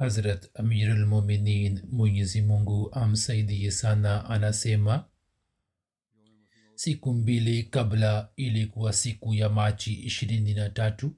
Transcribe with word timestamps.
Hazrat 0.00 0.48
Amirul 0.54 1.06
Muminin 1.06 1.82
Mwenyezi 1.92 2.42
Mungu 2.42 2.88
amsaidie 2.92 3.70
sana 3.70 4.24
anasema 4.30 5.04
siku 6.74 7.14
mbili 7.14 7.62
kabla 7.62 8.28
ilikuwa 8.36 8.92
siku 8.92 9.34
ya 9.34 9.48
Machi 9.48 9.92
ishirini 9.94 10.54
na 10.54 10.70
tatu. 10.70 11.12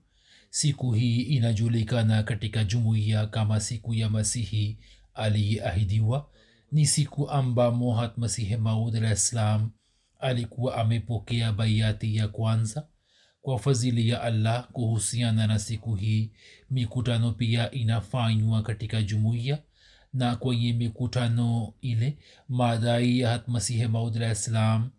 Siku 0.50 0.92
hii 0.92 1.20
inajulikana 1.20 2.22
katika 2.22 2.64
jumuiya 2.64 3.26
kama 3.26 3.60
siku 3.60 3.94
ya 3.94 4.08
Masihi 4.10 4.78
aliyeahidiwa. 5.14 6.30
Ni 6.72 6.86
siku 6.86 7.30
ambamo 7.30 7.94
hat 7.94 8.18
Masihi 8.18 8.56
Maud 8.56 8.96
alah 8.96 9.16
ssalam 9.16 9.70
alikuwa 10.20 10.76
amepokea 10.76 11.52
baiati 11.52 12.16
ya 12.16 12.28
kwanza 12.28 12.86
kwa 13.42 13.58
fadhili 13.58 14.08
ya 14.08 14.22
allah 14.22 14.68
kuhusiana 14.72 15.46
na 15.46 15.58
siku 15.58 15.94
hii 15.94 16.30
mikutano 16.70 17.32
pia 17.32 17.70
inafanywa 17.70 18.62
katika 18.62 19.02
jumuiya 19.02 19.62
na 20.12 20.36
kwenye 20.36 20.72
mikutano 20.72 21.74
ile 21.80 22.18
madai 22.48 23.18
ya 23.18 23.30
hatmasihe 23.30 23.86
maud 23.86 24.16
alah 24.16 24.34
ssalam 24.34 24.90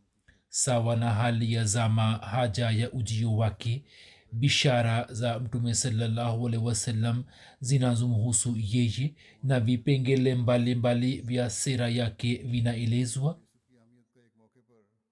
sawa 0.49 0.95
na 0.95 1.11
hali 1.11 1.53
ya 1.53 1.65
zama 1.65 2.11
haja 2.13 2.69
ya 2.71 2.91
ujio 2.91 3.35
wake 3.35 3.83
bishara 4.31 5.07
za 5.13 5.39
mtume 5.39 5.73
salllahualhi 5.75 6.57
wasallam 6.57 7.23
zinazomhusu 7.59 8.55
yeye 8.57 9.13
na 9.43 9.59
vipengele 9.59 10.35
mbalimbali 10.35 11.21
vya 11.21 11.49
sera 11.49 11.89
yake 11.89 12.35
vinaelezwa 12.35 13.39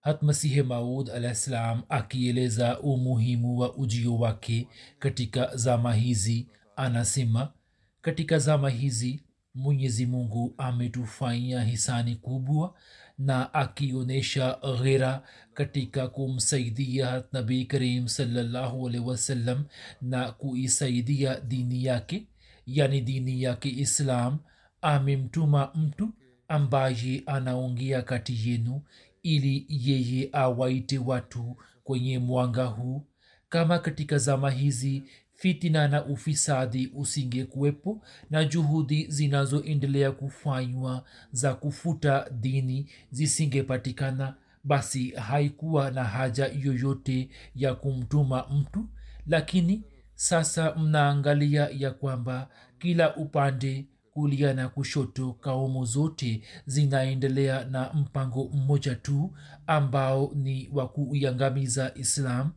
hatmasihe 0.01 0.63
maud 0.63 1.09
alah 1.09 1.33
ssalam 1.35 1.81
akieleza 1.89 2.79
umuhimu 2.79 3.57
wa 3.59 3.75
ujio 3.75 4.17
wake 4.17 4.67
katika 4.99 5.55
zama 5.55 5.93
hizi. 5.93 6.47
Anasema 6.75 7.53
katika 8.01 8.39
zama 8.39 8.69
hizi 8.69 9.23
mwenyezi 9.55 10.05
mungu 10.05 10.53
ametufanyia 10.57 11.63
hisani 11.63 12.15
kubwa 12.15 12.73
na 13.17 13.53
akionyesha 13.53 14.57
ghera 14.81 15.23
katika 15.53 16.07
kumsaidia 16.07 17.23
nabii 17.31 17.65
karim 17.65 18.07
salallahu 18.07 18.87
alaihi 18.87 19.07
wasallam 19.07 19.65
na 20.01 20.31
kuisaidia 20.31 21.39
dini 21.39 21.83
yake 21.85 22.27
yani 22.65 23.01
dini 23.01 23.41
yake 23.43 23.69
islam 23.69 24.37
amemtuma 24.81 25.71
mtu 25.75 26.09
ambaye 26.47 27.23
anaongea 27.25 28.01
kati 28.01 28.49
yenu 28.49 28.81
ili 29.23 29.65
yeye 29.69 30.29
awaite 30.31 30.97
watu 30.97 31.57
kwenye 31.83 32.19
mwanga 32.19 32.65
huu. 32.65 33.05
Kama 33.49 33.79
katika 33.79 34.17
zama 34.17 34.51
hizi 34.51 35.03
fitina 35.33 35.87
na 35.87 36.05
ufisadi 36.05 36.91
usingekuwepo 36.95 38.01
na 38.29 38.43
juhudi 38.45 39.07
zinazoendelea 39.07 40.11
kufanywa 40.11 41.03
za 41.31 41.53
kufuta 41.53 42.29
dini 42.31 42.89
zisingepatikana 43.11 44.35
basi 44.63 45.09
haikuwa 45.11 45.91
na 45.91 46.03
haja 46.03 46.45
yoyote 46.63 47.29
ya 47.55 47.75
kumtuma 47.75 48.47
mtu. 48.47 48.85
Lakini 49.27 49.83
sasa 50.15 50.75
mnaangalia 50.75 51.69
ya 51.77 51.91
kwamba 51.91 52.49
kila 52.79 53.15
upande 53.15 53.85
kulia 54.11 54.53
na 54.53 54.69
kushoto 54.69 55.33
kaumu 55.33 55.85
zote 55.85 56.41
zinaendelea 56.65 57.65
na 57.65 57.93
mpango 57.93 58.49
mmoja 58.53 58.95
tu 58.95 59.33
ambao 59.67 60.31
ni 60.35 60.69
wa 60.73 60.87
kuiangamiza 60.89 61.91
islam. 61.95 62.51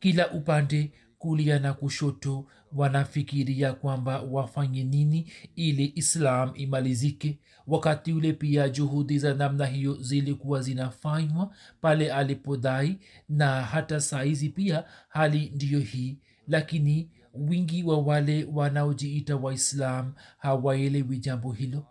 Kila 0.00 0.30
upande 0.30 0.92
kulia 1.18 1.58
na 1.58 1.72
kushoto 1.74 2.46
wanafikiria 2.72 3.72
kwamba 3.72 4.20
wafanye 4.22 4.84
nini 4.84 5.32
ili 5.56 5.92
islam 5.94 6.52
imalizike. 6.54 7.38
Wakati 7.66 8.12
ule 8.12 8.32
pia 8.32 8.68
juhudi 8.68 9.18
za 9.18 9.34
namna 9.34 9.66
hiyo 9.66 9.94
zilikuwa 10.02 10.62
zinafanywa 10.62 11.54
pale 11.80 12.12
alipodai 12.12 12.98
na 13.28 13.62
hata 13.62 14.00
saizi 14.00 14.48
pia 14.48 14.84
hali 15.08 15.50
ndiyo 15.54 15.80
hii. 15.80 16.18
Lakini 16.48 17.10
wingi 17.48 17.82
wa 17.82 17.98
wale 17.98 18.48
wanaojiita 18.52 19.36
waislam 19.36 20.12
hawaelewi 20.38 21.18
jambo 21.18 21.52
hilo. 21.52 21.86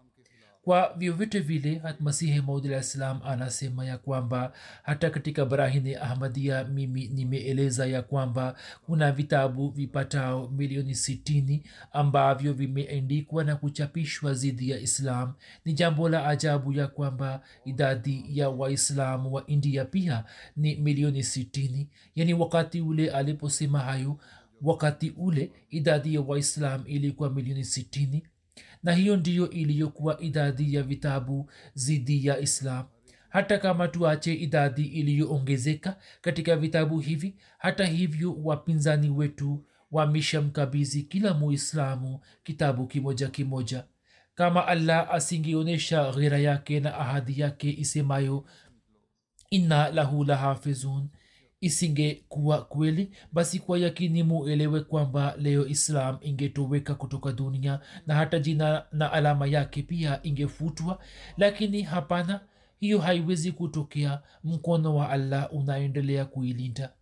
Kwa 0.66 0.94
vyovyote 0.97 1.39
vile 1.39 1.81
masihi 2.00 2.41
maud 2.41 2.73
anasema 3.25 3.85
ya 3.85 3.97
kwamba 3.97 4.53
hata 4.83 5.09
katika 5.09 5.45
barahini 5.45 5.95
ahmadia 5.95 6.63
mimi 6.63 7.07
nimeeleza 7.07 7.85
ya 7.85 8.01
kwamba 8.01 8.56
kuna 8.85 9.11
vitabu 9.11 9.69
vipatao 9.69 10.47
milioni 10.47 10.95
sitini 10.95 11.63
ambavyo 11.91 12.53
vimeandikwa 12.53 13.44
na 13.44 13.56
kuchapishwa 13.56 14.33
zidi 14.33 14.69
ya 14.69 14.79
islam. 14.79 15.33
Ni 15.66 15.73
jambo 15.73 16.09
la 16.09 16.27
ajabu 16.27 16.73
ya 16.73 16.88
kwamba 16.88 17.41
idadi 17.66 18.25
ya 18.29 18.50
waislamu 18.50 19.33
wa 19.33 19.45
india 19.47 19.85
pia 19.85 20.23
ni 20.57 20.75
milioni 20.75 21.23
sitini. 21.23 21.89
Yaani 22.16 22.33
wakati 22.33 22.81
ule 22.81 23.09
aliposema 23.12 23.79
hayo 23.79 24.17
wakati 24.66 25.09
ule 25.09 25.52
idadi 25.70 26.16
ya 26.16 26.22
waislam 26.22 26.84
ilikuwa 26.88 27.30
milioni 27.30 27.64
sitini 27.64 28.28
na 28.84 28.94
hiyo 28.94 29.18
ndiyo 29.18 29.50
iliyokuwa 29.50 30.22
idadi 30.22 30.75
ya 30.75 30.84
vitabu 30.84 31.51
zidi 31.74 32.28
ya 32.28 32.39
islam. 32.39 32.86
Hata 33.30 33.57
kama 33.57 33.88
tuache 33.88 34.34
idadi 34.34 34.86
iliyoongezeka 34.86 35.98
katika 36.22 36.56
vitabu 36.56 37.00
hivi 37.00 37.36
hata 37.57 37.86
hivyo 37.86 38.36
wapinzani 38.44 39.10
wetu 39.10 39.66
wameshamkabizi 39.92 41.04
kila 41.04 41.34
muislamu 41.34 42.19
kitabu 42.44 42.88
kimoja 42.88 43.28
kimoja. 43.28 43.84
Kama 44.36 44.68
allah 44.68 45.13
asingeonyesha 45.13 46.12
ghera 46.12 46.38
yake 46.38 46.80
na 46.80 46.98
ahadi 46.98 47.39
yake 47.39 47.72
isemayo 47.78 48.45
inna 49.50 49.89
lahu 49.92 50.24
lahafizun 50.24 51.10
isingekuwa 51.65 52.65
kweli 52.65 53.12
basi 53.31 53.59
kwa 53.59 53.79
yakini 53.79 54.23
muelewe 54.23 54.81
kwamba 54.81 55.35
leo 55.38 55.67
islam 55.67 56.17
ingetoweka 56.21 56.95
kutoka 56.95 57.31
dunia 57.31 57.79
na 58.07 58.15
hata 58.15 58.39
jina 58.39 58.85
na 58.91 59.12
alama 59.12 59.47
yake 59.47 59.81
pia 59.83 60.19
ingefutwa. 60.23 61.00
Lakini 61.38 61.81
hapana 61.81 62.41
hiyo 62.79 63.00
haiwezi 63.00 63.51
kutokea. 63.51 64.21
Mkono 64.44 64.95
wa 64.95 65.09
allah 65.09 65.53
unaendelea 65.53 66.25
kuilinda. 66.25 66.94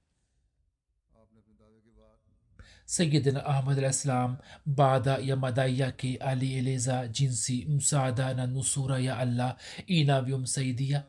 Sayidina 2.86 3.46
ahmad 3.46 3.78
alah 3.80 3.94
ssalam 3.94 4.38
baada 4.66 5.18
ya 5.18 5.36
madai 5.36 5.80
yake 5.80 6.18
alieleza 6.18 7.08
jinsi 7.08 7.66
msaada 7.66 8.34
na 8.34 8.48
nusura 8.48 9.00
ya 9.00 9.18
allah 9.18 9.58
inavyomsaidia 9.88 11.04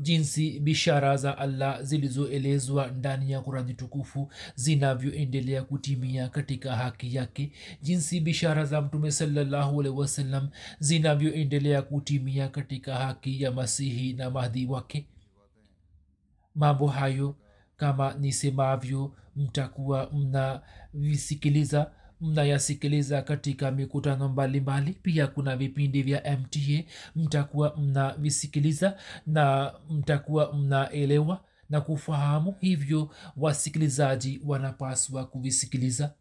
jinsi 0.00 0.60
bishara 0.60 1.16
za 1.16 1.38
allah 1.38 1.82
zilizoelezwa 1.82 2.86
ndani 2.86 3.30
ya 3.32 3.40
kurani 3.40 3.74
tukufu 3.74 4.30
zinavyoendelea 4.54 5.62
kutimia 5.62 6.28
katika 6.28 6.76
haki 6.76 7.14
yake. 7.14 7.52
Jinsi 7.82 8.20
bishara 8.20 8.64
za 8.64 8.80
mtume 8.80 9.10
salallahu 9.10 9.80
alehi 9.80 9.96
wasallam 9.96 10.48
zinavyoendelea 10.78 11.82
kutimia 11.82 12.48
katika 12.48 12.94
haki 12.96 13.42
ya 13.42 13.52
masihi 13.52 14.12
na 14.12 14.30
mahdhi 14.30 14.66
wake. 14.66 15.06
Mambo 16.54 16.86
hayo 16.86 17.36
kama 17.76 18.14
nisemavyo 18.14 19.12
mtakuwa 19.36 20.10
mnavisikiliza 20.12 21.90
mnayasikiliza 22.20 23.22
katika 23.22 23.70
mikutano 23.70 24.28
mbalimbali. 24.28 24.92
Pia 25.02 25.26
kuna 25.26 25.56
vipindi 25.56 26.02
vya 26.02 26.38
mta 26.38 26.60
mtakuwa 27.16 27.76
mnavisikiliza 27.76 28.98
na 29.26 29.72
mtakuwa 29.90 30.52
mnaelewa 30.54 31.44
na 31.70 31.80
kufahamu. 31.80 32.54
Hivyo 32.60 33.10
wasikilizaji 33.36 34.40
wanapaswa 34.46 35.26
kuvisikiliza. 35.26 36.14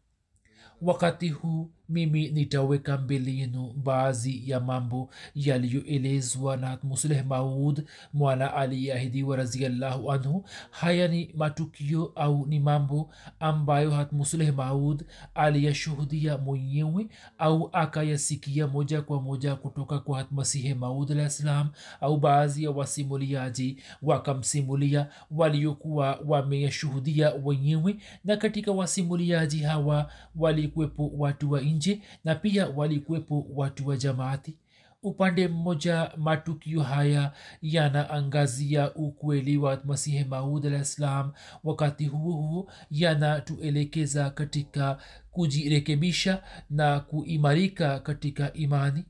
Wakati 0.81 1.29
huu 1.29 1.71
mimi 1.89 2.29
nitaweka 2.29 2.97
mbele 2.97 3.35
yenu 3.35 3.73
baadhi 3.83 4.43
ya 4.49 4.59
mambo 4.59 5.09
yaliyoelezwa 5.35 6.57
na 6.57 6.77
musleh 6.83 7.25
maud 7.25 7.83
mwana 8.13 8.53
aliyeahidiwa 8.53 9.37
raziallahu 9.37 10.11
anhu. 10.11 10.45
Haya 10.71 11.07
ni 11.07 11.33
matukio 11.37 12.11
au 12.15 12.45
ni 12.45 12.59
mambo 12.59 13.09
ambayo 13.39 13.91
hat 13.91 14.11
musleh 14.11 14.53
maud 14.55 15.03
aliyashuhudia 15.35 16.37
mwenyewe 16.37 17.07
au 17.37 17.69
akayasikia 17.73 18.67
moja 18.67 19.01
kwa 19.01 19.21
moja 19.21 19.55
kutoka 19.55 19.99
kwa 19.99 20.17
hatmasihe 20.17 20.73
maud 20.73 21.11
alah 21.11 21.29
ssalam 21.29 21.69
au 22.01 22.17
baadhi 22.17 22.63
ya 22.63 22.71
wasimuliaji 22.71 23.77
wakamsimulia 24.01 25.07
waliokuwa 25.31 26.19
wameyashuhudia 26.27 27.33
wenyewe. 27.43 27.95
Na 28.25 28.37
katika 28.37 28.71
wasimuliaji 28.71 29.59
hawa 29.59 30.11
walikuwepo 30.35 31.11
watu 31.17 31.51
wa 31.51 31.61
nje 31.79 32.01
na 32.23 32.35
pia 32.35 32.67
walikuwepo 32.69 33.45
watu 33.55 33.87
wa 33.87 33.97
jamaati. 33.97 34.57
Upande 35.03 35.47
mmoja 35.47 36.11
matukio 36.17 36.83
haya 36.83 37.33
yanaangazia 37.61 38.93
ukweli 38.95 39.57
wa 39.57 39.81
masihi 39.83 40.23
maud 40.23 40.65
alah 40.65 40.83
ssalam 40.83 41.31
wakati 41.63 42.05
huo 42.05 42.33
huo 42.33 42.71
yanatuelekeza 42.91 44.29
katika 44.29 45.01
kujirekebisha 45.31 46.43
na 46.69 46.99
kuimarika 46.99 47.99
katika 47.99 48.53
imani. 48.53 49.05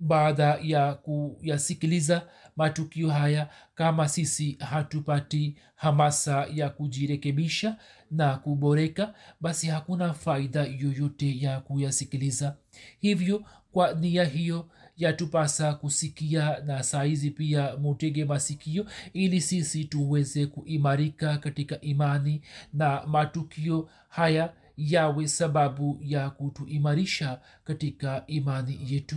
Baada 0.00 0.58
ya 0.62 0.94
kuyasikiliza 0.94 2.28
matukio 2.56 3.10
haya 3.10 3.48
kama 3.74 4.08
sisi 4.08 4.52
hatupati 4.60 5.58
hamasa 5.74 6.46
ya 6.54 6.70
kujirekebisha 6.70 7.76
na 8.10 8.36
kuboreka 8.36 9.14
basi 9.40 9.66
hakuna 9.66 10.14
faida 10.14 10.64
yoyote 10.64 11.40
ya 11.40 11.60
kuyasikiliza. 11.60 12.56
Hivyo 13.00 13.44
kwa 13.72 13.92
nia 13.94 14.24
hiyo 14.24 14.68
yatupasa 14.96 15.74
kusikia 15.74 16.60
na 16.60 16.82
saizi 16.82 17.30
pia 17.30 17.76
mutege 17.76 18.24
masikio 18.24 18.86
ili 19.12 19.40
sisi 19.40 19.84
tuweze 19.84 20.46
kuimarika 20.46 21.38
katika 21.38 21.80
imani 21.80 22.42
na 22.72 23.06
matukio 23.06 23.88
haya 24.08 24.52
yawe 24.76 25.28
sababu 25.28 25.98
ya 26.02 26.30
kutuimarisha 26.30 27.40
katika 27.64 28.24
imani 28.26 28.78
yetu 28.86 29.16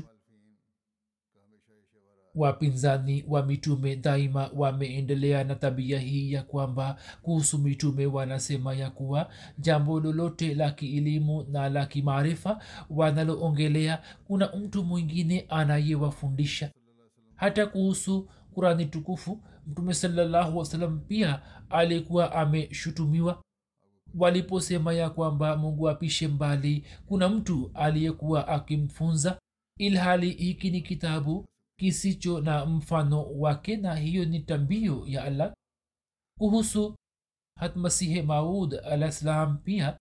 wapinzani 2.40 3.26
wa 3.28 3.46
mitume 3.46 3.96
daima 3.96 4.50
wameendelea 4.56 5.44
na 5.44 5.56
tabia 5.56 6.00
hii 6.00 6.32
ya 6.32 6.44
kwamba 6.44 6.98
kuhusu 7.22 7.58
mitume 7.60 8.06
wanasema 8.06 8.74
ya 8.74 8.90
kuwa 8.90 9.30
jambo 9.58 10.00
lolote 10.00 10.56
la 10.56 10.72
kielimu 10.72 11.44
na 11.52 11.70
la 11.70 11.86
kimaarifa 11.86 12.60
wanaloongelea 12.90 14.02
kuna 14.28 14.52
mtu 14.56 14.84
mwingine 14.84 15.46
anayewafundisha. 15.50 16.72
Hata 17.36 17.66
kuhusu 17.68 18.30
kurani 18.54 18.86
tukufu 18.86 19.44
mtume 19.68 19.94
salallahu 19.94 20.58
wasalam 20.58 21.00
pia 21.00 21.42
alikuwa 21.70 22.32
ameshutumiwa. 22.36 23.44
Waliposema 24.18 24.94
ya 24.94 25.10
kwamba 25.10 25.58
mungu 25.58 25.90
apishe 25.90 26.28
mbali 26.28 26.86
kuna 27.08 27.30
mtu 27.30 27.72
aliyekuwa 27.74 28.48
akimfunza 28.48 29.40
ilhali 29.78 30.30
hiki 30.32 30.72
ni 30.72 30.82
kitabu 30.82 31.46
kisicho 31.80 32.42
na 32.42 32.66
mfano 32.66 33.24
wake 33.24 33.78
na 33.78 33.96
hiyo 33.96 34.26
ni 34.26 34.40
tambio 34.40 35.04
ya 35.08 35.24
allah 35.24 35.54
kuhusu 36.38 36.96
hatmasihe 37.56 38.22
maud 38.22 38.74
alah 38.74 39.12
salam. 39.12 39.58
Pia 39.58 39.98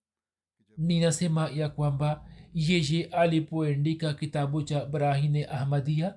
ninasema 0.77 1.49
ya 1.49 1.69
kwamba 1.69 2.25
yeye 2.53 3.05
alipoendika 3.05 4.13
kitabu 4.13 4.61
cha 4.63 4.85
brahine 4.85 5.45
ahmadia 5.45 6.15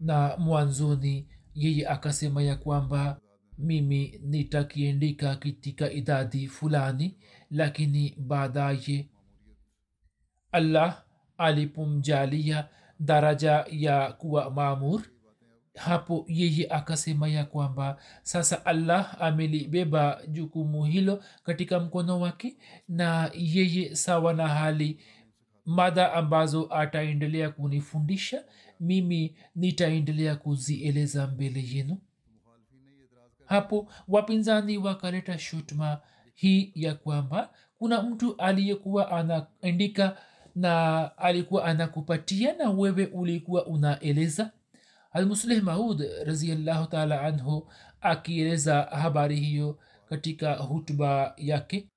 na 0.00 0.36
mwanzoni 0.36 1.28
yeye 1.54 1.88
akasema 1.88 2.42
ya 2.42 2.56
kwamba 2.56 3.20
mimi 3.58 4.20
nitakiendika 4.22 5.36
katika 5.36 5.90
idadi 5.92 6.48
fulani 6.48 7.18
lakini 7.50 8.14
baadaye 8.18 9.08
allah 10.52 11.04
alipomjalia 11.38 12.68
daraja 13.00 13.64
ya 13.70 14.12
kuwa 14.12 14.50
maamur 14.50 15.02
hapo 15.74 16.24
yeye 16.28 16.66
akasema 16.70 17.28
ya 17.28 17.44
kwamba 17.44 17.96
sasa 18.22 18.66
allah 18.66 19.16
amelibeba 19.22 20.20
jukumu 20.28 20.84
hilo 20.84 21.24
katika 21.42 21.80
mkono 21.80 22.20
wake 22.20 22.56
na 22.88 23.30
yeye 23.34 23.94
sawa 23.96 24.32
na 24.34 24.48
hali 24.48 25.00
mada 25.66 26.12
ambazo 26.12 26.66
ataendelea 26.74 27.50
kunifundisha 27.50 28.44
mimi 28.80 29.36
nitaendelea 29.56 30.36
kuzieleza 30.36 31.26
mbele 31.26 31.64
yenu. 31.72 31.98
Hapo 33.44 33.92
wapinzani 34.08 34.78
wakaleta 34.78 35.38
shutma 35.38 36.00
hii 36.34 36.72
ya 36.74 36.94
kwamba 36.94 37.52
kuna 37.78 38.02
mtu 38.02 38.36
aliyekuwa 38.36 39.10
anaandika 39.10 40.16
na 40.54 41.10
alikuwa 41.18 41.64
anakupatia 41.64 42.52
na 42.56 42.70
wewe 42.70 43.06
ulikuwa 43.06 43.66
unaeleza? 43.66 44.50
Almuslih 45.12 45.62
maud 45.62 46.02
raziallahu 46.24 46.86
taala 46.86 47.20
anhu 47.20 47.68
akieleza 48.00 48.82
habari 48.82 49.36
hiyo 49.40 49.78
katika 50.08 50.54
hutuba 50.54 51.34
yake. 51.36 51.88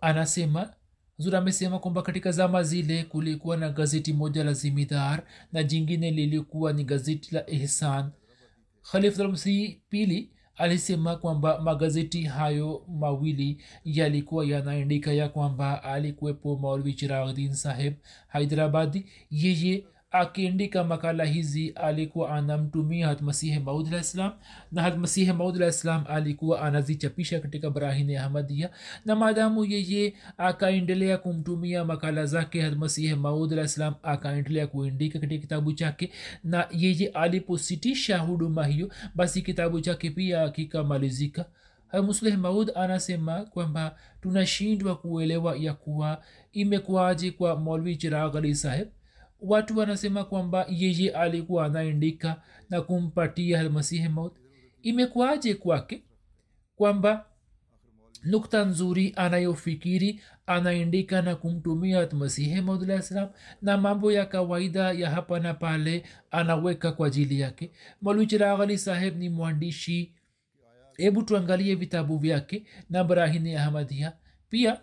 Anasema 0.00 0.74
zura 1.18 1.38
amesema 1.38 1.78
kwamba 1.78 2.02
katika 2.02 2.32
zama 2.32 2.62
zile 2.62 3.04
kulikuwa 3.04 3.56
na 3.56 3.68
gazeti 3.70 4.12
moja 4.12 4.44
la 4.44 4.52
zimidar 4.52 5.22
na 5.52 5.62
jingine 5.62 6.10
lilikuwa 6.10 6.72
ni 6.72 6.84
gazeti 6.84 7.34
la 7.34 7.50
ihsan. 7.50 8.10
Khalifulmsi 8.92 9.82
pili 9.88 10.32
alisema 10.60 11.16
kwamba 11.16 11.60
magazeti 11.60 12.22
hayo 12.22 12.82
mawili 12.88 13.58
yalikuwa 13.84 14.46
yanaandika 14.46 15.12
ya 15.12 15.28
kwamba 15.28 15.82
alikuwepo 15.84 16.56
maulvi 16.56 16.94
chiragdin 16.94 17.54
saheb 17.54 17.94
haidarabadi 18.28 19.06
yeye 19.30 19.84
akiandika 20.10 20.84
makala 20.84 21.24
hizi 21.24 21.68
alikuwa 21.70 22.30
anamtumia 22.30 23.08
hatmasihe 23.08 23.58
maud 23.58 23.86
alah 23.88 24.02
ssalam 24.02 24.32
na 24.72 24.82
hatmasihe 24.82 25.32
maud 25.32 25.62
alah 25.62 26.10
alikuwa 26.10 26.62
anazichapisha 26.62 27.40
katika 27.40 27.70
brahini 27.70 28.16
ahmadia 28.16 28.70
na 29.04 29.16
maadamu 29.16 29.64
yeye 29.64 30.14
akaendelea 30.38 31.18
kumtumia 31.18 31.84
makala 31.84 32.26
zake 32.26 32.62
hatmasihe 32.62 33.14
maud 33.14 33.52
alah 33.52 33.94
akaendelea 34.02 34.66
kuandika 34.66 35.18
katika 35.18 35.40
kitabu 35.40 35.72
chake 35.72 36.12
na 36.44 36.68
yeye 36.70 37.08
alipositisha 37.08 38.18
huduma 38.18 38.66
hiyo 38.66 38.90
basi 39.14 39.42
kitabu 39.42 39.80
chake 39.80 40.10
pia 40.10 40.48
kikamalizika. 40.50 41.44
Musleh 42.02 42.38
maud 42.38 42.70
anasema 42.74 43.44
kwamba 43.44 43.96
tunashindwa 44.22 44.96
kuelewa 44.96 45.56
ya 45.56 45.74
kuwa 45.74 46.22
imekuwaje 46.52 47.30
kwa 47.30 47.56
molvi 47.56 47.96
chirag 47.96 48.36
ali 48.36 48.54
saheb 48.54 48.88
watu 49.42 49.78
wanasema 49.78 50.24
kwamba 50.24 50.66
yeye 50.68 51.10
alikuwa 51.10 51.64
anaendika 51.66 52.42
na 52.70 52.80
kumpatia 52.82 53.60
almasihi 53.60 54.08
maut. 54.08 54.32
Imekuwaje 54.82 55.54
kwake? 55.54 56.02
Kwamba 56.76 57.26
nukta 58.24 58.64
nzuri 58.64 59.12
anayofikiri 59.16 60.20
anaendika 60.46 61.22
na 61.22 61.36
kumtumia 61.36 62.08
masihi 62.12 62.60
maudlah 62.60 63.02
salam 63.02 63.28
na 63.62 63.78
mambo 63.78 64.12
ya 64.12 64.26
kawaida 64.26 64.92
ya 64.92 65.10
hapa 65.10 65.40
na 65.40 65.54
pale 65.54 66.04
anaweka 66.30 66.92
kwa 66.92 67.06
ajili 67.06 67.40
yake. 67.40 67.70
Malwi 68.02 68.78
saheb 68.78 69.16
ni 69.18 69.28
mwandishi. 69.28 70.14
Hebu 70.96 71.22
tuangalie 71.22 71.74
vitabu 71.74 72.18
vyake 72.18 72.64
na 72.90 73.04
brahini 73.04 73.56
ahmadia 73.56 74.12
pia 74.48 74.80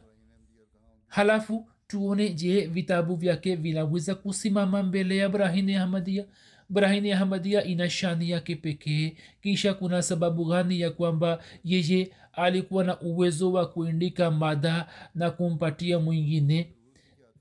halafu 1.07 1.69
tuone 1.88 2.29
je 2.29 2.67
vitabu 2.67 3.15
vyake 3.15 3.56
vinaweza 3.56 4.15
kusimama 4.15 4.84
mbele 4.84 5.17
ya 5.17 5.29
brahini 5.29 5.75
ahmadia 5.75 6.25
brahini 6.70 7.12
ahmadia 7.12 7.63
ina 7.63 7.89
shani 7.89 8.29
yake 8.29 8.56
pekee. 8.56 9.17
Kisha 9.41 9.74
kuna 9.74 10.01
sababu 10.01 10.46
gani 10.46 10.79
ya 10.79 10.91
kwamba 10.91 11.44
yeye 11.63 12.12
alikuwa 12.34 12.84
na 12.84 13.00
uwezo 13.01 13.51
wa 13.51 13.65
kuindika 13.65 14.32
mada 14.32 14.88
na 15.15 15.32
kumpatia 15.32 16.00
mwingine 16.00 16.74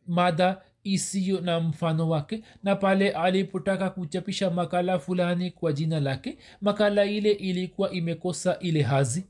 mada 0.07 0.63
isiyo 0.85 1.41
na 1.41 1.61
mfano 1.61 2.09
wake? 2.09 2.43
Na 2.63 2.77
pale 2.77 3.11
alipotaka 3.11 3.91
kuchapisha 3.91 4.51
makala 4.51 4.99
fulani 4.99 5.51
kwa 5.51 5.73
jina 5.73 6.01
lake 6.01 6.39
makala 6.61 7.05
ile 7.05 7.33
ilikuwa 7.33 7.91
imekosa 7.91 8.59
ile 8.59 8.83
hazi 8.83 9.25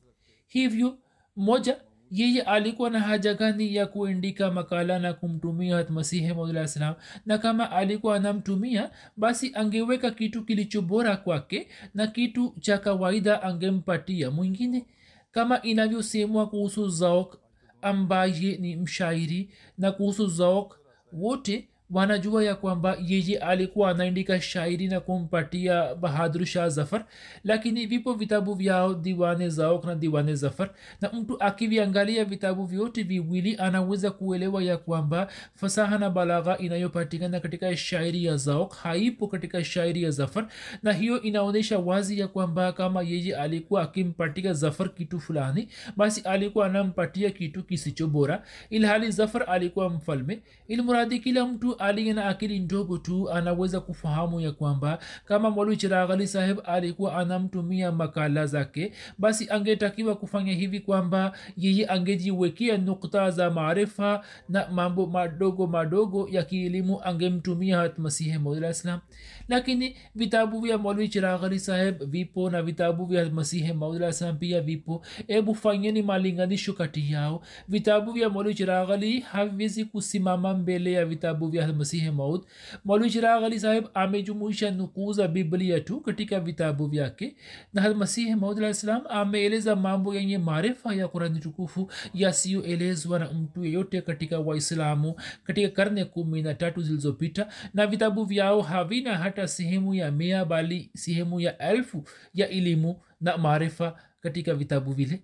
hivyo 0.46 0.98
moja 1.36 1.76
yeye 2.10 2.42
alikuwa 2.42 2.90
na 2.90 3.00
haja 3.00 3.34
gani 3.34 3.74
ya 3.74 3.86
kuandika 3.86 4.50
makala 4.50 4.98
na 4.98 5.12
kumtumia 5.12 5.86
masihi 5.88 6.34
maudlah 6.34 6.66
salam? 6.66 6.94
Na 7.26 7.38
kama 7.38 7.70
alikuwa 7.70 8.16
anamtumia 8.16 8.90
basi 9.16 9.52
angeweka 9.54 10.10
kitu 10.10 10.44
kilicho 10.44 10.82
bora 10.82 11.16
kwake 11.16 11.68
na 11.94 12.06
kitu 12.06 12.54
cha 12.60 12.78
kawaida 12.78 13.42
angempatia 13.42 14.30
mwingine. 14.30 14.86
Kama 15.32 15.62
inavyosemwa 15.62 16.48
kuhusu 16.48 16.88
zaok 16.88 17.38
ambaye 17.82 18.56
ni 18.56 18.76
mshairi 18.76 19.50
na 19.78 19.92
kuhusu 19.92 20.26
zaok 20.26 20.78
wote 21.12 21.68
wanajua 21.90 22.44
ya 22.44 22.54
kwamba 22.54 22.96
yeye 23.06 23.38
alikuwa 23.38 23.90
anaandika 23.90 24.40
shairi 24.40 24.88
na 24.88 25.00
kumpatia 25.00 25.94
bahadur 25.94 26.44
shah 26.46 26.68
zafar 26.68 27.04
lakini 27.44 27.86
vipo 27.86 28.14
vitabu 28.14 28.54
vyao 28.54 28.94
diwane 28.94 29.48
zaok 29.48 29.84
na 29.84 29.94
diwane 29.94 30.34
zafar. 30.34 30.70
Na 31.00 31.10
mtu 31.12 31.40
akiviangalia 31.42 32.24
vitabu 32.24 32.64
vyote 32.66 33.02
viwili 33.02 33.56
anaweza 33.58 34.10
kuelewa 34.10 34.62
ya 34.62 34.76
kwamba 34.76 35.28
fasaha 35.54 35.98
na 35.98 36.10
balagha 36.10 36.58
inayopatikana 36.58 37.40
katika 37.40 37.76
shairi 37.76 38.24
ya 38.24 38.36
zaok 38.36 38.74
haipo 38.76 39.28
katika 39.28 39.64
shairi 39.64 40.02
ya 40.02 40.10
zafar. 40.10 40.46
Na 40.82 40.92
hiyo 40.92 41.22
inaonyesha 41.22 41.78
wazi 41.78 42.18
ya 42.20 42.28
kwamba 42.28 42.72
kama 42.72 43.02
yeye 43.02 43.36
alikuwa 43.36 43.82
akimpatia 43.82 44.52
zafar 44.52 44.94
kitu 44.94 45.20
fulani 45.20 45.68
basi 45.96 46.20
alikuwa 46.20 46.66
anampatia 46.66 47.30
kitu 47.30 47.62
kisicho 47.64 48.06
bora 48.06 48.42
ilhali 48.70 49.10
zafar 49.10 49.44
alikuwa 49.50 49.90
mfalme. 49.90 50.40
Ilmuradi 50.68 51.18
kila 51.20 51.46
mtu 51.46 51.75
aliye 51.78 52.12
na 52.12 52.24
akili 52.26 52.58
ndogo 52.58 52.98
tu 52.98 53.30
anaweza 53.30 53.80
kufahamu 53.80 54.40
ya 54.40 54.52
kwamba 54.52 54.98
kama 55.24 55.50
mwalwi 55.50 55.76
chiraghali 55.76 56.26
saheb 56.26 56.58
alikuwa 56.64 57.16
anamtumia 57.16 57.92
makala 57.92 58.46
zake 58.46 58.92
basi 59.18 59.50
angetakiwa 59.50 60.16
kufanya 60.16 60.52
hivi 60.52 60.80
kwamba 60.80 61.32
yeye 61.56 61.86
angejiwekea 61.86 62.78
nukta 62.78 63.30
za 63.30 63.50
maarifa 63.50 64.24
na 64.48 64.68
mambo 64.70 65.06
madogo 65.06 65.66
madogo 65.66 66.28
ya 66.30 66.42
kielimu 66.42 67.00
angemtumia 67.04 67.78
hatmasihi 67.78 68.38
maudlah 68.38 68.70
islam. 68.70 69.00
Lakini 69.48 69.96
vitabu 70.14 70.60
vya 70.60 70.78
mwalwi 70.78 71.08
chiraghali 71.08 71.60
saheb 71.60 72.02
vipo 72.04 72.50
na 72.50 72.62
vitabu 72.62 73.04
vya 73.04 73.24
hatmasihi 73.24 73.72
maudlah 73.72 74.10
islam 74.10 74.36
pia 74.38 74.60
vipo. 74.60 75.02
Hebu 75.26 75.54
fanyeni 75.54 76.02
malinganisho 76.02 76.72
kati 76.72 77.12
yao. 77.12 77.42
Vitabu 77.68 78.12
vya 78.12 78.28
mwalwi 78.28 78.54
chiraghali 78.54 79.20
haviwezi 79.20 79.84
kusimama 79.84 80.54
mbele 80.54 80.92
ya 80.92 81.04
vitabu 81.06 81.48
vya 81.48 81.65
masihi 81.72 82.10
maud 82.10 82.44
mwalwi 82.84 83.10
chiraghali 83.10 83.60
saheb 83.60 83.84
amejumuisha 83.94 84.70
nukuu 84.70 85.12
za 85.12 85.28
biblia 85.28 85.80
tu 85.80 86.00
katika 86.00 86.40
vitabu 86.40 86.86
vyake 86.86 87.36
na 87.72 87.94
masihi 87.94 88.34
maud 88.34 88.58
alah 88.58 88.70
islam 88.70 89.02
ameeleza 89.08 89.76
mambo 89.76 90.14
yenye 90.14 90.38
maarifa 90.38 90.94
ya 90.94 91.08
kurani 91.08 91.40
tukufu 91.40 91.90
yasiyoelezwa 92.14 93.18
na 93.18 93.32
mtu 93.32 93.64
yeyote 93.64 94.02
katika 94.02 94.38
waislamu 94.38 95.20
katika 95.44 95.68
karne 95.68 96.04
kumi 96.04 96.42
na 96.42 96.54
tatu 96.54 96.82
zilizopita 96.82 97.48
na 97.74 97.86
vitabu 97.86 98.24
vyao 98.24 98.62
havina 98.62 99.18
hata 99.18 99.48
sehemu 99.48 99.94
ya 99.94 100.10
mia 100.10 100.44
bali 100.44 100.90
sehemu 100.94 101.40
ya 101.40 101.58
elfu 101.58 102.04
ya 102.34 102.48
elimu 102.48 103.00
na 103.20 103.38
maarifa 103.38 103.98
katika 104.20 104.54
vitabu 104.54 104.92
vile 104.92 105.22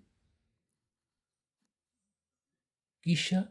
kisha 3.02 3.48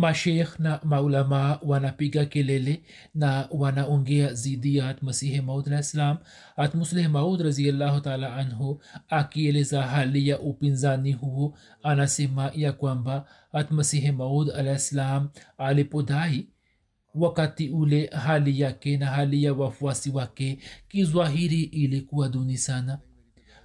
mashekh 0.00 0.58
na 0.58 0.80
maulama 0.84 1.58
wanapiga 1.62 2.24
kelele 2.24 2.82
na 3.14 3.48
wanaongea 3.50 4.32
zidi 4.34 4.76
ya 4.76 4.84
hatmasihi 4.84 5.40
maud 5.40 5.66
alah 5.68 5.82
ssalam 5.82 6.16
hatmusleh 6.56 7.10
maud 7.10 7.40
raziallahu 7.40 8.00
taala 8.00 8.36
anhu 8.36 8.80
akieleza 9.08 9.82
hali 9.82 10.28
ya 10.28 10.38
upinzani 10.40 11.12
huo 11.12 11.58
anasema 11.82 12.50
ya 12.54 12.72
kwamba 12.72 13.26
hatmasihi 13.52 14.12
maud 14.12 14.50
alah 14.50 14.78
ssalam 14.78 15.28
alipodai 15.58 16.48
wakati 17.14 17.68
ule 17.68 18.06
hali 18.06 18.60
yake 18.60 18.96
na 18.96 19.06
hali 19.06 19.44
ya 19.44 19.52
wafuasi 19.54 20.10
wake 20.10 20.58
kizwahiri 20.88 21.62
ilikuwa 21.62 22.28
duni 22.28 22.56
sana 22.58 22.98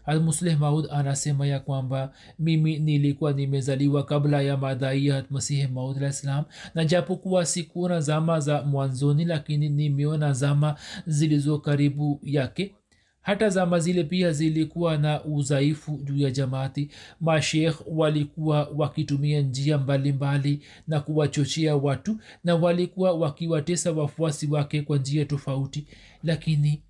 almusleh 0.05 0.59
maud 0.59 0.88
anasema 0.91 1.47
ya 1.47 1.59
kwamba 1.59 2.13
mimi 2.39 2.79
nilikuwa 2.79 3.33
nimezaliwa 3.33 4.03
kabla 4.05 4.41
ya 4.41 4.57
madai 4.57 5.05
ya 5.07 5.25
masihi 5.29 5.67
maud 5.67 5.97
alah 5.97 6.12
ssalam 6.12 6.43
na 6.75 6.85
japokuwa 6.85 7.45
sikuona 7.45 8.01
zama 8.01 8.39
za 8.39 8.62
mwanzoni 8.62 9.25
lakini 9.25 9.69
nimeona 9.69 10.33
zama 10.33 10.75
zilizo 11.07 11.59
karibu 11.59 12.19
yake. 12.24 12.75
Hata 13.21 13.50
zama 13.50 13.79
zile 13.79 14.03
pia 14.03 14.31
zilikuwa 14.31 14.97
na 14.97 15.24
udhaifu 15.24 16.00
juu 16.03 16.17
ya 16.17 16.31
jamaati. 16.31 16.89
Mashekh 17.21 17.81
walikuwa 17.88 18.69
wakitumia 18.75 19.41
njia 19.41 19.77
mbalimbali 19.77 20.50
mbali 20.51 20.65
na 20.88 21.00
kuwachochea 21.00 21.75
watu 21.75 22.17
na 22.43 22.55
walikuwa 22.55 23.12
wakiwatesa 23.13 23.91
wafuasi 23.91 24.47
wake 24.47 24.81
kwa 24.81 24.97
njia 24.97 25.25
tofauti 25.25 25.88
lakini 26.24 26.83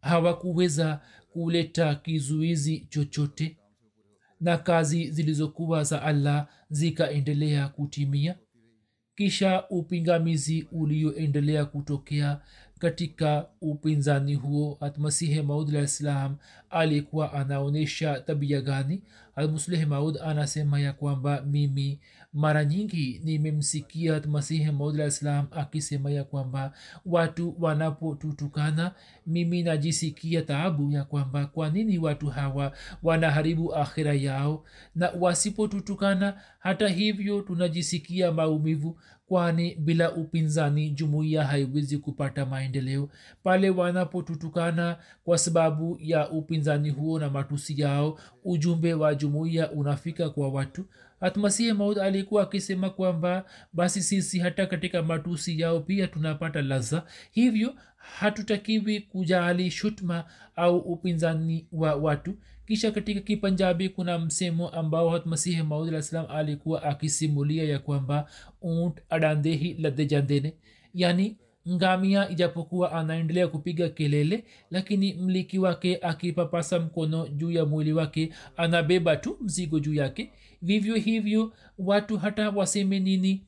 hawakuweza 0.00 1.00
kuleta 1.34 1.94
kizuizi 1.94 2.86
chochote 2.90 3.56
na 4.40 4.58
kazi 4.58 5.10
zilizokuwa 5.10 5.84
za 5.84 6.02
allah 6.02 6.48
zikaendelea 6.70 7.68
kutimia. 7.68 8.38
Kisha 9.16 9.68
upingamizi 9.68 10.68
ulioendelea 10.72 11.64
kutokea 11.64 12.40
katika 12.78 13.46
upinzani 13.60 14.34
huo 14.34 14.76
hatmasihi 14.80 15.42
maud 15.42 15.68
alah 15.70 15.86
ssalam 15.86 16.36
alikuwa 16.70 17.32
anaonyesha 17.32 18.20
tabia 18.20 18.60
gani? 18.60 19.02
Almusleh 19.36 19.86
maud 19.88 20.16
anasema 20.22 20.80
ya 20.80 20.92
kwamba 20.92 21.42
mimi 21.42 22.00
mara 22.34 22.64
nyingi 22.64 23.20
nimemsikia 23.24 24.20
masihi 24.28 24.70
maud 24.72 24.98
islam 25.00 25.46
akisema 25.50 26.10
ya 26.10 26.24
kwamba 26.24 26.72
watu 27.06 27.54
wanapotutukana 27.58 28.92
mimi 29.26 29.62
najisikia 29.62 30.42
taabu 30.42 30.92
ya 30.92 31.04
kwamba 31.04 31.46
kwa 31.46 31.70
nini 31.70 31.98
watu 31.98 32.26
hawa 32.26 32.72
wanaharibu 33.02 33.74
akhira 33.74 34.14
yao? 34.14 34.64
Na 34.94 35.10
wasipotutukana 35.20 36.40
hata 36.58 36.88
hivyo 36.88 37.40
tunajisikia 37.42 38.32
maumivu 38.32 38.98
kwani 39.28 39.74
bila 39.74 40.12
upinzani 40.12 40.90
jumuiya 40.90 41.44
haiwezi 41.44 41.98
kupata 41.98 42.46
maendeleo. 42.46 43.08
Pale 43.42 43.70
wanapotutukana 43.70 44.96
kwa 45.24 45.38
sababu 45.38 45.98
ya 46.00 46.30
upinzani 46.30 46.90
huo 46.90 47.18
na 47.18 47.30
matusi 47.30 47.80
yao 47.80 48.18
ujumbe 48.44 48.94
wa 48.94 49.14
jumuiya 49.14 49.70
unafika 49.72 50.30
kwa 50.30 50.48
watu 50.48 50.84
atmasihi 51.20 51.72
maud 51.72 51.98
alikuwa 51.98 52.42
akisema 52.42 52.90
kwamba 52.90 53.44
basi 53.72 54.02
sisi 54.02 54.38
hata 54.38 54.66
katika 54.66 55.02
matusi 55.02 55.60
yao 55.60 55.80
pia 55.80 56.06
tunapata 56.06 56.62
laza. 56.62 57.02
Hivyo 57.30 57.74
hatutakiwi 57.96 59.00
kujali 59.00 59.70
shutma 59.70 60.24
au 60.56 60.78
upinzani 60.78 61.66
wa 61.72 61.94
watu. 61.94 62.34
Kisha 62.66 62.90
katika 62.90 63.20
kipanjabi 63.20 63.88
kuna 63.88 64.18
msemo 64.18 64.68
ambao 64.68 65.10
hatmasihi 65.10 65.62
maud 65.62 65.88
alah 65.88 66.02
salam 66.02 66.26
alikuwa 66.30 66.82
akisimulia 66.82 67.64
ya 67.64 67.78
kwamba 67.78 68.28
unt 68.62 69.00
adandehi 69.10 69.74
lade 69.74 70.06
jandene 70.06 70.54
yani 70.94 71.36
ngamia 71.68 72.28
ijapokuwa 72.30 72.92
anaendelea 72.92 73.48
kupiga 73.48 73.88
kelele 73.88 74.44
lakini 74.70 75.14
mliki 75.14 75.58
wake 75.58 75.98
akipapasa 76.02 76.78
mkono 76.80 77.28
juu 77.28 77.50
ya 77.50 77.64
mwili 77.64 77.92
wake 77.92 78.32
anabeba 78.56 79.16
tu 79.16 79.36
mzigo 79.40 79.80
juu 79.80 79.94
yake. 79.94 80.32
Vivyo 80.62 80.94
hivyo 80.94 81.52
watu 81.78 82.16
hata 82.18 82.50
waseme 82.50 83.00
nini? 83.00 83.46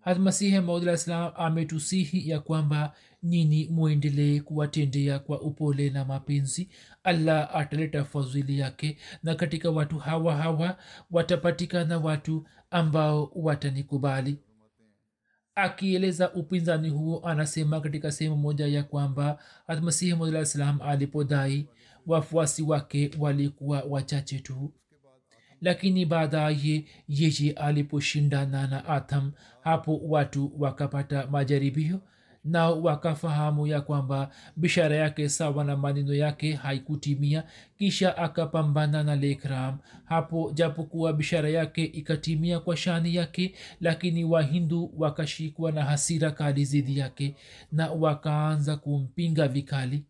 Hatmasihi 0.00 0.60
maudlah 0.60 0.96
salam 0.96 1.32
ametusihi 1.36 2.28
ya 2.28 2.40
kwamba 2.40 2.92
nini 3.22 3.68
mwendelee 3.68 4.40
kuwatendea 4.40 5.18
kwa 5.18 5.40
upole 5.40 5.90
na 5.90 6.04
mapenzi. 6.04 6.68
Allah 7.04 7.56
ataleta 7.56 8.04
fadhili 8.04 8.58
yake 8.58 8.96
na 9.22 9.34
katika 9.34 9.70
watu 9.70 9.98
hawa 9.98 10.36
hawa 10.36 10.76
watapatikana 11.10 11.98
watu 11.98 12.46
ambao 12.70 13.32
watanikubali 13.34 14.38
akieleza 15.62 16.32
upinzani 16.32 16.88
huo 16.88 17.20
anasema 17.24 17.80
katika 17.80 18.12
sehemu 18.12 18.36
moja 18.36 18.66
ya 18.66 18.82
kwamba 18.82 19.38
hatmasihi 19.66 20.14
maulah 20.14 20.44
salam 20.44 20.82
alipodai 20.82 21.68
wafuasi 22.06 22.62
wake 22.62 23.10
walikuwa 23.18 23.82
wachache 23.88 24.38
tu. 24.38 24.72
Lakini 25.60 26.06
baadaye 26.06 26.84
yeye 27.08 27.52
aliposhindana 27.52 28.66
na 28.66 28.84
atham 28.84 29.32
hapo 29.60 30.00
watu 30.04 30.52
wakapata 30.58 31.26
majaribio 31.26 32.00
na 32.44 32.70
wakafahamu 32.70 33.66
ya 33.66 33.80
kwamba 33.80 34.30
bishara 34.56 34.96
yake 34.96 35.28
sawa 35.28 35.64
na 35.64 35.76
maneno 35.76 36.14
yake 36.14 36.52
haikutimia 36.54 37.44
kisha 37.78 38.16
akapambana 38.16 39.02
na 39.04 39.16
lekram 39.16 39.78
hapo 40.04 40.50
japokuwa 40.54 41.12
bishara 41.12 41.48
yake 41.48 41.84
ikatimia 41.84 42.60
kwa 42.60 42.76
shani 42.76 43.14
yake 43.14 43.54
lakini 43.80 44.24
wahindu 44.24 44.92
wakashikwa 44.96 45.72
na 45.72 45.84
hasira 45.84 46.30
kali 46.30 46.64
zidi 46.64 46.98
yake 46.98 47.36
na 47.72 47.90
wakaanza 47.90 48.76
kumpinga 48.76 49.48
vikali. 49.48 50.04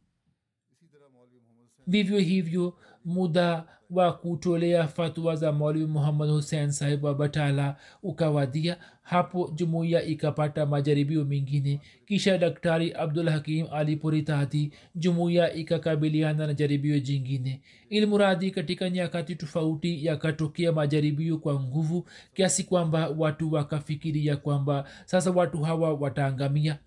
Vivyo 1.86 2.18
hivyo 2.18 2.74
muda 3.04 3.64
wa 3.90 4.12
kutolea 4.12 4.88
fatwa 4.88 5.36
za 5.36 5.52
mwalimu 5.52 5.88
muhammad 5.88 6.30
hussein 6.30 6.70
sahib 6.72 7.04
wa 7.04 7.14
batala 7.14 7.76
ukawadia 8.02 8.76
hapo 9.10 9.50
jumuiya 9.54 10.02
ikapata 10.04 10.66
majaribio 10.66 11.24
mengine. 11.24 11.80
Kisha 12.06 12.38
daktari 12.38 12.92
abdul 12.92 13.28
hakim 13.28 13.66
aliporitadi 13.72 14.72
jumuiya 14.94 15.54
ikakabiliana 15.54 16.46
na 16.46 16.54
jaribio 16.54 17.00
jingine. 17.00 17.60
Ilmuradi 17.88 18.50
katika 18.50 18.90
nyakati 18.90 19.36
tofauti 19.36 20.06
yakatokea 20.06 20.72
majaribio 20.72 21.38
kwa 21.38 21.60
nguvu 21.60 22.06
kiasi 22.34 22.64
kwamba 22.64 23.08
watu 23.08 23.52
wakafikiria 23.52 24.36
kwamba 24.36 24.84
sasa 25.04 25.30
watu 25.30 25.62
hawa 25.62 25.94
wataangamia 25.94 26.78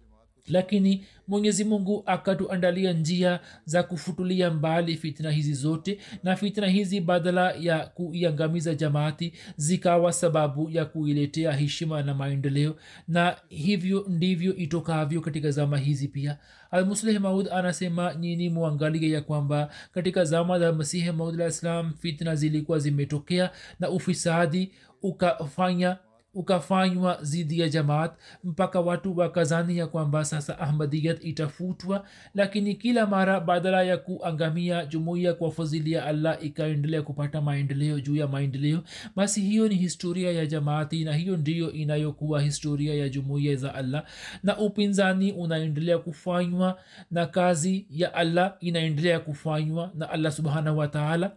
lakini 0.48 1.06
mwenyezi 1.28 1.64
mungu 1.64 2.04
akatuandalia 2.06 2.94
njia 2.94 3.40
za 3.66 3.84
kufutulia 3.84 4.52
mbali 4.52 4.98
fitna 4.98 5.32
hizi 5.32 5.54
zote 5.54 5.98
na 6.24 6.36
fitna 6.36 6.68
hizi 6.68 7.02
badala 7.02 7.52
ya 7.52 7.80
kuiangamiza 7.88 8.76
jamaati 8.76 9.34
zikawa 9.58 10.14
sababu 10.14 10.70
ya 10.70 10.86
kuiletea 10.86 11.52
heshima 11.52 12.04
na 12.04 12.14
maendeleo 12.14 12.76
na 13.08 13.38
hivyo 13.50 14.06
ndivyo 14.10 14.56
itokavyo 14.56 15.22
katika 15.22 15.52
zama 15.52 15.78
hizi 15.78 16.08
pia. 16.08 16.38
Almusleh 16.72 17.22
maud 17.22 17.48
anasema 17.52 18.14
nyini 18.16 18.50
mwangalie 18.50 19.10
ya 19.12 19.22
kwamba 19.22 19.70
katika 19.92 20.26
zama 20.26 20.60
za 20.60 20.74
masihi 20.74 21.12
maud 21.12 21.36
alah 21.36 21.50
islam 21.50 21.94
fitna 22.00 22.36
zilikuwa 22.36 22.80
zimetokea 22.80 23.52
na 23.80 23.90
ufisadi 23.90 24.72
ukafanya 25.02 25.98
ukafanywa 26.34 27.18
zidi 27.22 27.60
ya 27.60 27.70
jamaat 27.70 28.12
mpaka 28.44 28.80
watu 28.82 29.18
wakazani 29.18 29.78
ya 29.78 29.88
kwamba 29.88 30.26
sasa 30.26 30.60
ahmadiyat 30.60 31.24
itafutwa 31.24 32.06
lakini 32.36 32.76
kila 32.76 33.06
mara 33.08 33.40
badala 33.40 33.84
ya 33.84 33.98
kuangamia 33.98 34.86
jumuiya 34.86 35.34
kwa 35.34 35.52
fadhili 35.52 35.92
ya 35.92 36.06
allah 36.06 36.44
ikaendelea 36.46 37.02
kupata 37.02 37.42
maendeleo 37.42 38.00
juu 38.00 38.16
ya 38.16 38.28
maendeleo. 38.28 38.84
Basi 39.16 39.42
hiyo 39.42 39.68
ni 39.68 39.76
historia 39.76 40.32
ya 40.32 40.46
jamaati 40.46 41.04
na 41.04 41.14
hiyo 41.14 41.38
ndiyo 41.38 41.72
inayokuwa 41.72 42.42
historia 42.42 42.94
ya 42.96 43.10
jumuiya 43.10 43.56
za 43.56 43.76
allah. 43.76 44.06
Na 44.44 44.58
upinzani 44.58 45.32
unaendelea 45.32 45.98
kufanywa 45.98 46.80
na 47.12 47.26
kazi 47.26 47.88
ya 47.90 48.14
allah 48.14 48.58
inaendelea 48.60 49.20
kufanywa 49.20 49.92
na 49.96 50.10
allah 50.10 50.32
subhanahu 50.32 50.78
wataala 50.78 51.32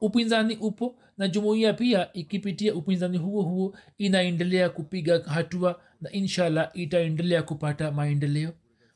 upinzani 0.00 0.56
upo 0.56 0.96
na 1.20 1.28
jumuiya 1.28 1.72
pia 1.72 2.12
ikipitia 2.12 2.74
upinzani 2.74 3.18
huo 3.18 3.42
huo 3.42 3.76
inaendelea 3.98 4.68
kupiga 4.70 5.22
hatua 5.26 5.80
na 6.00 6.12
inshallah 6.12 6.70
itaendelea 6.74 7.42
kupata 7.42 7.92
maendeleo. 7.92 8.52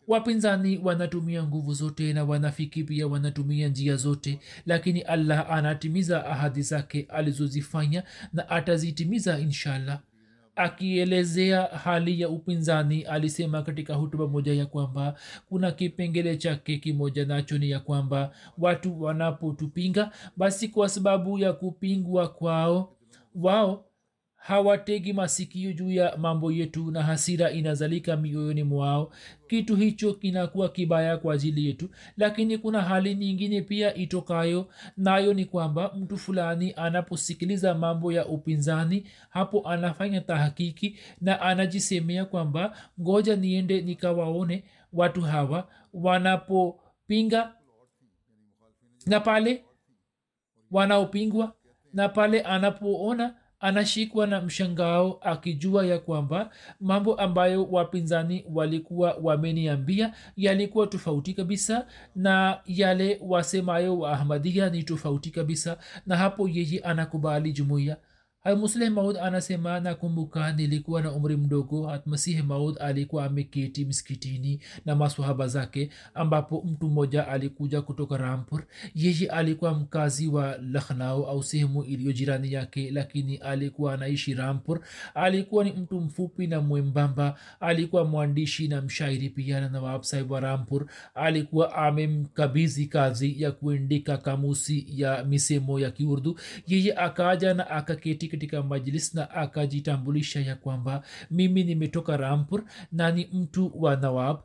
Wapinzani 0.09 0.79
wanatumia 0.83 1.43
nguvu 1.43 1.75
zote 1.75 2.13
na 2.13 2.25
wanafiki 2.25 2.85
pia 2.85 3.07
wanatumia 3.07 3.69
njia 3.69 3.97
zote 3.97 4.39
lakini 4.67 5.01
allah 5.01 5.51
anatimiza 5.51 6.27
ahadi 6.27 6.63
zake 6.63 7.07
alizozifanya 7.09 8.03
na 8.33 8.49
atazitimiza 8.49 9.39
inshallah 9.39 10.01
akielezea 10.57 11.63
hali 11.63 12.21
ya 12.21 12.29
upinzani 12.29 13.03
alisema 13.03 13.63
katika 13.63 13.95
hutuba 13.95 14.27
moja 14.29 14.55
ya 14.55 14.67
kwamba 14.67 15.15
kuna 15.49 15.71
kipengele 15.71 16.37
chake 16.37 16.77
kimoja 16.79 17.25
nacho 17.25 17.59
ni 17.59 17.71
ya 17.71 17.81
kwamba 17.81 18.31
watu 18.59 19.03
wanapotupinga 19.03 20.11
basi 20.37 20.69
kwa 20.69 20.89
sababu 20.89 21.39
ya 21.39 21.53
kupingwa 21.53 22.29
kwao 22.29 22.93
wao 23.35 23.84
hawategi 24.45 25.13
masikio 25.13 25.73
juu 25.73 25.91
ya 25.91 26.17
mambo 26.17 26.53
yetu 26.53 26.91
na 26.91 27.03
hasira 27.03 27.51
inazalika 27.51 28.17
mioyoni 28.17 28.63
mwao. 28.63 29.13
Kitu 29.49 29.77
hicho 29.77 30.15
kinakuwa 30.15 30.69
kibaya 30.69 31.17
kwa 31.19 31.35
ajili 31.35 31.67
yetu 31.67 31.89
lakini 32.17 32.59
kuna 32.59 32.83
hali 32.83 33.15
nyingine 33.15 33.63
pia 33.63 33.95
itokayo. 33.95 34.69
Nayo 34.97 35.35
ni 35.35 35.45
kwamba 35.45 35.93
mtu 35.97 36.17
fulani 36.19 36.73
anaposikiliza 36.77 37.75
mambo 37.75 38.13
ya 38.13 38.27
upinzani 38.27 39.07
hapo 39.29 39.69
anafanya 39.69 40.21
tahakiki 40.21 40.97
na 41.21 41.41
anajisemea 41.41 42.25
kwamba 42.25 42.77
ngoja 43.01 43.37
niende 43.37 43.81
nikawaone 43.83 44.65
watu 44.93 45.21
hawa 45.21 45.69
wanapopinga 45.93 47.55
na 49.07 49.21
pale 49.21 49.65
wanaopingwa 50.71 51.55
na 51.93 52.09
pale 52.09 52.41
anapoona 52.43 53.35
anashikwa 53.65 54.27
na 54.27 54.41
mshangao 54.41 55.19
akijua 55.23 55.87
ya 55.87 55.99
kwamba 55.99 56.51
mambo 56.81 57.15
ambayo 57.15 57.65
wapinzani 57.65 58.45
walikuwa 58.53 59.17
wameniambia 59.23 60.13
yalikuwa 60.37 60.87
tofauti 60.87 61.35
kabisa 61.35 61.87
na 62.17 62.61
yale 62.67 63.19
wasemayo 63.23 63.99
wa 63.99 64.13
ahmadia 64.13 64.71
ni 64.71 64.83
tofauti 64.83 65.31
kabisa 65.31 65.79
na 66.07 66.17
hapo 66.17 66.49
yeye 66.49 66.81
anakubali 66.81 67.53
jumuiya 67.53 67.97
musleh 68.53 68.91
maud 68.91 69.17
anasema 69.17 69.81
nakumbuka 69.81 70.53
nilikuwa 70.53 71.03
na 71.03 71.13
umri 71.13 71.37
mdogo 71.37 71.87
hatmasihi 71.87 72.43
maud 72.43 72.77
alikuwa 72.81 73.25
ameketi 73.25 73.85
msikitini 73.85 74.61
na 74.87 74.95
maswahaba 74.97 75.49
zake 75.49 75.91
ambapo 76.15 76.63
mtu 76.63 76.89
mmoja 76.89 77.29
alikuja 77.29 77.83
kutoka 77.83 78.17
rampur. 78.17 78.65
Yeye 78.95 79.29
alikuwa 79.31 79.75
mkazi 79.75 80.29
wa 80.29 80.57
lakhnau 80.73 81.27
au 81.27 81.43
sehemu 81.43 81.85
iliyo 81.85 82.13
jirani 82.13 82.53
yake 82.53 82.91
lakini 82.91 83.37
alikuwa 83.37 83.95
anaishi 83.95 84.35
rampur. 84.35 84.81
Alikuwa 85.15 85.65
ni 85.65 85.73
mtu 85.73 86.01
mfupi 86.01 86.47
na 86.47 86.61
mwembamba 86.61 87.39
alikuwa 87.61 88.05
mwandishi 88.05 88.69
na 88.69 88.83
mshairi 88.83 89.29
pia 89.31 89.61
na 89.61 89.69
nawab 89.69 90.03
wa 90.29 90.41
rampur. 90.41 90.87
Alikuwa 91.15 91.75
amemkabizi 91.75 92.87
kazi 92.87 93.43
ya 93.43 93.53
kuendika 93.53 94.17
kamusi 94.17 94.87
ya 94.89 95.25
misemo 95.25 95.81
ya 95.81 95.91
kiurdu. 95.91 96.39
Yeye 96.67 96.95
akaja 96.95 97.55
na 97.55 97.71
akaketi 97.71 98.34
katika 98.35 98.63
majlis 98.63 99.15
na 99.15 99.31
akajitambulisha 99.31 100.41
ya 100.41 100.57
kwamba 100.57 101.03
mimi 101.31 101.65
nimetoka 101.65 102.17
rampur 102.17 102.65
na 102.93 103.11
ni 103.13 103.29
mtu 103.33 103.73
wa 103.83 103.97
nawab. 103.97 104.41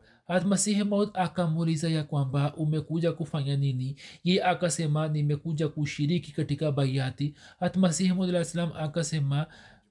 Masihi 0.46 0.84
maud 0.84 1.10
akamuuliza 1.14 1.90
ya 1.90 2.04
kwamba 2.04 2.54
umekuja 2.56 3.12
kufanya 3.12 3.56
nini? 3.58 3.96
Ye 4.24 4.44
akasema 4.44 5.08
nimekuja 5.08 5.68
kushiriki 5.68 6.32
katika 6.32 6.72
baiati 6.72 7.34
hatmasihi 7.60 8.14
maud 8.14 8.30
alah 8.30 8.44
salam 8.46 8.72
akasema 8.78 9.46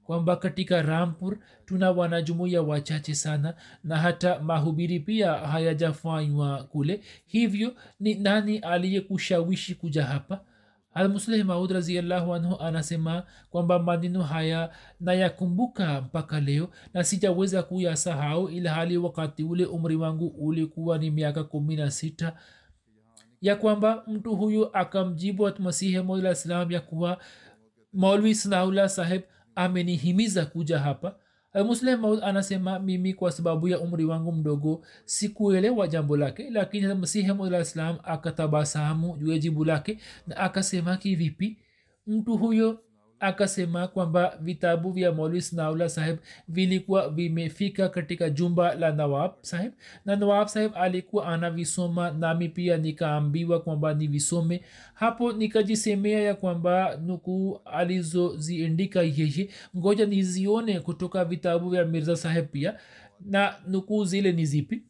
kwamba 0.04 0.36
katika 0.36 0.82
rampur 0.82 1.38
tuna 1.66 1.90
wanajumuiya 1.90 2.62
wachache 2.62 3.14
sana 3.14 3.54
na 3.84 3.96
hata 3.96 4.40
mahubiri 4.40 5.00
pia 5.00 5.32
hayajafanywa 5.32 6.64
kule. 6.64 7.00
Hivyo 7.26 7.74
ni 8.00 8.14
nani 8.14 8.58
aliyekushawishi 8.58 9.74
kuja 9.74 10.04
hapa 10.04 10.40
almusleh 10.98 11.44
maud 11.44 11.70
raziallahu 11.70 12.34
anhu 12.34 12.56
anasema 12.60 13.22
kwamba 13.50 13.78
maneno 13.78 14.22
haya 14.22 14.70
nayakumbuka 15.00 16.00
mpaka 16.00 16.40
leo 16.40 16.68
na 16.94 17.04
sijaweza 17.04 17.62
kuyasahau 17.62 18.48
ila 18.48 18.74
hali 18.74 18.96
wakati 18.96 19.44
ule 19.44 19.66
umri 19.66 19.96
wangu 19.96 20.26
ulikuwa 20.26 20.98
ni 20.98 21.10
miaka 21.10 21.44
kumi 21.44 21.76
na 21.76 21.90
sita. 21.90 22.36
Ya 23.40 23.56
kwamba 23.56 24.04
mtu 24.06 24.36
huyu 24.36 24.76
akamjibu 24.76 25.50
masihi 25.58 26.00
maud 26.02 26.32
salam 26.32 26.72
ya 26.72 26.80
kuwa 26.80 27.18
maulwi 27.92 28.34
sanaullah 28.34 28.88
saheb 28.88 29.22
amenihimiza 29.54 30.46
kuja 30.46 30.78
hapa 30.78 31.16
muslim 31.54 32.00
maud 32.00 32.20
anasema 32.22 32.78
mimi 32.78 33.14
kwa 33.14 33.32
sababu 33.32 33.68
ya 33.68 33.80
umri 33.80 34.04
wangu 34.04 34.32
mdogo 34.32 34.84
sikuelewa 35.04 35.88
jambo 35.88 36.16
lake 36.16 36.50
lakini 36.50 36.94
masihi 36.94 37.32
maud 37.32 37.54
akatabasamu 38.04 39.16
juu 39.16 39.32
ya 39.32 39.38
jibu 39.38 39.64
lake 39.64 39.98
na 40.26 40.36
akasema 40.36 40.96
kivipi? 40.96 41.58
Mtu 42.06 42.36
huyo 42.36 42.80
akasema 43.20 43.88
kwamba 43.88 44.38
vitabu 44.40 44.90
vya 44.92 45.12
maulwi 45.12 45.42
snaula 45.42 45.88
saheb 45.88 46.16
vilikuwa 46.48 47.08
vimefika 47.10 47.88
katika 47.88 48.30
jumba 48.30 48.74
la 48.74 48.92
nawab 48.92 49.30
saheb 49.40 49.72
na 50.04 50.16
nawab 50.16 50.48
saheb 50.48 50.72
alikuwa 50.74 51.26
anavisoma 51.26 52.10
nami 52.10 52.48
pia 52.48 52.76
nikaambiwa 52.76 53.60
kwamba 53.60 53.94
nivisome. 53.94 54.62
Hapo 54.94 55.32
nikajisemea 55.32 56.20
ya 56.20 56.34
kwamba 56.34 56.96
nukuu 57.06 57.60
alizoziendika 57.64 59.02
yeye 59.02 59.48
ngoja 59.76 60.06
nizione 60.06 60.80
kutoka 60.80 61.24
vitabu 61.24 61.70
vya 61.70 61.84
mirza 61.84 62.16
saheb 62.16 62.46
pia. 62.46 62.74
Na 63.26 63.54
nukuu 63.66 64.04
zile 64.04 64.32
ni 64.32 64.46
zipi 64.46 64.82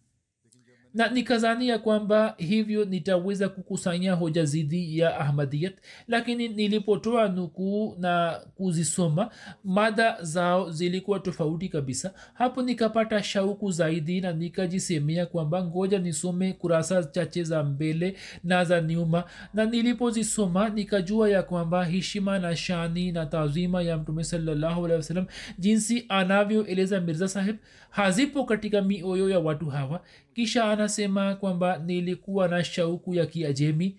na 0.95 1.09
nikazania 1.09 1.79
kwamba 1.79 2.35
hivyo 2.39 2.85
nitaweza 2.85 3.49
kukusanya 3.49 4.13
hoja 4.15 4.45
zidi 4.45 4.99
ya 4.99 5.21
ahmadiyat 5.21 5.75
lakini 6.09 6.49
nilipotoa 6.49 7.29
nukuu 7.29 7.97
na 7.99 8.41
kuzisoma 8.55 9.31
mada 9.65 10.23
zao 10.23 10.71
zilikuwa 10.71 11.21
tofauti 11.21 11.69
kabisa. 11.69 12.15
Hapo 12.35 12.63
nikapata 12.63 13.23
shauku 13.23 13.71
zaidi 13.71 14.21
na 14.21 14.33
nikajisemea 14.33 15.27
kwamba 15.27 15.65
ngoja 15.65 15.99
nisome 15.99 16.53
kurasa 16.53 17.05
chache 17.05 17.45
za 17.45 17.65
mbele 17.65 18.17
na 18.45 18.65
za 18.65 18.81
nyuma. 18.81 19.25
Na 19.55 19.65
nilipozisoma 19.65 20.69
nikajua 20.69 21.31
ya 21.31 21.43
kwamba 21.43 21.85
heshima 21.85 22.39
na 22.39 22.57
shani 22.57 23.13
na 23.13 23.27
tazima 23.27 23.83
ya 23.83 23.97
mtume 23.97 24.25
wasallam 24.43 25.27
jinsi 25.59 26.05
anavyoeleza 26.09 27.01
mirza 27.01 27.29
saheb 27.29 27.57
hazipo 27.91 28.45
katika 28.45 28.83
mioyo 28.83 29.31
ya 29.31 29.39
watu 29.39 29.67
hawa 29.67 30.01
kisha 30.39 30.65
anasema 30.65 31.35
kwamba 31.35 31.79
nilikuwa 31.79 32.49
na 32.49 32.65
shauku 32.65 33.15
ya 33.15 33.27
kiajemi. 33.27 33.99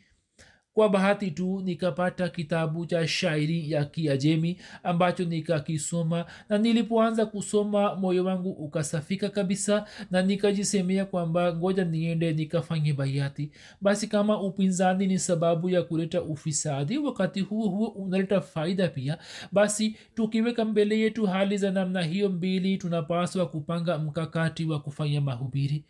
Kwa 0.74 0.90
bahati 0.90 1.32
tu 1.32 1.62
nikapata 1.66 2.30
kitabu 2.30 2.86
cha 2.86 3.08
shairi 3.08 3.72
ya 3.72 3.86
kiajemi 3.86 4.58
ambacho 4.84 5.26
nikakisoma 5.26 6.26
na 6.50 6.58
nilipoanza 6.58 7.26
kusoma 7.26 7.96
moyo 7.96 8.26
wangu 8.26 8.52
ukasafika 8.52 9.30
kabisa 9.30 9.86
na 10.12 10.22
nikajisemea 10.22 11.06
kwamba 11.06 11.56
ngoja 11.56 11.86
niende 11.86 12.34
nikafanye 12.34 12.94
baiati 12.94 13.52
basi 13.82 14.08
kama 14.08 14.42
upinzani 14.42 15.08
ni 15.08 15.20
sababu 15.20 15.70
ya 15.70 15.82
kuleta 15.84 16.22
ufisadi 16.22 16.98
wakati 16.98 17.40
huo 17.42 17.68
huo 17.70 17.88
unaleta 17.88 18.42
faida 18.42 18.88
pia 18.88 19.18
basi 19.52 19.96
tukiweka 20.16 20.66
mbele 20.66 21.00
yetu 21.00 21.26
hali 21.26 21.58
za 21.58 21.72
namna 21.72 22.02
hiyo 22.02 22.30
mbili 22.30 22.78
tunapaswa 22.78 23.46
kupanga 23.46 23.98
mkakati 23.98 24.66
wa 24.66 24.80
kufanya 24.80 25.22
mahubiri 25.22 25.86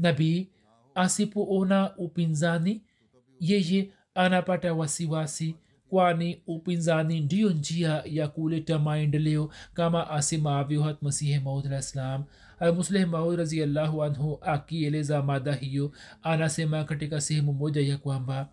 nabii 0.00 0.48
asipoona 0.94 1.96
upinzani 1.96 2.82
yeye 3.40 3.90
anapata 4.14 4.74
wasiwasi 4.74 5.56
kwani 5.90 6.42
upinzani 6.46 7.20
ndiyo 7.20 7.50
njia 7.50 8.02
ya 8.06 8.28
kuleta 8.28 8.78
maendeleo 8.78 9.50
kama 9.74 10.10
asemavyo 10.10 10.82
hat 10.82 11.02
masihi 11.02 11.38
maud 11.40 11.66
alah 11.66 11.82
ssalam 11.82 12.24
almusleh 12.58 13.08
maud 13.08 13.38
raziallahu 13.38 14.04
anhu 14.04 14.38
akieleza 14.42 15.22
mada 15.22 15.52
hiyo 15.54 15.92
anasema 16.22 16.84
katika 16.84 17.20
sehemu 17.20 17.52
moja 17.52 17.80
ya 17.80 17.98
kwamba 17.98 18.48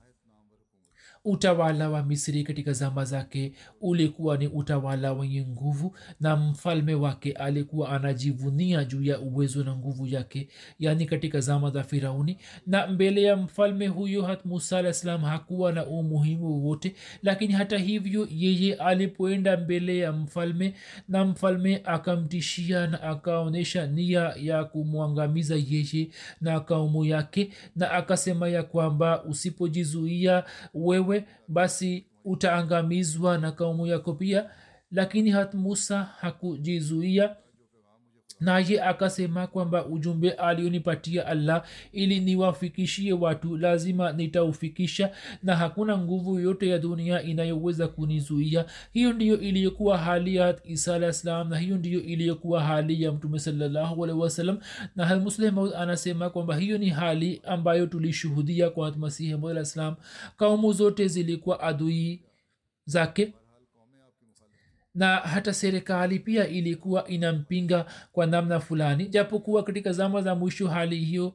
utawala 1.28 1.90
wa 1.90 2.04
misri 2.04 2.44
katika 2.44 2.74
zama 2.74 3.06
zake 3.06 3.52
ulikuwa 3.82 4.38
ni 4.38 4.48
utawala 4.48 5.14
wenye 5.14 5.42
nguvu 5.46 5.96
na 6.20 6.36
mfalme 6.36 6.94
wake 6.96 7.32
alikuwa 7.32 7.90
anajivunia 7.90 8.84
juu 8.86 9.04
ya 9.04 9.20
uwezo 9.20 9.64
na 9.64 9.76
nguvu 9.76 10.08
yake 10.08 10.48
yaani 10.80 11.06
katika 11.06 11.40
zama 11.40 11.70
za 11.72 11.84
firauni. 11.84 12.38
Na 12.68 12.88
mbele 12.88 13.22
ya 13.22 13.36
mfalme 13.36 13.88
huyo 13.88 14.22
hat 14.22 14.46
musa 14.46 14.78
alah 14.78 14.94
salam 14.94 15.22
hakuwa 15.22 15.72
na 15.72 15.86
umuhimu 15.86 16.46
wowote 16.46 16.96
lakini 17.24 17.54
hata 17.54 17.78
hivyo 17.78 18.28
yeye 18.32 18.76
alipoenda 18.76 19.58
mbele 19.58 19.98
ya 19.98 20.12
mfalme 20.12 20.74
na 21.10 21.26
mfalme 21.26 21.82
akamtishia 21.86 22.88
na 22.88 23.02
akaonyesha 23.02 23.88
nia 23.88 24.34
ya 24.42 24.64
kumwangamiza 24.64 25.56
yeye 25.56 26.10
na 26.42 26.60
kaumu 26.60 27.06
yake 27.06 27.50
na 27.76 27.92
akasema 27.92 28.50
ya 28.50 28.64
kwamba 28.64 29.24
usipojizuia 29.24 30.44
wewe 30.74 31.17
basi 31.48 32.06
utaangamizwa 32.26 33.38
na 33.38 33.52
kaumu 33.52 33.88
yako 33.88 34.14
pia. 34.14 34.50
Lakini 34.92 35.30
hat 35.30 35.54
musa 35.54 36.04
hakujizuia 36.04 37.36
naye 38.40 38.82
akasema 38.84 39.48
kwamba 39.48 39.86
ujumbe 39.86 40.32
alionipatia 40.32 41.26
allah 41.28 41.64
ili 41.92 42.20
niwafikishie 42.20 43.14
watu 43.14 43.58
lazima 43.58 44.12
nitaufikisha 44.12 45.12
na 45.44 45.56
hakuna 45.56 45.98
nguvu 45.98 46.36
yoyote 46.36 46.68
ya 46.70 46.80
dunia 46.80 47.22
inayoweza 47.24 47.88
kunizuia. 47.88 48.66
Hiyo 48.94 49.14
ndiyo 49.14 49.40
iliyokuwa 49.40 49.98
hali 49.98 50.36
ya 50.36 50.60
isa 50.66 50.96
alah 50.96 51.14
salam 51.14 51.50
na 51.50 51.58
hiyo 51.58 51.78
ndiyo 51.78 52.02
iliyokuwa 52.02 52.64
hali 52.64 53.04
ya 53.04 53.12
mtume 53.12 53.40
salallahu 53.40 54.04
alaihi 54.04 54.22
wasallam 54.22 54.58
na 54.96 55.06
halmusleh 55.06 55.54
anasema 55.78 56.30
kwamba 56.30 56.56
hiyo 56.58 56.78
ni 56.78 56.90
hali 56.90 57.42
ambayo 57.46 57.86
tulishuhudia 57.88 58.70
kwa 58.70 58.92
masihi 58.98 59.36
maud 59.36 59.52
alah 59.52 59.66
salam. 59.66 59.96
Kaumu 60.38 60.74
zote 60.74 61.08
zilikuwa 61.08 61.60
adui 61.60 62.22
zake 62.86 63.34
na 64.98 65.16
hata 65.16 65.54
serikali 65.54 66.20
pia 66.20 66.48
ilikuwa 66.48 67.08
inampinga 67.08 67.86
kwa 68.12 68.26
namna 68.26 68.60
fulani 68.60 69.06
japokuwa 69.08 69.64
katika 69.64 69.92
zama 69.92 70.22
za 70.22 70.36
mwisho 70.36 70.68
hali 70.68 70.98
hiyo 70.98 71.34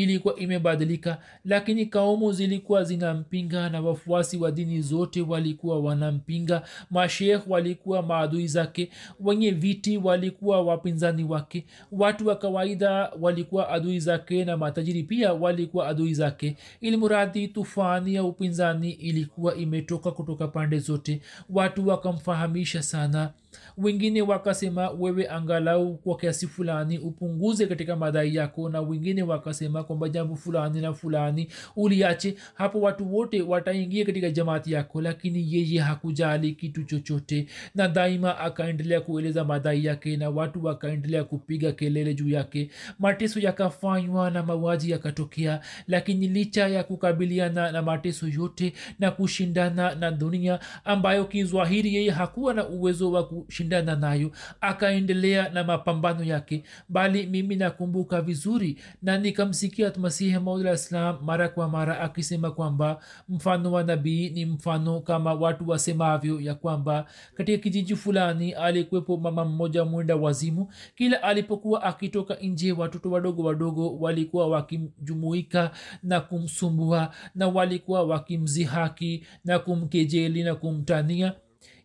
ilikuwa 0.00 0.36
imebadilika 0.36 1.18
lakini 1.44 1.86
kaumu 1.86 2.32
zilikuwa 2.32 2.84
zinampinga 2.84 3.68
na 3.68 3.80
wafuasi 3.80 4.36
wa 4.36 4.50
dini 4.50 4.80
zote 4.82 5.20
walikuwa 5.22 5.80
wanampinga. 5.80 6.62
Mashekh 6.90 7.42
walikuwa 7.50 8.02
maadui 8.02 8.46
zake 8.48 8.90
wenye 9.20 9.50
viti 9.50 9.98
walikuwa 9.98 10.62
wapinzani 10.62 11.24
wake 11.24 11.64
watu 11.92 12.26
wa 12.28 12.36
kawaida 12.36 13.10
walikuwa 13.20 13.68
adui 13.68 14.00
zake 14.00 14.44
na 14.44 14.56
matajiri 14.56 15.02
pia 15.02 15.32
walikuwa 15.32 15.88
adui 15.88 16.14
zake. 16.14 16.56
Ilimuradhi 16.80 17.48
tufani 17.48 18.14
ya 18.14 18.24
upinzani 18.24 18.90
ilikuwa 18.90 19.54
imetoka 19.56 20.10
kutoka 20.10 20.48
pande 20.48 20.78
zote. 20.78 21.20
Watu 21.50 21.88
wakamfahamisha 21.88 22.82
sana 22.82 23.30
wengine 23.78 24.22
wakasema 24.22 24.90
wewe 24.90 25.28
angalau 25.28 25.94
kwa 25.96 26.16
kiasi 26.16 26.46
fulani 26.46 26.98
upunguze 26.98 27.66
katika 27.66 27.96
madai 27.96 28.34
yako 28.34 28.68
na 28.68 28.80
wengine 28.80 29.22
wakasema 29.22 29.84
kwamba 29.84 30.08
jambo 30.08 30.36
fulani 30.36 30.80
na 30.80 30.92
fulani 30.92 31.48
uliache. 31.76 32.34
Hapo 32.54 32.80
watu 32.80 33.14
wote 33.14 33.42
wataingia 33.42 34.04
katika 34.04 34.30
jamaati 34.30 34.72
yako 34.72 35.00
lakini 35.00 35.54
yeye 35.54 35.80
hakujali 35.80 36.52
kitu 36.52 36.84
chochote. 36.84 37.46
Na 37.74 37.88
daima 37.88 38.38
akaendelea 38.38 39.00
kueleza 39.00 39.44
madai 39.44 39.84
yake 39.84 40.16
na 40.16 40.30
watu 40.30 40.64
wakaendelea 40.64 41.24
kupiga 41.24 41.72
kelele 41.72 42.14
juu 42.14 42.28
yake. 42.28 42.70
Mateso 42.98 43.40
yakafanywa 43.40 44.30
na 44.30 44.42
mauaji 44.42 44.90
yakatokea 44.90 45.60
lakini 45.88 46.28
licha 46.28 46.68
ya 46.68 46.84
kukabiliana 46.84 47.72
na 47.72 47.82
mateso 47.82 48.28
yote 48.28 48.72
na 48.98 49.10
kushindana 49.10 49.94
na 49.94 50.10
dunia 50.10 50.60
ambayo 50.84 51.24
kizwahiri 51.24 51.94
yeye 51.94 52.10
hakuwa 52.10 52.54
na 52.54 52.68
uwezo 52.68 53.12
wa 53.12 53.28
kushindana 53.42 53.96
nayo 53.96 54.30
akaendelea 54.60 55.48
na 55.48 55.64
mapambano 55.64 56.24
yake. 56.24 56.62
Bali 56.88 57.26
mimi 57.26 57.56
nakumbuka 57.56 58.22
vizuri 58.22 58.78
na 59.02 59.18
nikamsikia 59.18 59.92
masihi 59.98 60.38
maudlah 60.38 60.74
islam 60.74 61.18
mara 61.24 61.48
kwa 61.48 61.68
mara 61.68 62.00
akisema 62.00 62.50
kwamba 62.50 63.00
mfano 63.28 63.72
wa 63.72 63.82
nabii 63.84 64.30
ni 64.30 64.46
mfano 64.46 65.00
kama 65.00 65.34
watu 65.34 65.68
wasemavyo 65.68 66.40
ya 66.40 66.54
kwamba 66.54 67.06
katika 67.34 67.58
kijiji 67.62 67.96
fulani 67.96 68.52
alikuwepo 68.52 69.16
mama 69.16 69.44
mmoja 69.44 69.84
mwenda 69.84 70.16
wazimu. 70.16 70.72
Kila 70.94 71.22
alipokuwa 71.22 71.82
akitoka 71.82 72.34
nje 72.34 72.72
watoto 72.72 73.10
wadogo 73.10 73.42
wadogo 73.42 73.96
walikuwa 73.98 74.46
wakimjumuika 74.48 75.70
na 76.02 76.20
kumsumbua 76.20 77.14
na 77.34 77.48
walikuwa 77.48 78.02
wakimzihaki 78.02 79.26
na 79.44 79.58
kumkejeli 79.58 80.42
na 80.42 80.54
kumtania 80.54 81.32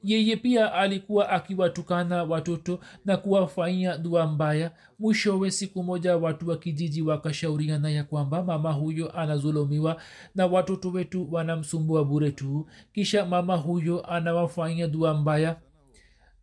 yeye 0.04 0.36
pia 0.36 0.74
alikuwa 0.74 1.30
akiwatukana 1.30 2.24
watoto 2.24 2.80
na 3.06 3.18
kuwafanyia 3.18 3.98
dua 3.98 4.28
mbaya. 4.28 4.72
Mwishowe 5.00 5.52
siku 5.52 5.84
moja 5.84 6.18
watu 6.18 6.50
wa 6.50 6.58
kijiji 6.58 7.02
wakashauriana 7.02 7.90
ya 7.90 8.04
kwamba 8.04 8.44
mama 8.44 8.72
huyo 8.72 9.12
anazulumiwa 9.20 10.02
na 10.36 10.46
watoto 10.46 10.90
wetu 10.90 11.28
wanamsumbua 11.34 12.04
bure 12.06 12.32
tu. 12.32 12.68
Kisha 12.94 13.26
mama 13.26 13.56
huyo 13.56 14.06
anawafanyia 14.12 14.88
dua 14.88 15.14
mbaya. 15.14 15.56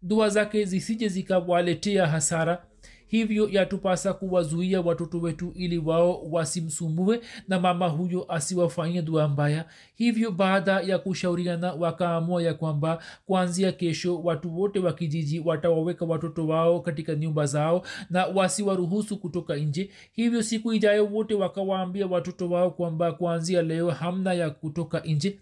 Dua 0.02 0.28
zake 0.28 0.64
zisije 0.64 1.08
zikawaletea 1.08 2.06
hasara 2.06 2.66
hivyo 3.14 3.48
yatupasa 3.50 4.12
kuwazuia 4.12 4.80
watoto 4.80 5.18
wetu 5.20 5.52
ili 5.54 5.78
wao 5.78 6.22
wasimsumbue 6.30 7.20
na 7.48 7.60
mama 7.60 7.88
huyo 7.88 8.32
asiwafanyie 8.32 9.02
dua 9.02 9.28
mbaya. 9.28 9.64
Hivyo 9.94 10.30
baada 10.30 10.80
ya 10.80 10.98
kushauriana 10.98 11.72
wakaamua 11.72 12.42
ya 12.42 12.54
kwamba 12.54 13.02
kuanzia 13.26 13.72
kesho 13.72 14.18
watu 14.22 14.58
wote 14.60 14.78
wa 14.78 14.92
kijiji 14.92 15.40
watawaweka 15.40 16.04
watoto 16.04 16.46
wao 16.46 16.80
katika 16.80 17.14
nyumba 17.14 17.46
zao 17.46 17.82
na 18.10 18.26
wasiwaruhusu 18.26 19.16
kutoka 19.18 19.56
nje. 19.56 19.90
Hivyo 20.12 20.42
siku 20.42 20.72
ijayo 20.72 21.06
wote 21.06 21.34
wakawaambia 21.34 22.06
watoto 22.06 22.50
wao 22.50 22.70
kwamba 22.70 23.12
kuanzia 23.12 23.62
leo 23.62 23.90
hamna 23.90 24.32
ya 24.32 24.50
kutoka 24.50 25.00
nje. 25.00 25.38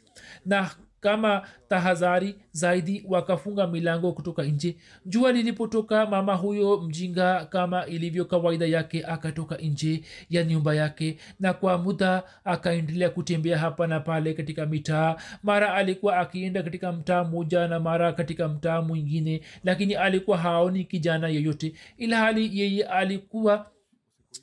Na 0.47 0.71
kama 1.03 1.43
tahadhari 1.69 2.35
zaidi 2.53 3.05
wakafunga 3.09 3.67
milango 3.67 4.13
kutoka 4.13 4.43
nje. 4.43 4.77
Jua 5.07 5.33
lilipotoka 5.33 6.07
mama 6.07 6.35
huyo 6.35 6.81
mjinga 6.81 7.45
kama 7.45 7.87
ilivyo 7.87 8.25
kawaida 8.25 8.67
yake 8.67 9.05
akatoka 9.05 9.57
nje 9.57 10.03
ya 10.31 10.45
nyumba 10.45 10.75
yake 10.75 11.17
na 11.41 11.53
kwa 11.55 11.79
muda 11.79 12.23
akaendelea 12.45 13.11
kutembea 13.11 13.59
hapa 13.59 13.87
na 13.87 14.01
pale 14.01 14.35
katika 14.35 14.67
mitaa. 14.67 15.17
Mara 15.43 15.75
alikuwa 15.75 16.17
akienda 16.17 16.63
katika 16.63 16.93
mtaa 16.93 17.25
mmoja 17.25 17.69
na 17.69 17.81
mara 17.81 18.13
katika 18.13 18.49
mtaa 18.49 18.83
mwingine 18.83 19.41
lakini 19.65 19.95
alikuwa 19.95 20.39
haoni 20.39 20.85
kijana 20.85 21.29
yeyote 21.29 21.73
ila 21.99 22.19
hali 22.19 22.61
yeye 22.61 22.85
alikuwa 22.85 23.67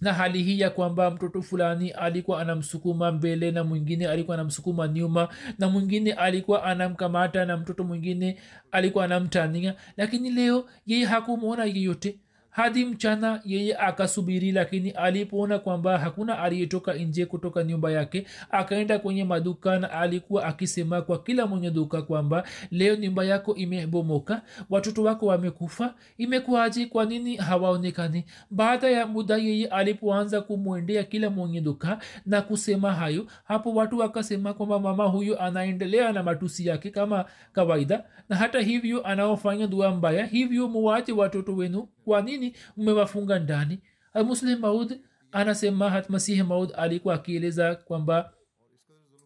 na 0.01 0.13
hali 0.13 0.43
hii 0.43 0.59
ya 0.59 0.69
kwamba 0.69 1.11
mtoto 1.11 1.41
fulani 1.41 1.89
alikuwa 1.91 2.41
anamsukuma 2.41 3.11
mbele 3.11 3.51
na 3.51 3.63
mwingine 3.63 4.07
alikuwa 4.07 4.35
anamsukuma 4.37 4.87
nyuma 4.87 5.29
na 5.59 5.69
mwingine 5.69 6.13
alikuwa 6.13 6.63
anamkamata 6.63 7.45
na 7.45 7.57
mtoto 7.57 7.83
mwingine 7.83 8.37
alikuwa 8.71 9.05
anamtania 9.05 9.75
lakini 9.97 10.29
leo 10.29 10.65
yeye 10.85 11.05
hakumwona 11.05 11.65
yeyote 11.65 12.19
hadi 12.59 12.85
mchana 12.85 13.41
yeye 13.45 13.77
akasubiri 13.77 14.51
lakini 14.51 14.89
alipoona 14.91 15.59
kwamba 15.59 15.97
hakuna 15.97 16.39
aliyetoka 16.39 16.93
nje 16.93 17.25
kutoka 17.25 17.63
nyumba 17.63 17.91
yake 17.91 18.25
akaenda 18.51 18.99
kwenye 18.99 19.23
maduka 19.23 19.79
na 19.79 19.91
alikuwa 19.91 20.45
akisema 20.45 21.01
kwa 21.01 21.23
kila 21.23 21.47
mwenye 21.47 21.71
duka 21.71 22.01
kwamba 22.01 22.43
leo 22.71 22.95
nyumba 22.95 23.23
yako 23.23 23.55
imebomoka 23.55 24.41
watoto 24.69 25.03
wako 25.03 25.25
wamekufa 25.25 25.93
imekuwaje? 26.17 26.85
Kwa 26.85 27.05
nini 27.05 27.35
hawaonekani? 27.35 28.25
Baada 28.51 28.89
ya 28.89 29.07
muda 29.07 29.37
yeye 29.37 29.67
alipoanza 29.67 30.41
kumwendea 30.41 31.03
kila 31.03 31.29
mwenye 31.29 31.61
duka 31.61 31.97
na 32.25 32.41
kusema 32.41 32.93
hayo 32.93 33.25
hapo 33.43 33.73
watu 33.73 33.97
wakasema 33.99 34.53
kwamba 34.53 34.79
mama 34.79 35.03
huyo 35.05 35.41
anaendelea 35.41 36.11
na 36.11 36.23
matusi 36.23 36.67
yake 36.67 36.89
kama 36.89 37.25
kawaida 37.53 38.03
na 38.29 38.35
hata 38.35 38.59
hivyo 38.59 39.07
anaofanya 39.07 39.67
dua 39.67 39.91
mbaya 39.91 40.25
hivyo 40.25 40.67
muwache 40.67 41.11
watoto 41.11 41.55
wenu 41.55 41.87
kwa 42.09 42.21
nini 42.21 42.55
umewafunga 42.77 43.39
ndani? 43.39 43.79
Muslim 44.25 44.59
maud 44.59 44.99
anasema 45.31 45.89
hatmasihi 45.89 46.43
maud 46.43 46.71
alikuwa 46.77 47.15
akieleza 47.15 47.75
kwamba 47.75 48.33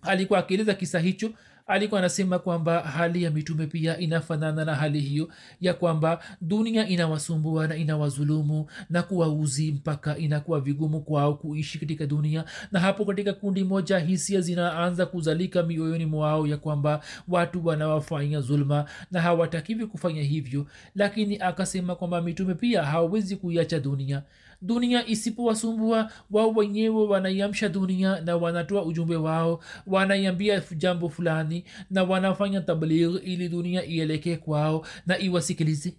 alikuwa 0.02 0.40
akieleza 0.40 0.74
kisa 0.74 1.00
hicho 1.00 1.32
alikuwa 1.68 2.00
anasema 2.00 2.40
kwamba 2.40 2.80
hali 2.82 3.24
ya 3.24 3.32
mitume 3.32 3.68
pia 3.68 3.98
inafanana 3.98 4.66
na 4.66 4.76
hali 4.76 5.00
hiyo 5.00 5.30
ya 5.62 5.74
kwamba 5.74 6.24
dunia 6.42 6.88
inawasumbua 6.88 7.68
na 7.68 7.76
inawazulumu 7.76 8.66
na 8.90 9.04
kuwauzi 9.04 9.72
mpaka 9.72 10.18
inakuwa 10.18 10.62
vigumu 10.62 11.02
kwao 11.02 11.34
kuishi 11.34 11.80
katika 11.80 12.06
dunia. 12.06 12.46
Na 12.72 12.80
hapo 12.80 13.06
katika 13.06 13.34
kundi 13.34 13.64
moja 13.64 14.00
hisia 14.00 14.42
zinaanza 14.42 15.06
kuzalika 15.06 15.64
mioyoni 15.64 16.06
mwao 16.06 16.48
ya 16.48 16.58
kwamba 16.58 17.02
watu 17.28 17.66
wanawafanya 17.66 18.42
zulma 18.42 18.86
na 19.12 19.22
hawatakiwi 19.22 19.86
kufanya 19.88 20.22
hivyo. 20.24 20.66
Lakini 20.96 21.38
akasema 21.40 21.96
kwamba 21.96 22.22
mitume 22.22 22.54
pia 22.56 22.84
hawawezi 22.84 23.36
kuiacha 23.36 23.80
dunia 23.80 24.24
dunia 24.64 25.08
isipowasumbua 25.08 26.12
wao 26.32 26.52
wenyewe 26.52 27.06
wanaiamsha 27.08 27.70
dunia 27.70 28.22
na 28.22 28.36
wanatoa 28.38 28.86
ujumbe 28.86 29.16
wao 29.16 29.64
wanaiambia 29.88 30.64
jambo 30.78 31.10
fulani 31.10 31.64
na 31.90 32.04
wanafanya 32.04 32.62
tabligh 32.62 33.16
ili 33.24 33.50
dunia 33.50 33.86
ielekee 33.86 34.36
kwao 34.36 34.86
na 35.06 35.20
iwasikilize. 35.20 35.94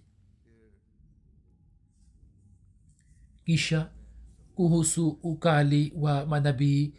Kisha 3.45 3.89
kuhusu 4.55 5.19
ukali 5.23 5.93
wa 5.95 6.25
manabii 6.25 6.93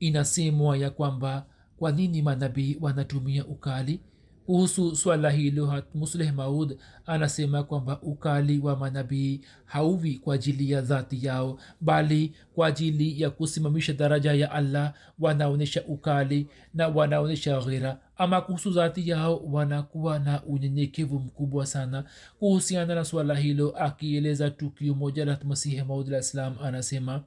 inasemwa 0.00 0.76
ya 0.76 0.90
kwamba 0.90 1.46
kwa 1.76 1.92
nini 1.92 2.22
manabii 2.22 2.76
wanatumia 2.80 3.46
ukali 3.46 4.00
kuhusu 4.46 4.96
swala 4.96 5.30
hilo 5.30 5.82
musleh 5.94 6.34
maud 6.34 6.78
anasema 7.06 7.62
kwamba 7.62 8.00
ukali 8.02 8.58
wa 8.58 8.76
manabii 8.76 9.40
hauvi 9.64 10.14
kwa 10.14 10.34
ajili 10.34 10.70
ya 10.70 10.80
dhati 10.80 11.26
yao 11.26 11.58
bali 11.80 12.32
kwa 12.54 12.66
ajili 12.66 13.20
ya 13.22 13.30
kusimamisha 13.30 13.92
daraja 13.92 14.32
ya 14.32 14.52
allah. 14.52 14.94
Wanaonyesha 15.18 15.82
ukali 15.88 16.46
na 16.74 16.88
wanaonyesha 16.88 17.60
ghera. 17.60 17.98
Ama 18.16 18.40
kuhusu 18.40 18.70
dhati 18.70 19.08
yao 19.08 19.36
wanakuwa 19.36 20.18
na 20.18 20.42
unyenyekevu 20.44 21.18
mkubwa 21.18 21.66
sana. 21.66 22.04
Kuhusiana 22.38 22.94
na 22.94 23.04
swala 23.04 23.34
hilo 23.34 23.70
akieleza 23.70 24.50
tukio 24.50 24.94
moja 24.94 25.24
la 25.24 25.38
masihi 25.44 25.82
maud 25.82 26.08
alah 26.08 26.22
ssalam 26.22 26.54
anasema 26.62 27.22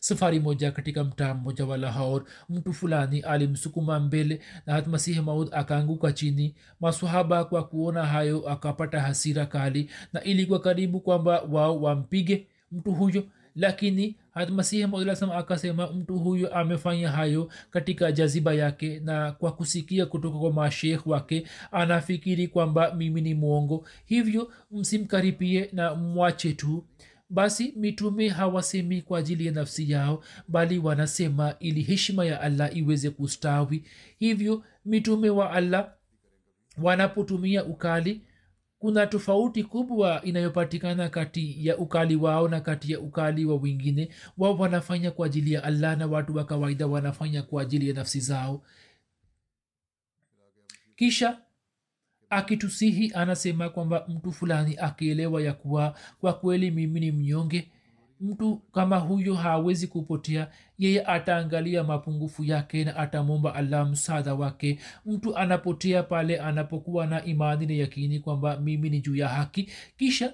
safari 0.00 0.40
moja 0.40 0.70
katika 0.72 1.04
mtaa 1.04 1.34
mmoja 1.34 1.64
wa 1.66 1.76
lahor 1.76 2.24
mtu 2.48 2.72
fulani 2.72 3.20
alimsukuma 3.20 4.00
mbele 4.00 4.40
na 4.66 4.72
hatmasihi 4.72 5.20
maud 5.20 5.48
akaanguka 5.52 6.12
chini. 6.12 6.54
Masahaba 6.80 7.44
kwa 7.44 7.64
kuona 7.64 8.06
hayo 8.06 8.48
akapata 8.48 9.00
hasira 9.00 9.46
kali 9.46 9.90
na 10.12 10.22
ilikuwa 10.24 10.60
karibu 10.60 11.00
kwamba 11.00 11.40
wao 11.42 11.80
wampige 11.82 12.46
mtu 12.72 12.92
huyo. 12.92 13.24
Lakini 13.56 14.16
hatmasihi 14.34 14.86
maudlasam 14.86 15.30
akasema 15.30 15.86
mtu 15.92 16.18
huyo 16.18 16.54
amefanya 16.56 17.10
hayo 17.10 17.50
katika 17.70 18.12
jaziba 18.12 18.54
yake 18.54 19.00
na 19.00 19.32
kwa 19.32 19.52
kusikia 19.52 20.06
kutoka 20.06 20.38
kwa 20.38 20.52
mashekh 20.52 21.06
wake 21.06 21.44
anafikiri 21.72 22.48
kwamba 22.48 22.94
mimi 22.94 23.20
ni 23.20 23.34
mwongo. 23.34 23.86
Hivyo 24.06 24.52
msimkaripie 24.70 25.70
na 25.72 25.94
mwache 25.94 26.52
tu 26.52 26.84
basi 27.30 27.72
mitume 27.76 28.28
hawasemi 28.28 29.02
kwa 29.02 29.18
ajili 29.18 29.46
ya 29.46 29.52
nafsi 29.52 29.90
yao 29.90 30.24
bali 30.48 30.78
wanasema 30.78 31.54
ili 31.58 31.82
heshima 31.82 32.24
ya 32.24 32.40
allah 32.40 32.76
iweze 32.76 33.10
kustawi. 33.10 33.84
Hivyo 34.18 34.64
mitume 34.84 35.30
wa 35.30 35.52
allah 35.52 35.92
wanapotumia 36.82 37.64
ukali 37.64 38.20
kuna 38.78 39.06
tofauti 39.06 39.64
kubwa 39.64 40.22
inayopatikana 40.24 41.08
kati 41.08 41.66
ya 41.66 41.78
ukali 41.78 42.16
wao 42.16 42.48
na 42.48 42.60
kati 42.60 42.92
ya 42.92 43.00
ukali 43.00 43.44
wa 43.44 43.56
wengine. 43.56 44.08
Wao 44.38 44.56
wanafanya 44.58 45.10
kwa 45.10 45.26
ajili 45.26 45.52
ya 45.52 45.64
allah 45.64 45.98
na 45.98 46.06
watu 46.06 46.36
wa 46.36 46.44
kawaida 46.44 46.86
wanafanya 46.86 47.42
kwa 47.42 47.62
ajili 47.62 47.88
ya 47.88 47.94
nafsi 47.94 48.20
zao. 48.20 48.62
Kisha 50.96 51.38
akitusihi 52.30 53.12
anasema 53.14 53.68
kwamba 53.68 54.04
mtu 54.08 54.32
fulani 54.32 54.76
akielewa 54.76 55.42
ya 55.42 55.52
kuwa 55.52 55.98
kwa 56.20 56.32
kweli 56.32 56.70
mimi 56.70 57.00
ni 57.00 57.12
mnyonge 57.12 57.70
mtu 58.20 58.56
kama 58.56 58.96
huyo 58.98 59.34
hawezi 59.34 59.86
kupotea. 59.86 60.50
Yeye 60.78 61.04
ataangalia 61.04 61.84
mapungufu 61.84 62.44
yake 62.44 62.84
na 62.84 62.96
atamwomba 62.96 63.54
allah 63.54 63.88
msaada 63.90 64.34
wake. 64.34 64.78
Mtu 65.06 65.36
anapotea 65.36 66.02
pale 66.02 66.40
anapokuwa 66.40 67.06
na 67.06 67.24
imani 67.24 67.66
na 67.66 67.72
yakini 67.74 68.20
kwamba 68.20 68.56
mimi 68.60 68.90
ni 68.90 69.00
juu 69.00 69.16
ya 69.16 69.28
haki. 69.28 69.70
Kisha 69.96 70.32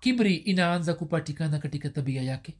kibri 0.00 0.34
inaanza 0.36 0.94
kupatikana 0.94 1.58
katika 1.58 1.88
tabia 1.90 2.22
yake. 2.22 2.56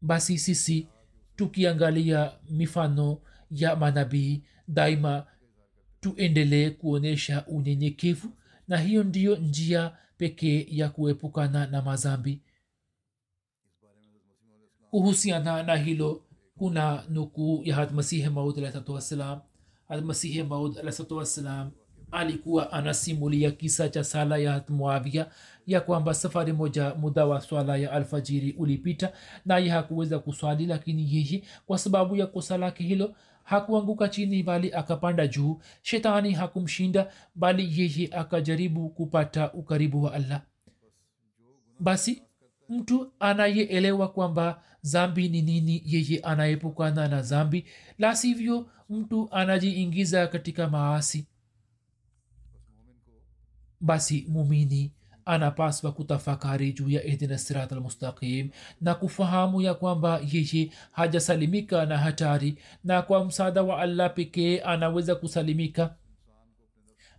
Basi 0.00 0.38
sisi 0.38 0.88
tukiangalia 1.36 2.32
mifano 2.50 3.18
ya 3.50 3.76
manabii 3.76 4.42
daima 4.68 5.26
tuendelee 6.04 6.70
kuonyesha 6.70 7.44
unyenyekevu 7.46 8.28
na 8.68 8.78
hiyo 8.78 9.04
ndiyo 9.04 9.36
njia 9.36 9.96
pekee 10.16 10.66
ya 10.70 10.88
kuepukana 10.88 11.66
na 11.66 11.82
mazambi 11.82 12.40
kuhusiana 14.90 15.62
na 15.62 15.76
hilo 15.76 16.24
kuna 16.58 17.04
nukuu 17.08 17.62
ya 17.64 17.76
hadmasihi 17.76 18.28
maud 18.28 18.58
alahsatu 18.58 18.92
wassalam. 18.92 19.40
Hadmasihi 19.88 20.42
maud 20.42 20.78
alahsatu 20.78 21.22
alikuwa 22.10 22.72
anasimulia 22.72 23.50
kisa 23.50 23.88
cha 23.88 24.04
sala 24.04 24.36
ya 24.36 24.64
muavia 24.68 25.26
ya 25.66 25.80
kwamba 25.80 26.14
safari 26.14 26.52
moja 26.52 26.94
muda 26.94 27.26
wa 27.26 27.40
swala 27.40 27.76
ya 27.76 27.92
alfajiri 27.92 28.52
ulipita 28.52 29.12
naye 29.44 29.68
hakuweza 29.68 30.18
kuswali 30.18 30.66
lakini 30.66 31.14
yeye 31.16 31.42
kwa 31.66 31.78
sababu 31.78 32.16
ya 32.16 32.26
kosa 32.26 32.58
lake 32.58 32.84
hilo 32.84 33.14
hakuanguka 33.44 34.08
chini 34.08 34.42
bali 34.42 34.72
akapanda 34.72 35.26
juu. 35.26 35.60
Shetani 35.82 36.32
hakumshinda 36.32 37.12
bali 37.34 37.80
yeye 37.80 38.08
akajaribu 38.12 38.88
kupata 38.90 39.52
ukaribu 39.52 40.02
wa 40.02 40.12
allah. 40.14 40.42
Basi 41.80 42.22
mtu 42.68 43.12
anayeelewa 43.20 44.08
kwamba 44.08 44.62
zambi 44.82 45.28
ni 45.28 45.42
nini 45.42 45.82
yeye 45.86 46.20
anaepukana 46.20 47.08
na 47.08 47.22
zambi 47.22 47.66
la 47.98 48.16
sivyo 48.16 48.70
mtu 48.90 49.28
anajiingiza 49.32 50.26
katika 50.26 50.68
maasi. 50.68 51.26
Basi 53.80 54.26
mumini 54.28 54.92
anapaswa 55.26 55.92
kutafakari 55.92 56.72
juu 56.72 56.88
ya 56.88 57.04
ihdina 57.04 57.38
sirat 57.38 57.72
almustaqim 57.72 58.50
na 58.80 58.94
kufahamu 58.94 59.62
ya 59.62 59.74
kwamba 59.74 60.20
yeye 60.32 60.70
hajasalimika 60.92 61.86
na 61.86 61.98
hatari 61.98 62.58
na 62.84 63.02
kwa 63.02 63.24
msaada 63.24 63.62
wa 63.62 63.78
allah 63.80 64.14
pekee 64.14 64.60
anaweza 64.60 65.14
kusalimika. 65.14 65.94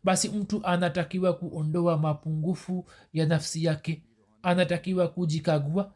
Basi 0.04 0.30
mtu 0.30 0.62
anatakiwa 0.66 1.34
kuondoa 1.34 1.98
mapungufu 1.98 2.86
ya 3.14 3.26
nafsi 3.26 3.64
yake 3.64 4.04
anatakiwa 4.44 5.08
kujikagua 5.08 5.92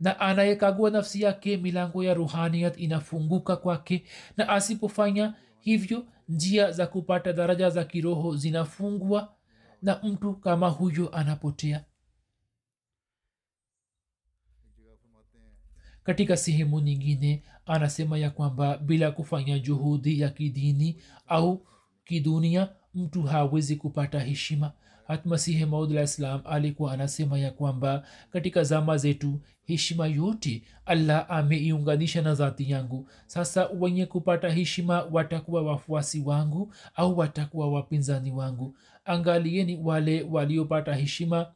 na 0.00 0.20
anayekagua 0.20 0.90
nafsi 0.90 1.22
yake 1.22 1.56
milango 1.56 2.04
ya 2.04 2.14
ruhaniyat 2.14 2.78
inafunguka 2.80 3.56
kwake 3.56 4.04
na 4.36 4.48
asipofanya 4.48 5.34
hivyo 5.60 6.04
njia 6.28 6.70
za 6.72 6.86
kupata 6.86 7.32
daraja 7.32 7.70
za 7.70 7.84
kiroho 7.84 8.36
zinafungwa 8.36 9.32
na 9.82 10.00
mtu 10.02 10.34
kama 10.34 10.68
huyo 10.68 11.08
anapotea? 11.16 11.84
Katika 16.02 16.36
sehemu 16.36 16.80
nyingine 16.80 17.42
anasema 17.66 18.18
ya 18.18 18.30
kwamba 18.30 18.78
bila 18.78 19.10
kufanya 19.10 19.58
juhudi 19.58 20.20
ya 20.20 20.28
kidini 20.30 20.96
au 21.28 21.66
kidunia 22.04 22.68
mtu 22.94 23.22
hawezi 23.22 23.76
kupata 23.76 24.20
heshima. 24.20 24.72
Hatmasihi 25.06 25.64
maudlah 25.66 26.40
alikuwa 26.44 26.92
anasema 26.92 27.38
ya 27.38 27.50
kwamba 27.50 28.06
katika 28.32 28.64
zama 28.64 28.96
zetu 28.96 29.40
heshima 29.62 30.06
yote 30.06 30.62
allah 30.86 31.26
ameiunganisha 31.28 32.22
na 32.22 32.34
dhati 32.34 32.70
yangu. 32.70 33.08
Sasa 33.26 33.66
wenye 33.66 34.06
kupata 34.06 34.50
heshima 34.50 35.02
watakuwa 35.02 35.62
wafuasi 35.62 36.20
wangu 36.20 36.74
au 36.94 37.18
watakuwa 37.18 37.70
wapinzani 37.72 38.32
wangu 38.32 38.76
angalieni 39.04 39.76
wale 39.76 40.22
waliopata 40.22 40.94
heshima. 40.94 41.52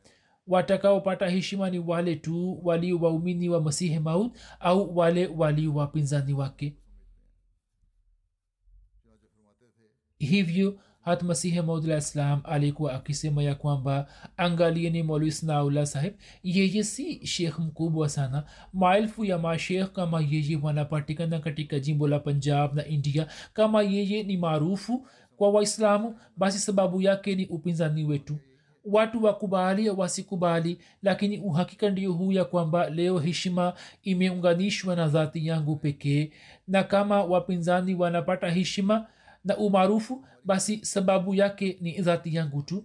Watakaopata 0.47 1.29
heshima 1.29 1.71
ni 1.71 1.79
wale 1.79 2.17
tu 2.17 2.61
walio 2.63 2.99
waumini 2.99 3.49
wa 3.49 3.61
masihi 3.61 3.99
maud 3.99 4.31
au 4.61 4.97
wale 4.97 5.27
walio 5.27 5.75
wapinzani 5.75 6.33
wake. 6.33 6.77
Hivyo 10.19 10.79
hat 11.05 11.23
masihi 11.23 11.61
maudlah 11.63 12.41
alikuwa 12.45 12.93
akisema 12.95 13.43
ya 13.43 13.55
kwamba 13.55 14.07
angalieni 14.37 15.03
molwi 15.03 15.33
snaullah 15.33 15.87
sahib 15.87 16.15
yeye 16.43 16.85
si 16.85 17.27
shekh 17.27 17.59
mkubwa 17.59 18.09
sana. 18.09 18.45
Maelfu 18.73 19.25
ya 19.25 19.39
mashekh 19.39 19.93
kama 19.93 20.21
yeye 20.21 20.57
wanapatikana 20.63 21.39
katika 21.39 21.79
jimbo 21.79 22.09
la 22.09 22.19
punjab 22.19 22.75
na 22.75 22.87
india. 22.87 23.27
Kama 23.53 23.83
yeye 23.83 24.23
ni 24.23 24.37
maarufu 24.37 25.07
kwa 25.37 25.51
waislamu 25.51 26.19
basi 26.37 26.59
sababu 26.59 27.03
yake 27.03 27.35
ni 27.35 27.47
upinzani 27.47 28.05
wetu. 28.05 28.37
Watu 28.85 29.25
wakubali 29.25 29.91
wasikubali 29.91 30.79
lakini 31.03 31.39
uhakika 31.39 31.91
ndio 31.91 32.13
huu 32.13 32.33
ya 32.33 32.45
kwamba 32.45 32.91
leo 32.91 33.19
heshima 33.19 33.73
imeunganishwa 34.03 34.97
na 34.97 35.09
dhati 35.09 35.47
yangu 35.47 35.77
pekee. 35.77 36.33
Na 36.69 36.83
kama 36.83 37.25
wapinzani 37.25 37.95
wanapata 37.95 38.51
heshima 38.51 39.07
na 39.45 39.57
umaarufu 39.57 40.27
basi 40.45 40.85
sababu 40.85 41.35
yake 41.35 41.79
ni 41.81 41.93
dhati 42.01 42.35
yangu 42.35 42.63
tu. 42.63 42.85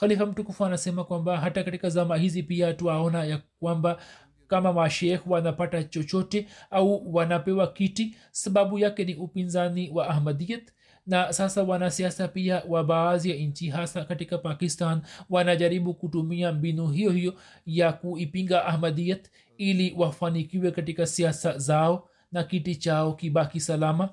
Khalifa 0.00 0.26
mtukufu 0.26 0.64
anasema 0.64 1.04
kwamba 1.04 1.36
hata 1.40 1.64
katika 1.64 1.88
zama 1.88 2.16
hizi 2.16 2.42
pia 2.42 2.74
twaona 2.74 3.24
ya 3.24 3.42
kwamba 3.60 3.98
kama 4.46 4.72
mashekh 4.72 5.26
wanapata 5.26 5.84
chochote 5.84 6.48
au 6.70 7.14
wanapewa 7.14 7.66
kiti 7.72 8.16
sababu 8.30 8.78
yake 8.78 9.04
ni 9.04 9.14
upinzani 9.14 9.90
wa 9.90 10.08
ahmadiyat 10.08 10.62
na 11.10 11.32
sasa 11.32 11.62
wanasiasa 11.62 12.28
pia 12.28 12.62
wa 12.68 12.84
baadhi 12.84 13.30
ya 13.30 13.36
nchi 13.36 13.68
hasa 13.68 14.04
katika 14.04 14.38
pakistan 14.38 15.02
wanajaribu 15.30 15.94
kutumia 15.94 16.52
mbinu 16.52 16.86
hiyo 16.88 17.10
hiyo 17.10 17.34
ya 17.66 17.92
kuipinga 17.92 18.64
ahmadiyat 18.64 19.30
ili 19.58 19.94
wafanikiwe 19.96 20.70
katika 20.70 21.06
siasa 21.06 21.58
zao 21.58 22.08
na 22.32 22.44
kiti 22.44 22.76
chao 22.76 23.12
kibaki 23.14 23.60
salama. 23.60 24.08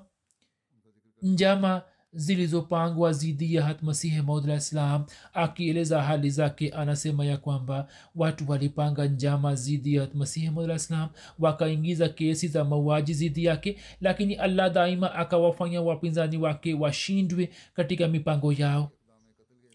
Njama 1.22 1.82
zilizopangwa 2.12 3.12
zidi 3.12 3.54
ya 3.54 3.62
hatmasihi 3.64 4.22
maudlah 4.22 4.56
islam 4.56 5.04
akieleza 5.34 6.02
hali 6.02 6.30
zake. 6.30 6.70
Anasema 6.70 7.24
ya 7.24 7.36
kwamba 7.36 7.88
watu 8.14 8.50
walipanga 8.50 9.04
njama 9.06 9.54
zidi 9.54 9.94
ya 9.94 10.00
hatmasihi 10.00 10.50
maudlah 10.50 10.76
islam 10.76 11.08
wakaingiza 11.38 12.08
kesi 12.08 12.48
za 12.48 12.64
mauaji 12.64 13.14
zidi 13.14 13.44
yake 13.44 13.76
lakini 14.00 14.34
allah 14.34 14.72
daima 14.72 15.14
akawafanya 15.14 15.82
wapinzani 15.82 16.36
wake 16.36 16.74
washindwe 16.74 17.50
katika 17.74 18.08
mipango 18.08 18.52
yao. 18.52 18.90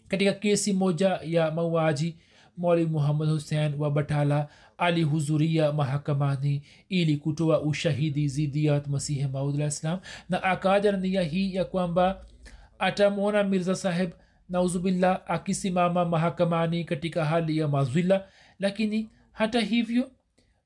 Katika 0.08 0.32
kesi 0.32 0.72
moja 0.72 1.08
ya 1.24 1.50
mauaji 1.50 2.16
mwalimu 2.56 2.90
muhammad 2.92 3.28
hussein 3.28 3.74
wa 3.78 3.90
batala 3.90 4.48
alihudhuria 4.78 5.72
mahakamani 5.72 6.62
ili 6.88 7.16
kutoa 7.16 7.60
ushahidi 7.60 8.28
zidi 8.28 8.64
ya 8.64 8.82
masihi 8.88 9.26
maudlah 9.26 9.68
islam 9.68 9.98
na 10.28 10.42
akaja 10.42 10.92
na 10.92 10.98
nia 10.98 11.22
hii 11.22 11.54
ya 11.54 11.64
kwamba 11.64 12.24
atamwona 12.78 13.44
mirza 13.44 13.74
saheb 13.74 14.10
nauzubillah 14.48 15.20
akisimama 15.26 16.04
mahakamani 16.04 16.84
katika 16.84 17.24
hali 17.24 17.58
ya 17.58 17.68
mazwila 17.68 18.28
lakini 18.58 19.10
hata 19.32 19.60
hivyo 19.60 20.10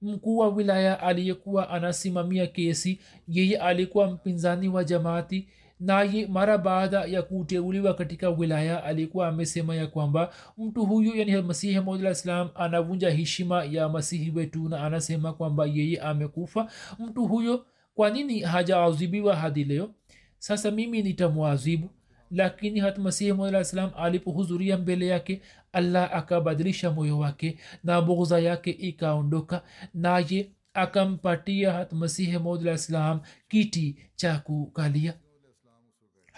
mkuu 0.02 0.38
wa 0.38 0.48
wilaya 0.48 1.00
aliyekuwa 1.00 1.70
anasimamia 1.70 2.46
kesi 2.46 3.00
yeye 3.28 3.58
alikuwa 3.58 4.10
mpinzani 4.10 4.68
wa 4.68 4.84
jamaati 4.84 5.48
naye 5.80 6.26
mara 6.26 6.58
baada 6.58 7.04
ya 7.04 7.22
kuteuliwa 7.22 7.94
katika 7.94 8.30
wilaya 8.30 8.84
alikuwa 8.84 9.28
amesema 9.28 9.74
ya 9.76 9.86
kwamba 9.86 10.32
mtu 10.58 10.86
huyu 10.86 11.14
yani 11.16 11.42
masihi 11.42 11.80
maudlah 11.80 12.12
islam 12.12 12.48
anavunja 12.54 13.10
heshima 13.10 13.64
ya 13.64 13.88
masihi 13.88 14.30
wetu 14.30 14.68
na 14.68 14.84
anasema 14.84 15.32
kwamba 15.32 15.66
yeye 15.66 16.00
amekufa. 16.00 16.70
Mtu 16.98 17.26
huyo 17.26 17.66
kwa 17.94 18.10
nini 18.10 18.40
hajaadhibiwa 18.40 19.36
hadi 19.36 19.64
leo? 19.64 19.90
Sasa 20.38 20.70
mimi 20.70 21.02
nitamwadhibu 21.02 21.90
lakini 22.30 22.80
hat 22.80 22.98
masihi 22.98 23.34
islam 23.60 23.90
alipohudhuria 23.96 24.78
mbele 24.78 25.06
yake 25.06 25.42
allah 25.72 26.14
akabadilisha 26.16 26.90
moyo 26.90 27.18
wake 27.18 27.58
na 27.84 28.00
bugza 28.00 28.38
yake 28.38 28.70
ikaondoka. 28.70 29.62
Naye 29.94 30.50
akampatia 30.74 31.72
hat 31.72 31.92
masihi 31.92 32.38
maudlah 32.38 32.74
islam 32.74 33.20
kiti 33.48 33.96
cha 34.16 34.38
kukalia 34.38 35.14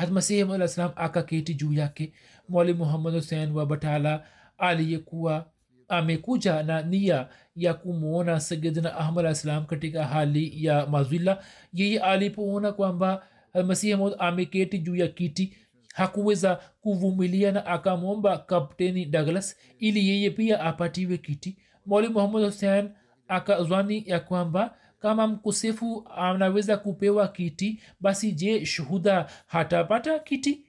hatmasihi 0.01 0.45
mala 0.45 0.69
salam 0.69 0.93
akaketi 0.97 1.55
juu 1.55 1.73
yake. 1.73 2.13
Mwali 2.49 2.75
muhammad 2.75 3.15
husein 3.15 3.53
wa 3.53 3.67
batala 3.67 4.27
aliyekuwa 4.59 5.47
amekuja 5.89 6.63
na 6.63 6.83
nia 6.83 7.29
ya 7.57 7.75
kumwona 7.75 8.41
sayidina 8.41 8.97
ahmad 8.97 9.25
alah 9.25 9.35
salam 9.37 9.67
katika 9.67 10.05
hali 10.07 10.65
ya 10.65 10.87
mazwila. 10.87 11.45
Yeye 11.73 12.01
alipoona 12.01 12.73
kwamba 12.73 13.27
masihi 13.67 13.97
maud 13.97 14.15
ameketi 14.19 14.79
juu 14.79 14.97
ya 14.97 15.09
kiti 15.09 15.57
hakuweza 15.95 16.61
kuvumilia 16.81 17.53
na 17.53 17.67
akamwomba 17.67 18.39
kapteni 18.39 19.05
douglas 19.05 19.57
ili 19.79 20.09
yeye 20.09 20.31
pia 20.31 20.61
apatiwe 20.61 21.19
kiti. 21.19 21.57
Mwali 21.87 22.09
muhammad 22.09 22.45
husein 22.45 22.89
akazwani 23.29 24.05
ya 24.07 24.21
kwamba 24.21 24.75
kama 25.01 25.27
mkosefu 25.27 26.09
anaweza 26.17 26.77
kupewa 26.77 27.29
kiti 27.29 27.81
basi 28.01 28.33
je 28.33 28.67
shuhuda 28.67 29.31
hatapata 29.47 30.19
kiti? 30.19 30.65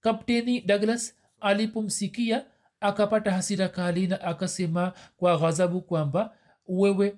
Kapteni 0.00 0.60
douglas 0.60 1.14
alipomsikia 1.40 2.44
akapata 2.80 3.30
hasira 3.30 3.68
kali 3.68 4.06
na 4.06 4.20
akasema 4.20 4.92
kwa 5.16 5.38
ghadhabu 5.38 5.80
kwamba 5.82 6.36
wewe 6.66 7.16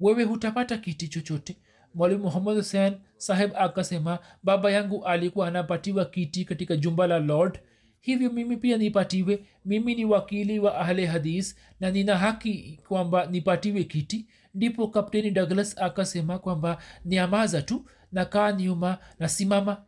wewe 0.00 0.24
hutapata 0.24 0.78
kiti 0.78 1.08
chochote. 1.08 1.56
Mwalimu 1.94 2.22
muhammad 2.22 2.56
husen 2.56 2.94
saheb 3.16 3.50
akasema 3.56 4.18
baba 4.42 4.70
yangu 4.70 5.04
alikuwa 5.06 5.48
anapatiwa 5.48 6.04
kiti 6.04 6.44
katika 6.44 6.76
jumba 6.76 7.06
la 7.06 7.18
lord 7.18 7.60
hivyo 8.00 8.30
mimi 8.32 8.56
pia 8.56 8.76
nipatiwe 8.76 9.44
mimi 9.64 9.94
ni 9.94 10.04
wakili 10.04 10.58
wa 10.58 10.78
ahle 10.78 11.06
hadis 11.06 11.56
na 11.80 11.90
nina 11.90 12.18
haki 12.18 12.80
kwamba 12.88 13.26
nipatiwe 13.26 13.84
kiti. 13.84 14.26
Ndipo 14.54 14.88
kapteni 14.88 15.30
douglas 15.30 15.78
akasema 15.78 16.38
kwamba 16.38 16.82
niamaza 17.04 17.62
tu 17.62 17.84
na 18.12 18.24
kaa 18.24 18.52
nyuma 18.52 18.98
na 19.18 19.28
simama 19.28 19.84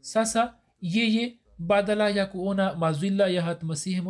sasa 0.00 0.54
yeye 0.80 1.38
badala 1.58 2.08
ya 2.08 2.26
kuona 2.26 2.74
mazwila 2.74 3.26
ya 3.28 3.42
hatmasihi 3.42 4.02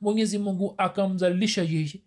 mwenyezi 0.00 0.38
mungu 0.38 0.74
akamzalilisha 0.78 1.62
yeye 1.62 2.02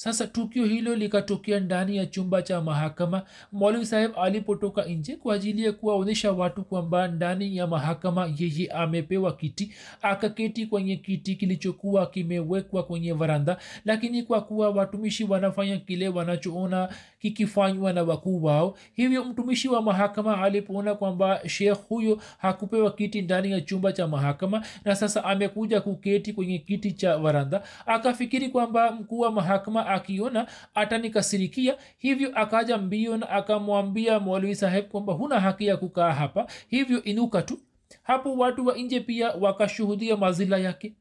sasa 0.00 0.26
tukio 0.26 0.64
hilo 0.64 0.94
likatokea 0.96 1.60
ndani 1.60 1.96
ya 1.96 2.06
chumba 2.06 2.42
cha 2.42 2.60
mahakama. 2.60 3.22
Mwalimu 3.52 3.84
saheb 3.84 4.10
alipotoka 4.22 4.84
nje 4.84 5.16
kwa 5.16 5.34
ajili 5.34 5.64
ya 5.64 5.72
kuwaonyesha 5.72 6.32
watu 6.32 6.64
kwamba 6.64 7.08
ndani 7.08 7.56
ya 7.56 7.66
mahakama 7.66 8.30
yeye 8.38 8.66
amepewa 8.72 9.32
kiti 9.36 9.72
akaketi 10.02 10.66
kwenye 10.66 10.96
kiti 10.96 11.34
kilichokuwa 11.36 12.06
kimewekwa 12.06 12.82
kwenye 12.82 13.12
varanda 13.12 13.56
lakini 13.84 14.22
kwa 14.22 14.40
kuwa 14.40 14.70
watumishi 14.70 15.24
wanafanya 15.24 15.76
kile 15.78 16.08
wanachoona 16.08 16.88
kikifanywa 17.20 17.92
na 17.92 18.02
wakuu 18.02 18.44
wao 18.44 18.76
hivyo 18.94 19.24
mtumishi 19.24 19.68
wa 19.68 19.82
mahakama 19.82 20.42
alipoona 20.42 20.94
kwamba 20.94 21.40
shekh 21.48 21.78
huyo 21.88 22.18
hakupewa 22.38 22.90
kiti 22.92 23.22
ndani 23.22 23.50
ya 23.50 23.60
chumba 23.60 23.92
cha 23.92 24.06
mahakama 24.08 24.64
na 24.84 24.96
sasa 24.96 25.24
amekuja 25.24 25.80
kuketi 25.80 26.32
kwenye 26.32 26.58
kiti 26.58 26.92
cha 26.92 27.18
varanda 27.18 27.62
akafikiri 27.86 28.48
kwamba 28.48 28.92
mkuu 28.92 29.18
wa 29.20 29.32
mahakama 29.32 29.87
akiona 29.88 30.46
atanikasirikia 30.74 31.76
hivyo 31.98 32.30
akaja 32.34 32.78
mbio 32.78 33.16
na 33.16 33.28
akamwambia 33.30 34.20
mwalwi 34.20 34.54
saheb 34.54 34.84
kwamba 34.88 35.12
huna 35.12 35.40
haki 35.40 35.66
ya 35.66 35.76
kukaa 35.76 36.12
hapa 36.12 36.46
hivyo 36.68 37.02
inuka 37.02 37.42
tu. 37.42 37.58
Hapo 38.02 38.36
watu 38.36 38.66
wa 38.66 38.76
nje 38.76 39.00
pia 39.00 39.30
wakashuhudia 39.30 40.16
mazila 40.16 40.58
yake 40.58 40.92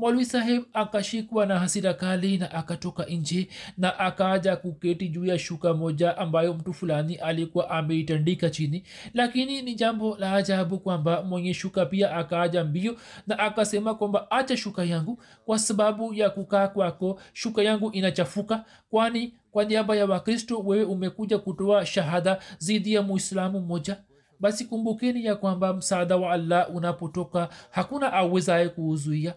molwi 0.00 0.24
saheb 0.24 0.62
akashikwa 0.72 1.46
na 1.46 1.58
hasira 1.58 1.94
kali 1.94 2.38
na 2.38 2.50
akatoka 2.50 3.04
nje 3.04 3.48
na 3.78 3.98
akaja 3.98 4.56
kuketi 4.56 5.08
juu 5.08 5.24
ya 5.24 5.38
shuka 5.38 5.74
moja 5.74 6.16
ambayo 6.18 6.54
mtu 6.54 6.72
fulani 6.72 7.14
alikuwa 7.14 7.70
ameitandika 7.70 8.50
chini. 8.50 8.82
Lakini 9.14 9.62
ni 9.62 9.74
jambo 9.74 10.16
la 10.16 10.34
ajabu 10.34 10.78
kwamba 10.78 11.22
mwenye 11.22 11.54
shuka 11.54 11.86
pia 11.86 12.16
akaaja 12.16 12.64
mbio 12.64 12.96
na 13.26 13.38
akasema 13.38 13.94
kwamba 13.94 14.30
acha 14.30 14.56
shuka 14.56 14.84
yangu 14.84 15.22
kwa 15.44 15.58
sababu 15.58 16.14
ya 16.14 16.30
kukaa 16.30 16.68
kwako. 16.68 17.20
Shuka 17.32 17.62
yangu 17.62 17.90
inachafuka 17.90 18.64
kwani 18.90 19.34
kwa 19.50 19.64
niaba 19.64 19.96
ya 19.96 20.06
wakristo 20.06 20.58
wewe 20.58 20.84
umekuja 20.84 21.38
kutoa 21.38 21.86
shahada 21.86 22.38
zidi 22.58 22.94
ya 22.94 23.02
muislamu 23.02 23.60
mmoja? 23.60 23.96
Basi 24.40 24.64
kumbukeni 24.64 25.24
ya 25.24 25.36
kwamba 25.36 25.74
msaada 25.74 26.16
wa 26.16 26.32
allah 26.32 26.74
unapotoka 26.74 27.48
hakuna 27.70 28.12
awezaye 28.12 28.68
kuuzuia 28.68 29.34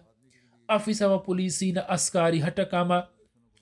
afisa 0.68 1.08
wa 1.08 1.18
polisi 1.18 1.72
na 1.72 1.88
askari 1.88 2.40
hata 2.40 2.64
kama 2.64 3.06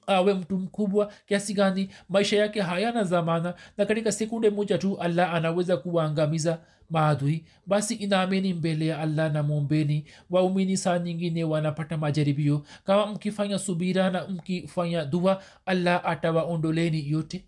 awe 0.07 0.35
mtu 0.35 0.59
mkubwa 0.59 1.13
kiasi 1.27 1.55
gani 1.55 1.89
maisha 2.09 2.37
yake 2.37 2.61
hayana 2.61 3.05
zamana 3.05 3.55
na 3.79 3.87
katika 3.87 4.13
sekunde 4.13 4.51
moja 4.51 4.79
tu 4.79 4.97
allah 5.01 5.35
anaweza 5.35 5.77
kuwaangamiza 5.77 6.59
maadui 6.91 7.45
basi 7.67 7.95
inaamini 7.95 8.55
mbele 8.55 8.87
ya 8.87 8.99
allah 8.99 9.33
na 9.33 9.43
mwombeni. 9.43 10.05
Waumini 10.31 10.77
saa 10.77 10.99
nyingine 10.99 11.45
wanapata 11.45 11.97
majaribio. 11.97 12.63
Kama 12.85 13.07
mkifanya 13.07 13.59
subira 13.59 14.11
na 14.11 14.29
mkifanya 14.29 15.05
dua 15.05 15.43
allah 15.67 16.03
atawaondoleni 16.05 17.11
yote 17.11 17.45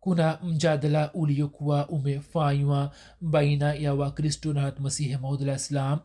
kuna 0.00 0.38
mjadala 0.42 1.12
uliokuwa 1.12 1.88
umefanywa 1.88 2.94
baina 3.20 3.74
ya 3.74 3.94
wakristo 3.94 4.52
na 4.52 4.60
hatmasihi 4.60 5.16
maudlah 5.16 5.56
islam 5.56 5.98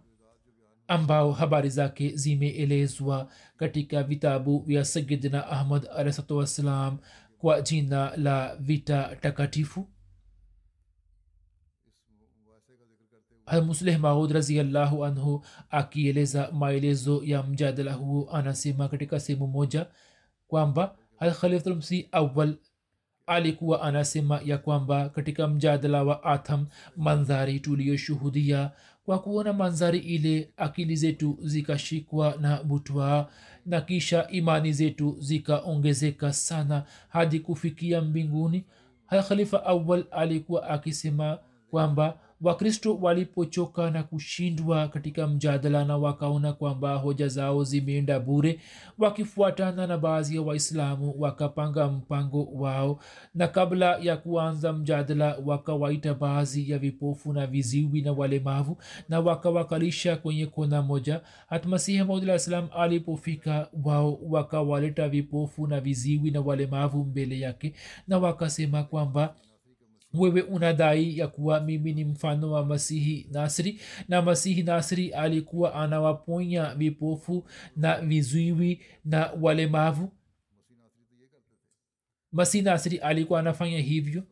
ambao 0.88 1.32
habari 1.32 1.70
zake 1.70 2.16
zimeelezwa 2.16 3.32
katika 3.58 4.04
vitabu 4.04 4.60
vya 4.60 4.86
sayidina 4.86 5.48
ahmad 5.48 5.88
alahsatu 5.96 6.38
wassalam 6.38 6.98
kwa 7.38 7.62
jina 7.62 8.18
la 8.18 8.56
vita 8.56 9.16
takatifu. 9.16 9.88
Musleh 13.66 14.00
maud 14.00 14.32
raziallahu 14.32 15.06
anhu 15.06 15.46
akieleza 15.70 16.52
maelezo 16.52 17.22
ya 17.24 17.44
mjadala 17.44 17.94
huo 17.94 18.30
anasema 18.32 18.88
katika 18.88 19.20
sehemu 19.20 19.48
moja 19.48 19.88
kwamba 20.48 20.98
alkhalifulmsi 21.20 22.10
awal 22.12 22.58
alikuwa 23.28 23.82
anasema 23.82 24.42
ya 24.46 24.58
kwamba 24.58 25.10
katika 25.10 25.48
mjadala 25.48 26.04
wa 26.04 26.24
atham 26.24 26.66
mandhari 26.98 27.60
tuliyoshuhudia 27.60 28.72
kwa 29.06 29.20
kuona 29.20 29.54
mandhari 29.54 30.00
ile 30.00 30.50
akili 30.58 30.96
zetu 30.96 31.38
zikashikwa 31.42 32.36
na 32.42 32.64
butwaa 32.64 33.26
na 33.66 33.82
kisha 33.82 34.28
imani 34.28 34.74
zetu 34.74 35.16
zikaongezeka 35.20 36.34
sana 36.34 36.84
hadi 37.10 37.40
kufikia 37.40 38.02
mbinguni. 38.02 38.64
Khalifa 39.28 39.66
awal 39.66 40.04
alikuwa 40.12 40.70
akisema 40.70 41.38
kwamba 41.72 42.18
wakristo 42.42 42.96
walipochoka 43.02 43.92
na 43.92 44.04
kushindwa 44.04 44.88
katika 44.88 45.28
mjadala 45.28 45.86
na 45.86 45.98
wakaona 45.98 46.54
kwamba 46.54 46.96
hoja 46.96 47.28
zao 47.28 47.64
zimeenda 47.64 48.20
bure 48.20 48.60
wakifuatana 48.98 49.88
na 49.88 49.98
baadhi 49.98 50.36
ya 50.36 50.42
waislamu 50.42 51.16
wakapanga 51.20 51.88
mpango 51.88 52.44
wao 52.54 53.00
na 53.36 53.48
kabla 53.48 53.98
ya 53.98 54.18
kuanza 54.18 54.74
mjadala 54.74 55.38
wakawaita 55.46 56.14
baadhi 56.14 56.72
ya 56.72 56.80
vipofu 56.80 57.34
na 57.34 57.48
viziwi 57.48 58.02
na 58.02 58.12
walemavu 58.12 58.78
na 59.10 59.20
wakawakalisha 59.20 60.16
kwenye 60.18 60.46
kona 60.46 60.82
moja. 60.82 61.22
Hatmasihi 61.48 62.04
maudlah 62.04 62.40
salam 62.40 62.68
alipofika 62.78 63.68
wao 63.84 64.20
wakawaleta 64.30 65.10
vipofu 65.10 65.68
na 65.68 65.82
viziwi 65.82 66.32
na 66.32 66.42
walemavu 66.42 67.04
mbele 67.04 67.40
yake 67.40 67.74
na 68.08 68.18
wakasema 68.18 68.84
kwamba 68.84 69.36
wewe 70.18 70.42
unadai 70.42 71.18
ya 71.18 71.28
kuwa 71.28 71.60
mimi 71.62 71.94
ni 71.94 72.06
mfano 72.06 72.52
wa 72.52 72.66
masihi 72.66 73.28
nasri 73.32 73.80
na 74.08 74.22
masihi 74.22 74.64
nasri 74.64 75.10
alikuwa 75.14 75.76
anawaponya 75.76 76.76
vipofu 76.76 77.46
na 77.76 78.02
vizuiwi 78.02 78.82
na 79.06 79.32
walemavu? 79.42 80.12
Masihi 82.32 82.64
nasri 82.64 82.98
alikuwa 82.98 83.40
anafanya 83.40 83.80
hivyo? 83.80 84.24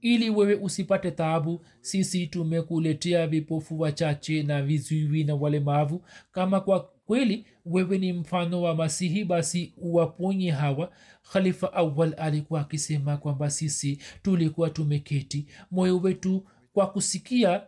Ili 0.00 0.30
wewe 0.30 0.54
usipate 0.54 1.10
taabu 1.10 1.64
sisi 1.80 2.26
tumekuletea 2.26 3.26
vipofu 3.26 3.80
wachache 3.80 4.42
na 4.42 4.62
vizuiwi 4.62 5.24
na 5.24 5.34
walemavu. 5.34 6.04
Kama 6.32 6.60
kwa 6.60 6.80
kweli 7.06 7.46
wewe 7.64 7.98
ni 7.98 8.12
mfano 8.12 8.62
wa 8.62 8.74
masihi 8.74 9.24
basi 9.24 9.74
uwaponye 9.76 10.50
hawa. 10.50 10.92
Khalifa 11.32 11.72
awal 11.72 12.14
alikuwa 12.18 12.60
akisema 12.60 13.16
kwamba 13.16 13.50
sisi 13.50 13.98
tulikuwa 14.22 14.70
tumeketi 14.70 15.46
moyo 15.70 15.98
wetu 15.98 16.46
kwa 16.72 16.86
kusikia 16.86 17.62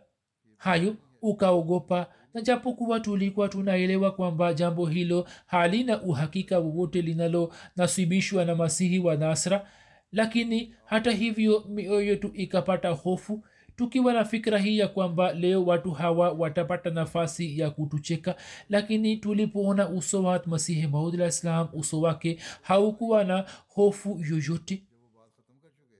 hayo 0.57 0.95
ukaogopa 1.21 2.07
na 2.33 2.41
japokuwa 2.41 2.99
tulikuwa 2.99 3.47
tunaelewa 3.49 4.11
kwamba 4.11 4.53
jambo 4.53 4.85
hilo 4.85 5.27
halina 5.45 6.01
uhakika 6.01 6.59
wowote 6.59 7.01
linalonasibishwa 7.01 8.45
na 8.45 8.55
masihi 8.55 8.99
wa 8.99 9.15
nasra 9.15 9.67
lakini 10.11 10.75
hata 10.85 11.11
hivyo 11.11 11.65
mioyo 11.69 12.01
yetu 12.01 12.31
ikapata 12.33 12.89
hofu 12.89 13.43
tukiwa 13.75 14.13
na 14.13 14.25
fikira 14.25 14.57
hii 14.59 14.77
ya 14.77 14.87
kwamba 14.87 15.33
leo 15.33 15.65
watu 15.65 15.91
hawa 15.91 16.31
watapata 16.31 16.89
nafasi 16.89 17.59
ya 17.59 17.69
kutucheka 17.69 18.35
lakini 18.69 19.17
tulipoona 19.17 19.89
uso 19.89 20.23
wa 20.23 20.41
masihi 20.45 20.87
maudlah 20.87 21.27
islam 21.27 21.67
uso 21.73 22.01
wake 22.01 22.39
haukuwa 22.61 23.23
na 23.23 23.45
hofu 23.67 24.21
yoyote. 24.29 24.83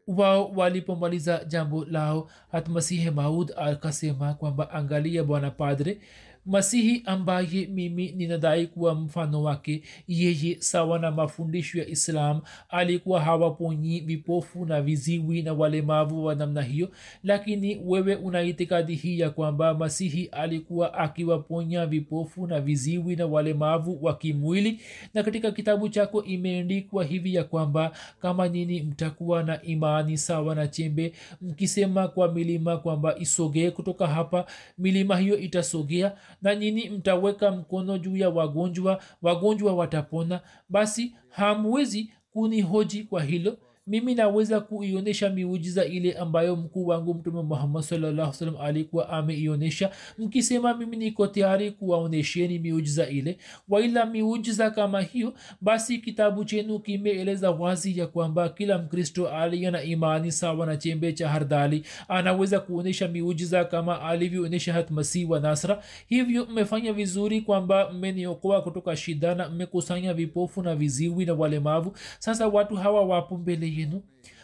Wao 0.08 0.52
walipomaliza 0.56 1.44
jambo 1.48 1.86
lao 1.86 2.30
hatmasihi 2.52 3.10
maud 3.12 3.52
akasema 3.58 4.34
kwamba 4.34 4.70
angalia 4.72 5.24
bwana 5.24 5.52
padre 5.52 6.00
masihi 6.46 7.02
ambaye 7.06 7.66
mimi 7.72 8.12
ninadai 8.12 8.68
kuwa 8.68 8.96
mfano 8.96 9.44
wake 9.44 9.82
yeye 10.08 10.56
sawa 10.60 11.00
na 11.00 11.12
mafundisho 11.12 11.80
ya 11.80 11.88
islam 11.88 12.42
alikuwa 12.70 13.22
hawaponyi 13.22 14.00
vipofu 14.00 14.66
na 14.66 14.82
viziwi 14.82 15.42
na 15.42 15.54
walemavu 15.54 16.26
wa 16.26 16.36
namna 16.36 16.62
hiyo. 16.62 16.90
Lakini 17.24 17.82
wewe 17.86 18.16
una 18.16 18.42
itikadi 18.42 18.96
hii 18.96 19.20
ya 19.20 19.30
kwamba 19.30 19.74
masihi 19.74 20.26
alikuwa 20.26 20.94
akiwaponya 20.94 21.86
vipofu 21.86 22.48
na 22.48 22.62
viziwi 22.62 23.16
na 23.16 23.26
walemavu 23.26 23.98
wa 24.02 24.18
kimwili. 24.18 24.80
Na 25.14 25.24
katika 25.24 25.52
kitabu 25.52 25.90
chako 25.90 26.24
imeandikwa 26.24 27.04
hivi 27.04 27.36
ya 27.36 27.44
kwamba 27.44 27.92
kama 28.22 28.48
nini 28.48 28.82
mtakuwa 28.82 29.44
na 29.44 29.62
imani 29.62 30.18
sawa 30.18 30.56
na 30.56 30.68
chembe 30.68 31.14
mkisema 31.42 32.08
kwa 32.08 32.32
milima 32.34 32.78
kwamba 32.78 33.18
isogee 33.20 33.72
kutoka 33.72 34.08
hapa 34.08 34.46
milima 34.78 35.18
hiyo 35.18 35.38
itasogea 35.38 36.12
na 36.42 36.56
nyini 36.56 36.90
mtaweka 36.90 37.52
mkono 37.52 37.98
juu 37.98 38.18
ya 38.18 38.30
wagonjwa? 38.30 39.04
Wagonjwa 39.22 39.74
watapona. 39.76 40.42
Basi 40.70 41.16
hamwezi 41.30 42.12
kunihoji 42.34 43.04
kwa 43.04 43.24
hilo 43.24 43.58
mimi 43.88 44.16
naweza 44.16 44.60
kuionyesha 44.60 45.30
miujiza 45.30 45.86
ile 45.86 46.14
ambayo 46.14 46.56
mkuu 46.56 46.88
wangu 46.88 47.14
mtume 47.14 47.42
muhammad 47.42 47.84
salllah 47.84 48.34
salam 48.34 48.56
alikuwa 48.62 49.10
ameionyesha. 49.10 49.92
Mkisema 50.18 50.74
mimi 50.78 50.98
niko 50.98 51.28
tayari 51.28 51.72
kuwaonyesheni 51.72 52.60
miujiza 52.60 53.08
ile 53.10 53.38
waila 53.70 54.06
miujiza 54.06 54.72
kama 54.72 55.02
hiyo 55.02 55.34
basi 55.62 55.98
kitabu 55.98 56.46
chenu 56.46 56.80
kimeeleza 56.80 57.52
wazi 57.52 58.00
ya 58.00 58.08
kwamba 58.08 58.50
kila 58.50 58.78
mkristo 58.78 59.30
aliye 59.30 59.72
na 59.72 59.84
imani 59.84 60.32
sawa 60.32 60.66
na 60.66 60.78
chembe 60.78 61.14
cha 61.14 61.30
hardali 61.30 61.86
anaweza 62.08 62.60
kuonyesha 62.60 63.08
miujiza 63.08 63.66
kama 63.66 64.02
alivyoonyesha 64.02 64.74
hatmasihi 64.74 65.26
wa 65.26 65.40
nasra. 65.40 65.84
Hivyo 66.08 66.46
mmefanya 66.46 66.94
vizuri 66.94 67.42
kwamba 67.42 67.92
mmeniokoa 67.94 68.62
kutoka 68.62 68.96
shida 68.96 69.36
na 69.36 69.50
mmekusanya 69.50 70.14
vipofu 70.14 70.62
na 70.62 70.76
viziwi 70.76 71.26
na 71.26 71.34
walemavu. 71.34 71.96
Sasa 72.20 72.48
watu 72.48 72.76
hawa 72.76 73.06
wapo 73.06 73.38
mbele 73.38 73.75
yenu 73.80 74.04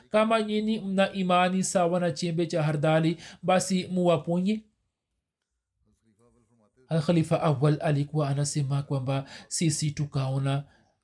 kama 0.10 0.42
nyini 0.42 0.80
mna 0.80 1.12
imani 1.14 1.64
sawa 1.64 2.00
na 2.00 2.12
chembe 2.12 2.46
cha 2.46 2.64
hardali 2.64 3.18
basi 3.44 3.88
muwaponye. 3.88 4.64
Khalifa 7.06 7.42
awal 7.42 7.78
alikuwa 7.82 8.30
anasema 8.30 8.84
kwamba 8.84 9.26
sisi 9.48 9.92
tukaona 9.92 10.64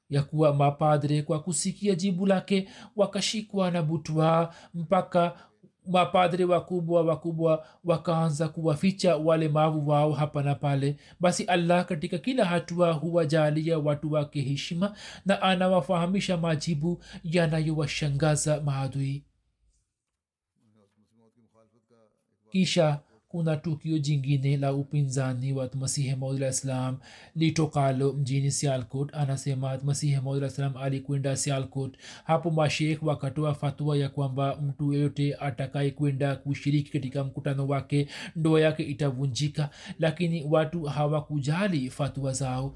ya 0.10 0.24
kuwa 0.24 0.54
mapadre 0.54 1.22
kwa 1.22 1.40
kusikia 1.44 1.96
jibu 1.96 2.26
lake 2.26 2.70
wakashikwa 2.96 3.72
na 3.72 3.84
butwa 3.84 4.56
mpaka 4.74 5.38
mapadri 5.88 6.46
wakubwa 6.46 7.02
wakubwa 7.02 7.66
wakaanza 7.84 8.48
kuwaficha 8.50 9.16
wale 9.18 9.48
mavu 9.50 9.90
wao 9.90 10.12
hapa 10.12 10.44
na 10.44 10.56
pale. 10.56 10.98
Basi 11.20 11.44
allah 11.44 11.86
katika 11.86 12.18
kila 12.18 12.46
hatua 12.46 12.92
huwajalia 12.94 13.80
watu 13.80 14.12
wake 14.12 14.42
heshima 14.42 14.96
na 15.26 15.42
anawafahamisha 15.42 16.38
majibu 16.38 17.04
yanayowashangaza 17.24 18.62
maadui. 18.62 19.24
Kisha 22.52 23.00
kuna 23.38 23.58
tukio 23.58 23.98
jingine 23.98 24.58
la 24.58 24.74
upinzani 24.74 25.54
wa 25.54 25.70
masihi 25.80 26.16
maudulah 26.16 26.50
islam 26.50 26.98
litokalo 27.36 28.14
mjini 28.14 28.52
sialkot 28.52 29.16
anasema 29.16 29.80
masihi 29.84 30.16
maudulah 30.16 30.50
islam 30.50 30.78
alikwenda 30.78 31.36
sialkot 31.38 31.98
hapo 32.24 32.52
mashekh 32.52 33.04
wakatoa 33.04 33.54
fatwa 33.56 33.98
ya 33.98 34.10
kwamba 34.10 34.56
mtu 34.56 34.94
yeyote 34.94 35.36
atakaye 35.36 35.92
kwenda 35.92 36.36
kushiriki 36.36 36.92
katika 36.92 37.24
mkutano 37.24 37.68
wake 37.68 38.08
ndoa 38.36 38.62
yake 38.62 38.84
itavunjika 38.84 39.70
lakini 40.00 40.44
watu 40.50 40.84
hawakujali 40.84 41.90
fatwa 41.90 42.34
zao 42.34 42.76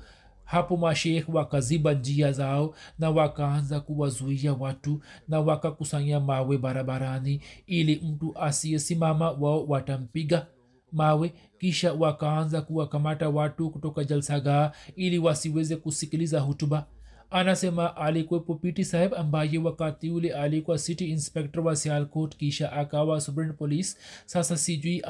hapo 0.52 0.78
mashekh 0.78 1.30
wakaziba 1.30 1.94
njia 1.94 2.32
zao 2.32 2.76
na 3.00 3.10
wakaanza 3.10 3.80
kuwazuia 3.80 4.54
watu 4.54 5.02
na 5.28 5.40
wakakusanya 5.40 6.20
mawe 6.20 6.58
barabarani 6.58 7.42
ili 7.68 7.96
mtu 7.96 8.38
asiyesimama 8.38 9.32
wao 9.32 9.66
watampiga 9.66 10.48
mawe. 10.92 11.34
Kisha 11.60 11.94
wakaanza 11.94 12.62
kuwakamata 12.62 13.30
watu 13.30 13.70
kutoka 13.70 14.04
jalsagaa 14.04 14.72
ili 14.96 15.20
wasiweze 15.20 15.76
kusikiliza 15.76 16.40
hutuba. 16.40 16.86
Anasema 17.30 17.96
alikuwepo 17.98 18.56
piti 18.56 18.86
saheb 18.86 19.14
ambaye 19.14 19.58
wakati 19.58 20.10
ule 20.10 20.34
alikuwa 20.34 20.78
city 20.78 21.06
inspector 21.10 21.64
wa 21.68 21.76
sialcot 21.76 22.36
kisha 22.38 22.72
akawa 22.74 23.22
superint 23.22 23.56
police. 23.58 23.98
Sasa 24.26 24.58
sijui 24.58 25.04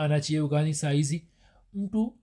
gani 0.49 0.73
saizi. 0.73 1.25
Mtu 1.73 2.13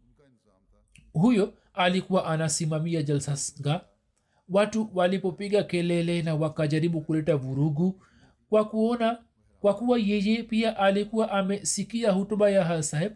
huyo 1.12 1.52
alikuwa 1.78 2.26
anasimamia 2.26 3.02
jalsaga 3.02 3.80
watu 4.48 4.90
walipopiga 4.94 5.62
kelele 5.62 6.22
na 6.22 6.34
wakajaribu 6.34 7.00
kuleta 7.00 7.36
vurugu 7.36 8.02
kwa 8.50 8.64
kuona 8.64 9.18
kwa 9.60 9.74
kuwa 9.74 9.98
yeye 9.98 10.42
pia 10.42 10.76
alikuwa 10.76 11.30
amesikia 11.30 12.10
hutuba 12.12 12.50
ya 12.50 12.64
hasaheb 12.64 13.12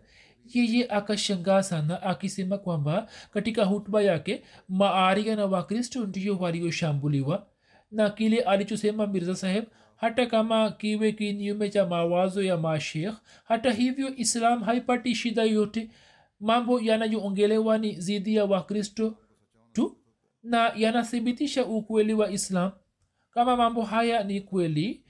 yeye 0.55 0.89
akashangaa 0.89 1.63
sana 1.63 2.03
akisema 2.03 2.59
kwamba 2.59 3.09
katika 3.35 3.65
hutuba 3.65 4.03
yake 4.03 4.43
maaria 4.69 5.37
na 5.37 5.47
wakristo 5.47 6.07
ndiyo 6.07 6.37
walioshambuliwa 6.39 7.47
na 7.91 8.11
kile 8.11 8.41
alichosema 8.41 9.07
mirza 9.07 9.35
saheb 9.37 9.65
hata 9.97 10.27
kama 10.27 10.71
kiwe 10.71 11.13
kinyume 11.13 11.69
cha 11.71 11.87
mawazo 11.87 12.43
ya 12.43 12.57
mashekh 12.57 13.15
hata 13.45 13.71
hivyo 13.73 14.17
islam 14.17 14.63
haipati 14.63 15.15
shida 15.15 15.43
yote 15.45 15.91
mambo 16.43 16.81
yanayoongelewa 16.81 17.79
ni 17.79 18.01
zidi 18.01 18.35
ya 18.37 18.45
wakristo 18.45 19.19
tu 19.73 19.97
na 20.43 20.73
yanathibitisha 20.77 21.65
ukweli 21.67 22.15
wa 22.15 22.31
islam. 22.31 22.71
Kama 23.31 23.57
mambo 23.57 23.83
haya 23.83 24.25
ni 24.25 24.41
kweli 24.41 25.05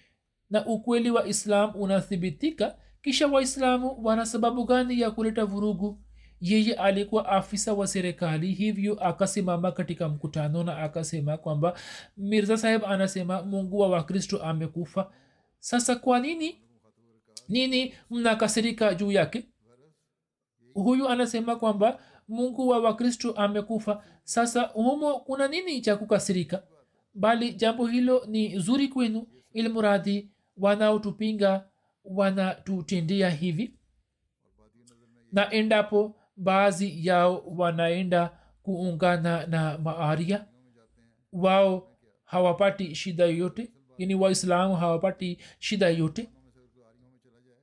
na 0.50 0.66
ukweli 0.66 1.10
wa 1.10 1.26
islam 1.26 1.72
unathibitika 1.76 2.76
kisha 3.02 3.26
waislamu 3.28 4.04
wana 4.04 4.26
sababu 4.26 4.64
gani 4.64 5.00
ya 5.00 5.10
kuleta 5.10 5.44
vurugu? 5.44 6.02
Yeye 6.40 6.74
alikuwa 6.74 7.28
afisa 7.28 7.74
wa 7.74 7.86
serikali 7.86 8.52
hivyo 8.52 8.94
akasimama 9.04 9.72
katika 9.72 10.08
mkutano 10.08 10.64
na 10.64 10.78
akasema 10.78 11.36
kwamba 11.36 11.78
mirza 12.16 12.56
saheb 12.56 12.84
anasema 12.84 13.42
mungu 13.42 13.78
wa 13.78 13.88
wakristo 13.88 14.42
amekufa. 14.42 15.12
Sasa 15.58 15.96
kwa 15.96 16.20
nini? 16.20 16.58
Nini 17.48 17.94
mnakasirika 18.10 18.94
juu 18.94 19.12
yake 19.12 19.51
huyu 20.74 21.08
anasema 21.08 21.56
kwamba 21.56 22.00
mungu 22.28 22.68
wa 22.68 22.78
wakristo 22.78 23.32
amekufa. 23.32 24.04
Sasa 24.24 24.62
humo 24.62 25.20
kuna 25.20 25.48
nini 25.48 25.80
cha 25.80 25.96
kukasirika? 25.96 26.62
Bali 27.14 27.52
jambo 27.52 27.86
hilo 27.86 28.24
ni 28.28 28.58
zuri 28.58 28.88
kwenu 28.88 29.26
ilmuradhi 29.52 30.30
wanaotupinga 30.56 31.64
wanatutendea 32.04 33.30
hivi. 33.30 33.74
Na 35.32 35.50
endapo 35.52 36.16
baadhi 36.36 37.06
yao 37.06 37.44
wanaenda 37.46 38.30
kuungana 38.62 39.46
na 39.46 39.78
maaria 39.78 40.44
wao 41.32 41.88
hawapati 42.24 42.94
shida 42.94 43.24
yoyote 43.24 43.72
yani 43.98 44.14
waislamu 44.14 44.76
hawapati 44.76 45.38
shida 45.58 45.88
yoyote. 45.88 46.30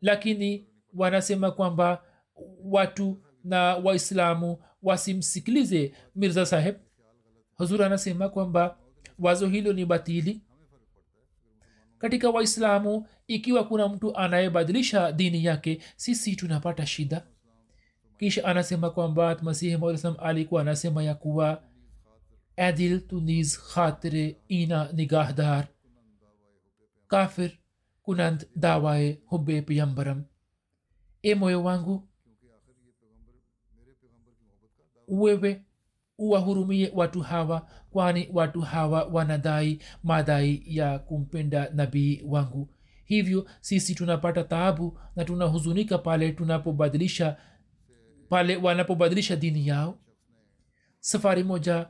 Lakini 0.01 0.67
wanasema 0.93 1.51
kwamba 1.51 2.03
watu 2.63 3.17
na 3.43 3.75
waislamu 3.75 4.57
wasimsikilize 4.83 5.93
mirza 6.15 6.45
saheb. 6.45 6.75
Huzur 7.55 7.83
anasema 7.83 8.29
kwamba 8.29 8.77
wazo 9.19 9.47
hilo 9.47 9.73
ni 9.73 9.85
batili. 9.85 10.41
Katika 11.97 12.29
waislamu 12.29 13.07
ikiwa 13.27 13.63
kuna 13.63 13.87
mtu 13.87 14.17
anayebadilisha 14.17 15.11
dini 15.11 15.45
yake 15.45 15.81
sisi 15.95 16.35
tunapata 16.35 16.85
shida. 16.85 17.27
Kisha 18.19 18.45
anasema 18.45 18.89
kwamba 18.89 19.37
masihi 19.41 19.77
maulislam 19.77 20.15
alikuwa 20.19 20.61
anasema 20.61 21.03
ya 21.03 21.15
kuwa 21.15 21.63
adil 22.57 23.01
tuniz 23.07 23.57
khatire 23.59 24.37
ina 24.47 24.91
nigahdar 24.91 25.67
kafir 27.07 27.51
kunand 28.01 28.47
dawae 28.55 29.21
hube 29.25 29.61
piyambaram. 29.61 30.23
E 31.21 31.35
moyo 31.35 31.63
wangu 31.63 32.08
wewe 35.09 35.61
uwahurumie 36.17 36.91
watu 36.95 37.21
hawa 37.21 37.67
kwani 37.91 38.29
watu 38.33 38.61
hawa 38.61 39.03
wanadai 39.03 39.79
madai 40.03 40.63
ya 40.65 40.99
kumpenda 40.99 41.69
nabii 41.73 42.21
wangu. 42.25 42.69
Hivyo 43.05 43.47
sisi 43.61 43.95
tunapata 43.95 44.43
taabu 44.43 44.99
na 45.15 45.25
tunahuzunika 45.25 45.97
pale 45.97 46.31
tunapobadilisha 46.31 47.37
pale 48.29 48.55
wanapobadilisha 48.55 49.35
dini 49.35 49.67
yao. 49.67 49.97
Safari 50.99 51.43
moja 51.43 51.87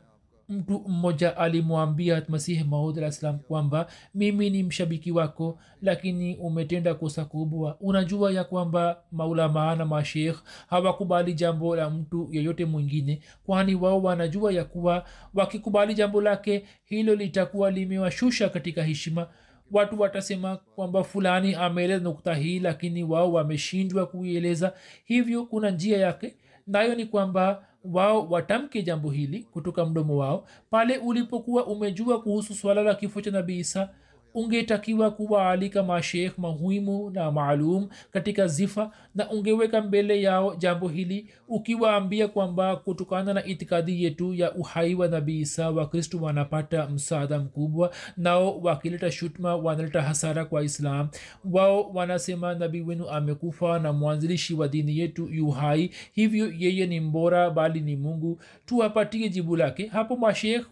mtu 0.50 0.84
mmoja 0.88 1.38
alimwambia 1.38 2.24
masihi 2.28 2.64
maud 2.64 3.14
kwamba 3.48 3.88
mimi 4.16 4.50
ni 4.50 4.64
mshabiki 4.64 5.12
wako 5.12 5.60
lakini 5.82 6.36
umetenda 6.36 6.94
kosa 6.94 7.26
kubwa. 7.26 7.78
Unajua 7.82 8.32
ya 8.32 8.44
kwamba 8.44 8.98
maulamaa 9.12 9.76
na 9.76 9.86
mashekh 9.86 10.40
hawakubali 10.68 11.34
jambo 11.34 11.76
la 11.76 11.90
mtu 11.90 12.28
yeyote 12.32 12.66
mwingine 12.66 13.22
kwani 13.46 13.76
wao 13.76 14.02
wanajua 14.02 14.52
ya 14.54 14.64
kuwa 14.64 15.06
wakikubali 15.34 15.94
jambo 15.94 16.22
lake 16.22 16.66
hilo 16.86 17.16
litakuwa 17.16 17.72
limewashusha 17.72 18.50
katika 18.50 18.84
heshima. 18.84 19.28
Watu 19.72 20.00
watasema 20.02 20.58
kwamba 20.58 21.04
fulani 21.04 21.56
ameeleza 21.56 22.04
nukta 22.04 22.36
hii 22.36 22.60
lakini 22.60 23.04
wao 23.04 23.34
wameshindwa 23.34 24.06
kuieleza. 24.06 24.74
Hivyo 25.06 25.46
kuna 25.46 25.70
njia 25.72 25.98
yake. 25.98 26.36
Nayo 26.68 26.96
ni 26.96 27.06
kwamba 27.06 27.64
wao 27.86 28.28
watamke 28.30 28.82
jambo 28.84 29.10
hili 29.10 29.40
kutoka 29.44 29.86
mdomo 29.86 30.18
wao 30.18 30.48
pale 30.70 30.98
ulipokuwa 30.98 31.66
umejua 31.68 32.22
kuhusu 32.22 32.56
swala 32.56 32.84
la 32.84 32.96
kifo 32.96 33.22
cha 33.22 33.32
nabii 33.32 33.60
isa 33.60 33.90
ungetakiwa 34.34 35.12
kuwaalika 35.12 35.84
mashekh 35.84 36.38
muhimu 36.38 37.10
na 37.10 37.32
maalum 37.32 37.90
katika 38.12 38.48
zifa 38.48 38.92
na 39.16 39.32
ungeweka 39.32 39.82
mbele 39.82 40.22
yao 40.22 40.56
jambo 40.56 40.88
hili 40.88 41.30
ukiwaambia 41.48 42.28
kwamba 42.28 42.76
kutokana 42.76 43.34
na 43.34 43.46
itikadi 43.46 44.04
yetu 44.04 44.34
ya 44.34 44.54
uhai 44.56 44.96
wa 44.96 45.08
nabii 45.08 45.40
isa 45.40 45.70
wakristu 45.70 46.24
wanapata 46.24 46.88
msaada 46.88 47.40
mkubwa 47.40 47.92
nao 48.18 48.60
wakileta 48.60 49.12
shutma 49.12 49.56
wanaleta 49.56 50.02
hasara 50.02 50.46
kwa 50.46 50.64
islam. 50.64 51.10
Wao 51.52 51.90
wanasema 51.94 52.54
nabii 52.56 52.82
wenu 52.82 53.10
amekufa 53.10 53.80
na 53.80 53.94
mwanzilishi 53.94 54.54
wa 54.54 54.68
dini 54.68 54.98
yetu 55.00 55.28
yuhai 55.28 55.92
hivyo 56.14 56.52
yeye 56.58 56.86
ni 56.88 57.00
mbora 57.00 57.50
bali 57.50 57.80
ni 57.82 57.96
mungu. 57.96 58.42
Tuwapatie 58.66 59.30
jibu 59.30 59.56
lake. 59.56 59.88
Hapo 59.88 60.16
mashekh 60.18 60.66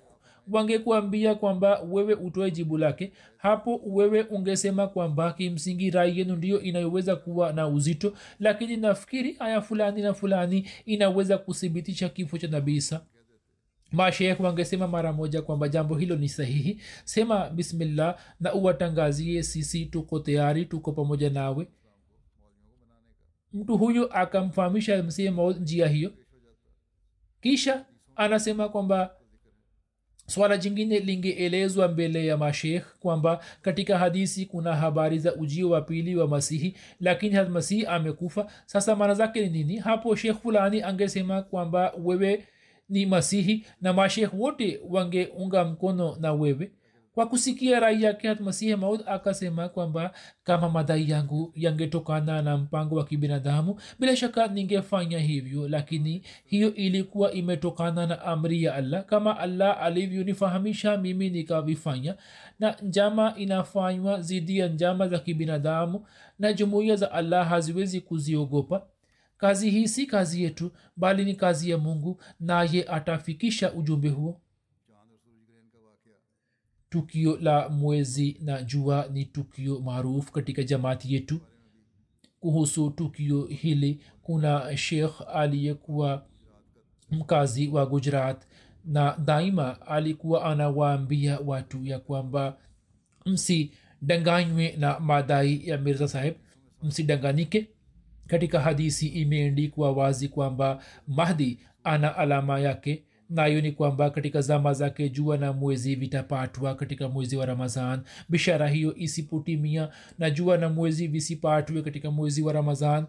wangekuambia 0.52 1.36
kwamba 1.36 1.82
wewe 1.82 2.14
utoe 2.14 2.52
jibu 2.52 2.78
lake 2.78 3.14
hapo 3.38 3.82
wewe 3.86 4.22
ungesema 4.24 4.88
kwamba 4.88 5.34
kimsingi 5.34 5.92
rai 5.92 6.20
yenu 6.20 6.36
ndiyo 6.36 6.62
inayoweza 6.62 7.16
kuwa 7.16 7.54
na 7.54 7.68
uzito 7.68 8.14
lakini 8.40 8.78
nafikiri 8.78 9.36
aya 9.40 9.62
fulani 9.62 10.02
na 10.02 10.14
fulani 10.14 10.68
inaweza 10.86 11.38
kuthibitisha 11.38 12.10
kifo 12.10 12.38
cha 12.38 12.48
nabii 12.48 12.76
isa. 12.76 13.06
Mashekh 13.92 14.40
wangesema 14.40 14.88
mara 14.88 15.14
moja 15.14 15.42
kwamba 15.42 15.70
jambo 15.70 15.96
hilo 15.96 16.16
ni 16.16 16.30
sahihi. 16.30 16.82
Sema 17.04 17.50
bismillah 17.50 18.18
na 18.40 18.54
uwatangazie 18.54 19.44
sisi 19.44 19.86
tuko 19.86 20.20
tayari 20.20 20.66
tuko 20.66 20.92
pamoja 20.92 21.30
nawe. 21.30 21.68
Mtu 23.54 23.78
huyu 23.78 24.14
akamfahamisha 24.14 25.04
maud 25.32 25.62
njia 25.62 25.88
hiyo. 25.88 26.14
Kisha 27.42 27.86
anasema 28.16 28.70
kwamba 28.70 29.16
swala 30.28 30.58
jingine 30.58 31.00
lingeelezwa 31.00 31.88
mbele 31.88 32.26
ya 32.26 32.38
mashekh 32.38 32.84
kwamba 33.00 33.44
katika 33.62 33.98
hadisi 33.98 34.46
kuna 34.46 34.76
habari 34.76 35.20
za 35.20 35.36
ujio 35.36 35.70
wa 35.70 35.82
pili 35.82 36.16
wa 36.16 36.28
masihi 36.28 36.76
lakini 37.00 37.42
masihi 37.42 37.86
amekufa. 37.86 38.52
Sasa 38.66 38.96
maana 38.96 39.14
zake 39.14 39.42
ni 39.42 39.50
nini? 39.50 39.78
Hapo 39.78 40.16
shekh 40.16 40.38
fulani 40.42 40.82
angesema 40.84 41.42
kwamba 41.42 41.94
wewe 42.04 42.44
ni 42.90 43.06
masihi 43.06 43.66
na 43.82 43.94
mashekh 43.94 44.34
wote 44.34 44.80
wangeunga 44.90 45.66
mkono 45.66 46.18
na 46.20 46.34
wewe 46.34 46.72
kwa 47.18 47.28
kusikia 47.28 47.80
rai 47.80 48.04
yake 48.04 48.34
masihi 48.34 48.76
maud 48.76 49.02
akasema 49.06 49.70
kwamba 49.70 50.14
kama 50.44 50.70
madai 50.70 51.10
yangu 51.10 51.52
yangetokana 51.56 52.42
na 52.42 52.58
mpango 52.58 52.96
wa 52.96 53.06
kibinadamu 53.06 53.80
bila 54.00 54.16
shaka 54.16 54.48
ningefanya 54.48 55.20
hivyo 55.20 55.68
lakini 55.68 56.24
hiyo 56.46 56.74
ilikuwa 56.74 57.32
imetokana 57.32 58.08
na 58.08 58.22
amri 58.22 58.64
ya 58.64 58.76
allah. 58.76 59.06
Kama 59.06 59.40
allah 59.40 59.82
alivyonifahamisha 59.84 60.98
mimi 60.98 61.30
nikavifanya 61.30 62.16
na 62.60 62.76
njama 62.82 63.34
inafanywa 63.38 64.22
zidi 64.22 64.58
ya 64.58 64.68
njama 64.68 65.08
za 65.08 65.20
kibinadamu 65.20 66.06
na 66.40 66.54
jumuiya 66.54 66.96
za 66.96 67.12
allah 67.12 67.48
haziwezi 67.50 68.02
kuziogopa. 68.02 68.86
Kazi 69.38 69.70
hii 69.70 69.88
si 69.88 70.06
kazi 70.06 70.44
yetu 70.44 70.72
bali 70.98 71.26
ni 71.26 71.36
kazi 71.36 71.70
ya 71.70 71.78
mungu 71.78 72.22
naye 72.40 72.84
atafikisha 72.90 73.74
ujumbe 73.74 74.10
huo 74.10 74.42
tukio 76.90 77.38
la 77.38 77.70
mwezi 77.70 78.38
na 78.42 78.64
jua 78.64 79.08
ni 79.14 79.26
tukio 79.26 79.80
maarufu 79.80 80.32
katika 80.32 80.64
jamaati 80.64 81.14
yetu. 81.14 81.40
Kuhusu 82.40 82.90
tukio 82.90 83.46
hili 83.46 84.00
kuna 84.22 84.78
shekh 84.78 85.22
aliyekuwa 85.34 86.26
mkazi 87.12 87.68
wa 87.68 87.86
gujarat 87.86 88.44
na 88.86 89.18
daima 89.26 89.82
alikuwa 89.88 90.46
anawaambia 90.46 91.40
watu 91.40 91.86
ya 91.86 92.00
kwamba 92.00 92.58
msidanganywe 93.26 94.76
na 94.78 95.00
madai 95.00 95.68
ya 95.68 95.78
mirza 95.78 96.08
saheb 96.08 96.36
msidanganike. 96.84 97.68
Katika 98.28 98.60
hadisi 98.60 99.08
imeendikwa 99.08 99.92
wazi 99.92 100.28
kwamba 100.28 100.84
mahdi 101.08 101.60
ana 101.84 102.16
alama 102.18 102.60
yake 102.60 103.04
nayo 103.30 103.62
ni 103.62 103.72
kwamba 103.72 104.10
katika 104.10 104.42
zama 104.42 104.74
zake 104.74 105.10
jua 105.10 105.38
na 105.38 105.54
mwezi 105.54 105.96
vitapatwa 105.96 106.76
katika 106.76 107.10
mwezi 107.10 107.38
wa 107.38 107.46
ramazan 107.46 108.02
bishara 108.30 108.68
hiyo 108.68 108.96
isipotimia 108.96 109.90
na 110.20 110.30
jua 110.30 110.58
na 110.58 110.70
mwezi 110.70 111.08
visipatwe 111.08 111.82
katika 111.82 112.12
mwezi 112.12 112.42
wa 112.42 112.54
ramazan 112.54 113.06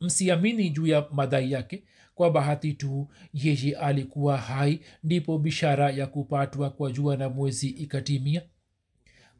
msiamini 0.00 0.70
juu 0.70 0.86
ya 0.86 1.06
madai 1.12 1.52
yake. 1.52 1.84
Kwa 2.14 2.30
bahati 2.30 2.72
tu 2.72 3.08
yeye 3.34 3.76
alikuwa 3.76 4.36
hai 4.36 4.80
ndipo 5.04 5.38
bishara 5.38 5.90
ya 5.90 6.06
kupatwa 6.06 6.70
kwa 6.70 6.92
jua 6.92 7.16
na 7.16 7.28
mwezi 7.28 7.68
ikatimia 7.68 8.42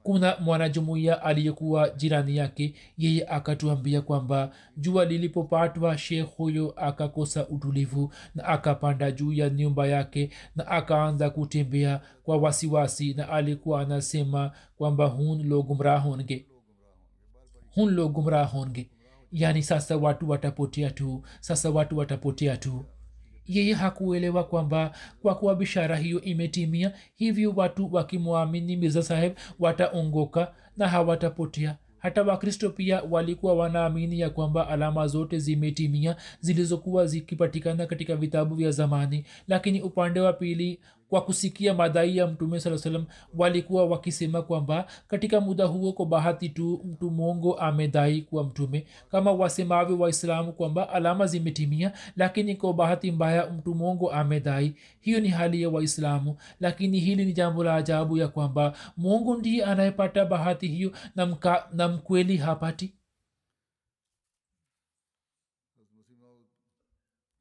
kuna 0.05 0.36
mwanajumuiya 0.40 1.22
aliyekuwa 1.22 1.90
jirani 1.90 2.36
yake 2.36 2.74
yeye 2.98 3.26
akatuambia 3.28 4.00
kwamba 4.02 4.52
jua 4.76 5.05
lilipopatwa 5.05 5.98
shekh 5.98 6.36
huyo 6.36 6.70
akakosa 6.76 7.48
utulivu 7.48 8.12
na 8.34 8.44
akapanda 8.44 9.11
juu 9.11 9.32
ya 9.32 9.50
nyumba 9.50 9.86
yake 9.86 10.30
na 10.57 10.66
akaanza 10.66 11.30
kutembea 11.30 12.00
kwa 12.22 12.36
wasiwasi 12.36 13.14
na 13.14 13.28
alikuwa 13.28 13.80
anasema 13.80 14.52
kwamba 14.76 15.07
hun 15.07 15.48
lo 15.48 15.62
gumrah 15.62 16.02
honge 16.02 16.46
hun 17.74 17.94
lo 17.94 18.09
gumrah 18.09 18.50
honge 18.52 18.90
yaani 19.32 19.62
sasa 19.62 19.96
watu 19.96 20.30
watapotea 20.30 20.90
tu 20.90 21.22
sasa 21.40 21.70
watu 21.70 21.98
watapotea 21.98 22.57
tu 22.57 22.84
yeye 23.47 23.74
hakuelewa 23.74 24.45
kwamba 24.45 24.92
kwa 25.22 25.34
kuwa 25.34 25.55
bishara 25.55 25.97
hiyo 25.97 26.20
imetimia 26.20 26.92
hivyo 27.14 27.53
watu 27.57 27.95
wakimwamini 27.95 28.76
mirza 28.76 29.03
saheb 29.03 29.32
wataongoka 29.59 30.53
na 30.76 30.88
hawatapotea. 30.88 31.76
Hata 31.99 32.22
wakristo 32.22 32.70
pia 32.70 33.03
walikuwa 33.11 33.55
wanaamini 33.55 34.20
ya 34.20 34.30
kwamba 34.30 34.68
alama 34.68 35.07
zote 35.07 35.38
zimetimia 35.38 36.16
zilizokuwa 36.40 37.07
zikipatikana 37.07 37.86
katika 37.86 38.16
vitabu 38.16 38.55
vya 38.55 38.70
zamani. 38.70 39.24
Lakini 39.49 39.82
upande 39.82 40.20
wa 40.20 40.32
pili 40.32 40.80
kwa 41.09 41.20
kusikia 41.20 41.74
madai 41.74 42.16
ya 42.16 42.26
mtume 42.26 42.61
saa 42.61 42.78
salam 42.78 43.07
walikuwa 43.34 43.86
wakisema 43.86 44.42
kwamba 44.42 44.86
katika 45.09 45.40
muda 45.40 45.64
huo 45.64 45.92
kwa 45.92 46.07
bahati 46.07 46.48
tu 46.48 46.80
mtu 46.84 47.11
mongo 47.11 47.55
amedai 47.55 48.22
kuwa 48.22 48.44
mtume. 48.44 48.86
Kama 49.11 49.32
wasemavyo 49.32 49.98
waislamu 49.98 50.52
kwamba 50.52 50.88
alama 50.90 51.26
zimetimia 51.26 51.92
lakini 52.16 52.55
kwa 52.57 52.74
bahati 52.74 53.11
mbaya 53.12 53.50
mtu 53.50 53.74
mongo 53.74 54.12
amedai. 54.12 54.74
Hiyo 55.00 55.20
ni 55.20 55.28
hali 55.28 55.62
ya 55.62 55.68
waislamu. 55.68 56.36
Lakini 56.61 57.00
hili 57.00 57.24
ni 57.24 57.32
jambo 57.32 57.64
la 57.64 57.74
ajabu 57.74 58.16
ya 58.18 58.28
kwamba 58.28 58.72
mungu 58.96 59.34
ndiye 59.36 59.64
anayepata 59.64 60.24
bahati 60.24 60.68
hiyo 60.68 60.92
na, 61.16 61.26
mka, 61.26 61.68
na 61.72 61.88
mkweli 61.88 62.36
hapati 62.36 62.94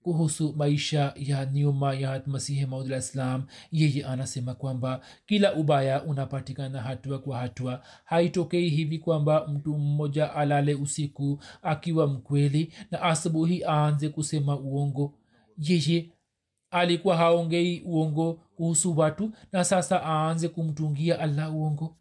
kuhusu 0.04 0.54
maisha 0.58 1.14
ya 1.16 1.45
nyuma 1.45 1.93
ya 1.93 2.22
masihi 2.26 2.66
maudulah 2.66 2.99
islam 2.99 3.43
yeye 3.72 4.06
anasema 4.06 4.54
kwamba 4.56 5.01
kila 5.26 5.54
ubaya 5.56 6.04
unapatikana 6.04 6.82
hatua 6.82 7.20
kwa 7.20 7.38
hatua. 7.39 7.84
Haitokei 8.06 8.70
hivi 8.70 8.99
kwamba 8.99 9.47
mtu 9.47 9.78
mmoja 9.78 10.34
alale 10.34 10.76
usiku 10.76 11.39
akiwa 11.62 12.08
mkweli 12.08 12.74
na 12.91 13.01
asubuhi 13.01 13.64
aanze 13.66 14.10
kusema 14.10 14.60
uongo. 14.60 15.14
Yeye 15.58 16.10
alikuwa 16.72 17.18
haongei 17.18 17.82
uongo 17.86 18.34
kuhusu 18.56 18.97
watu 18.97 19.32
na 19.51 19.64
sasa 19.64 20.01
aanze 20.06 20.47
kumtungia 20.49 21.20
allah 21.20 21.56
uongo. 21.56 21.97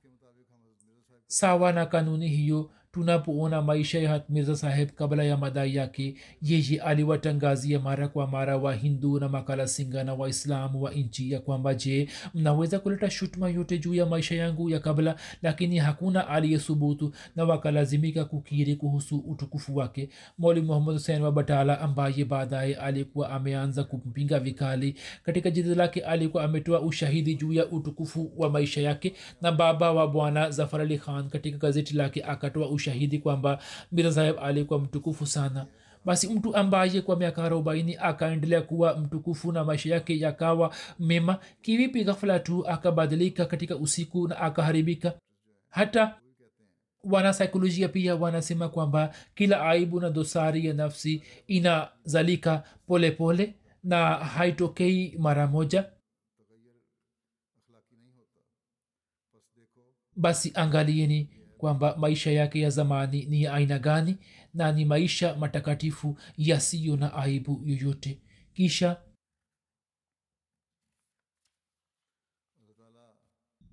Sawa 1.26 1.72
na 1.72 1.86
kanuni 1.86 2.28
hiyo 2.28 2.70
tunapoona 2.92 3.62
maisha 3.62 3.98
ya 3.98 4.22
mirza 4.28 4.56
saheb 4.56 4.88
kabla 4.90 5.24
ya 5.24 5.36
madai 5.36 5.76
yake 5.76 6.14
yeye 6.42 6.80
aliwatangazia 6.80 7.80
mara 7.80 8.08
kwa 8.08 8.26
mara 8.26 8.56
wahindu 8.56 9.20
na 9.20 9.28
makala 9.28 9.68
singa 9.68 10.04
na 10.04 10.14
waislamu 10.14 10.82
wa 10.82 10.90
nchi 10.90 11.32
ya 11.32 11.40
kwamba 11.40 11.74
je 11.74 12.08
mnaweza 12.34 12.78
kuleta 12.78 13.10
shutuma 13.10 13.48
yote 13.50 13.78
juu 13.78 13.94
ya 13.94 14.06
maisha 14.06 14.34
yangu 14.34 14.70
ya 14.70 14.80
kabla? 14.80 15.16
Lakini 15.42 15.78
hakuna 15.78 16.28
aliyesubutu 16.28 17.12
na 17.36 17.44
wakalazimika 17.44 18.24
kukiri 18.24 18.76
kuhusu 18.76 19.18
utukufu 19.18 19.76
wake. 19.76 20.08
Moli 20.38 20.60
muhammad 20.60 20.94
husein 20.94 21.22
wa 21.22 21.32
batala 21.32 21.80
ambaye 21.80 22.24
baadaye 22.24 22.74
alikuwa 22.76 23.30
ameanza 23.30 23.84
kumpinga 23.84 24.40
vikali 24.40 24.94
katika 25.22 25.50
jina 25.50 25.74
lake 25.74 26.00
alikuwa 26.00 26.44
ametoa 26.44 26.80
ushahidi 26.80 27.34
juu 27.34 27.52
ya 27.52 27.66
utukufu 27.66 28.32
wa 28.36 28.50
maisha 28.50 28.80
yake 28.80 29.12
na 29.42 29.52
baba 29.52 29.92
wa 29.92 30.08
bwana 30.08 30.50
zafarali 30.50 30.98
khan 30.98 31.28
katika 31.28 31.58
gazeti 31.58 31.94
lake 31.96 32.22
akatoa 32.24 32.68
ushahidi 32.82 33.18
kwamba 33.18 33.58
mirza 33.92 34.12
saheb 34.12 34.36
alikuwa 34.42 34.78
mtukufu 34.78 35.26
sana. 35.26 35.66
Basi 36.04 36.28
mtu 36.28 36.56
ambaye 36.56 37.00
kwa 37.00 37.16
miaka 37.16 37.44
arobaini 37.44 37.96
akaendelea 37.96 38.62
kuwa 38.62 38.96
mtukufu 38.96 39.52
na 39.52 39.64
maisha 39.64 39.90
yake 39.94 40.18
yakawa 40.18 40.74
mema 40.98 41.38
kivipi 41.62 42.04
ghafula 42.04 42.38
tu 42.38 42.66
akabadilika 42.66 43.46
katika 43.46 43.76
usiku 43.76 44.28
na 44.28 44.38
akaharibika? 44.40 45.14
Hata 45.68 46.14
wanasaikolojia 47.04 47.88
pia 47.88 48.16
wanasema 48.16 48.68
kwamba 48.68 49.14
kila 49.34 49.66
aibu 49.66 50.00
na 50.00 50.10
dosari 50.10 50.66
ya 50.66 50.74
nafsi 50.74 51.22
inazalika 51.46 52.62
polepole 52.86 53.46
pole, 53.46 53.54
na 53.84 54.14
haitokei 54.14 55.16
mara 55.18 55.46
moja. 55.46 55.84
Basi 60.16 60.52
angalieni 60.54 61.28
kwamba 61.62 61.96
maisha 61.96 62.30
yake 62.30 62.60
ya 62.60 62.70
zamani 62.70 63.24
ni 63.24 63.42
ya 63.42 63.54
aina 63.54 63.78
gani 63.78 64.16
na 64.54 64.72
ni 64.72 64.84
maisha 64.84 65.34
matakatifu 65.36 66.18
yasiyo 66.36 66.96
na 66.96 67.14
aibu 67.14 67.62
yoyote. 67.66 68.18
Kisha 68.54 68.96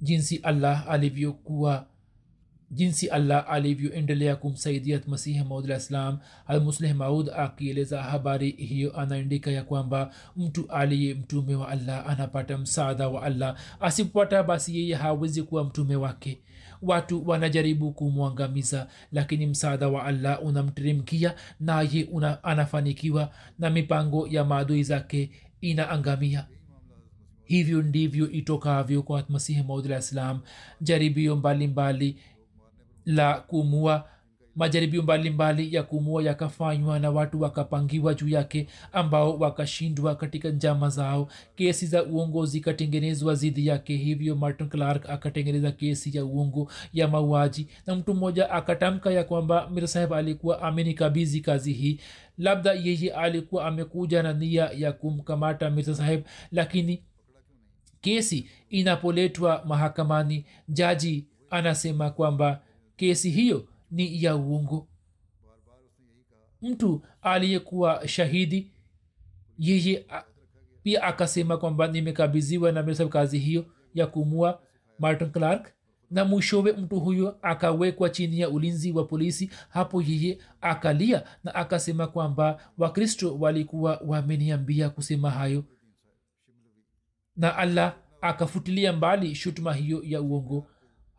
jinsi 0.02 0.38
allah 0.38 0.86
alivyokuwa 0.90 1.88
jinsi 2.72 3.08
allah 3.10 3.46
alivyoendelea 3.50 4.36
kumsaidia 4.36 5.02
masihi 5.08 5.44
maudlah 5.44 5.80
ssalam 5.80 6.20
almusleh 6.48 6.96
maud 6.96 7.30
akieleza 7.30 8.04
habari 8.04 8.52
hiyo 8.52 8.98
anaandika 9.00 9.52
ya 9.52 9.64
kwamba 9.64 10.14
mtu 10.36 10.72
aliye 10.72 11.14
mtume 11.14 11.56
wa 11.56 11.70
allah 11.70 12.10
anapata 12.10 12.58
msaada 12.58 13.08
wa 13.10 13.24
allah. 13.24 13.58
Asipopata 13.80 14.44
basi 14.44 14.78
yeye 14.78 14.96
hawezi 14.96 15.44
kuwa 15.44 15.64
mtume 15.64 15.96
wake 15.96 16.42
watu 16.82 17.28
wanajaribu 17.30 17.92
kumwangamiza 17.92 18.88
lakini 19.12 19.48
msaada 19.48 19.88
wa 19.88 20.04
allah 20.06 20.44
unamteremkia 20.44 21.36
naye 21.60 22.08
una, 22.12 22.44
anafanikiwa 22.44 23.32
na 23.60 23.70
mipango 23.70 24.28
ya 24.28 24.46
maadui 24.46 24.84
zake 24.84 25.32
inaangamia. 25.62 26.48
Hivyo 27.44 27.82
ndivyo 27.82 28.32
itokavyo 28.32 29.04
kwa 29.04 29.24
masihi 29.30 29.64
maudlah 29.64 30.02
salam. 30.02 30.40
Jaribio 30.82 31.36
mbalimbali 31.36 32.18
la 33.06 33.34
kumua 33.34 34.10
majaribio 34.56 35.02
mbalimbali 35.04 35.76
ya 35.76 35.84
kumua 35.84 36.24
yakafanywa 36.24 37.00
na 37.00 37.10
watu 37.12 37.41
wakapangiwa 37.41 38.14
juu 38.14 38.28
yake 38.28 38.68
ambao 38.93 39.38
wakashindwa 39.38 40.16
katika 40.16 40.50
njama 40.50 40.89
zao. 40.89 41.28
Kesi 41.56 41.86
za 41.88 42.04
uongo 42.04 42.45
zikatengenezwa 42.45 43.36
zidi 43.36 43.68
yake 43.68 43.95
hivyo 43.97 44.36
martin 44.36 44.70
clark 44.70 45.10
akatengeneza 45.10 45.72
kesi 45.72 46.18
ya 46.18 46.26
uongo 46.26 46.72
ya 46.93 47.08
mauaji 47.08 47.68
na 47.88 47.95
mtu 47.95 48.14
mmoja 48.14 48.52
akatamka 48.52 49.12
ya 49.12 49.24
kwamba 49.24 49.70
mirasaheb 49.70 50.14
alikuwa 50.14 50.62
amenikabizi 50.62 51.41
kazi 51.41 51.74
hii. 51.74 52.00
Labda 52.38 52.74
yeye 52.74 53.14
alikuwa 53.14 53.66
amekuja 53.66 54.24
na 54.24 54.34
nia 54.34 54.70
ya 54.76 54.91
kumkamata 54.91 55.70
mirasaheb 55.70 56.24
lakini 56.52 57.04
kesi 58.02 58.50
inapoletwa 58.70 59.64
mahakamani 59.68 60.45
jaji 60.70 61.26
anasema 61.50 62.10
kwamba 62.10 62.62
kesi 62.97 63.30
hiyo 63.30 63.66
ni 63.92 64.24
ya 64.24 64.36
uongo. 64.36 64.88
Mtu 66.62 67.02
aliyekuwa 67.22 68.08
shahidi 68.08 68.72
yeye 69.58 70.06
pia 70.84 71.04
akasema 71.04 71.58
kwamba 71.58 71.88
nimekabiziwa 71.88 72.72
na 72.72 72.84
mesa 72.84 73.08
kazi 73.08 73.40
hiyo 73.40 73.66
ya 73.94 74.08
kumua 74.08 74.62
martin 75.00 75.30
clark 75.32 75.74
na 76.12 76.26
mwishowe 76.26 76.72
mtu 76.74 77.00
huyo 77.00 77.38
akawekwa 77.42 78.10
chini 78.10 78.40
ya 78.40 78.50
ulinzi 78.50 78.92
wa 78.92 79.06
polisi. 79.06 79.50
Hapo 79.70 80.02
yeye 80.02 80.38
akalia 80.62 81.24
na 81.44 81.56
akasema 81.56 82.08
kwamba 82.08 82.62
wakristo 82.78 83.38
walikuwa 83.40 84.02
wameniambia 84.06 84.90
kusema 84.90 85.32
hayo. 85.32 85.64
Na 87.36 87.56
allah 87.58 87.96
akafutilia 88.22 88.94
mbali 88.94 89.36
shutuma 89.36 89.74
hiyo 89.74 90.02
ya 90.04 90.22
uongo 90.22 90.68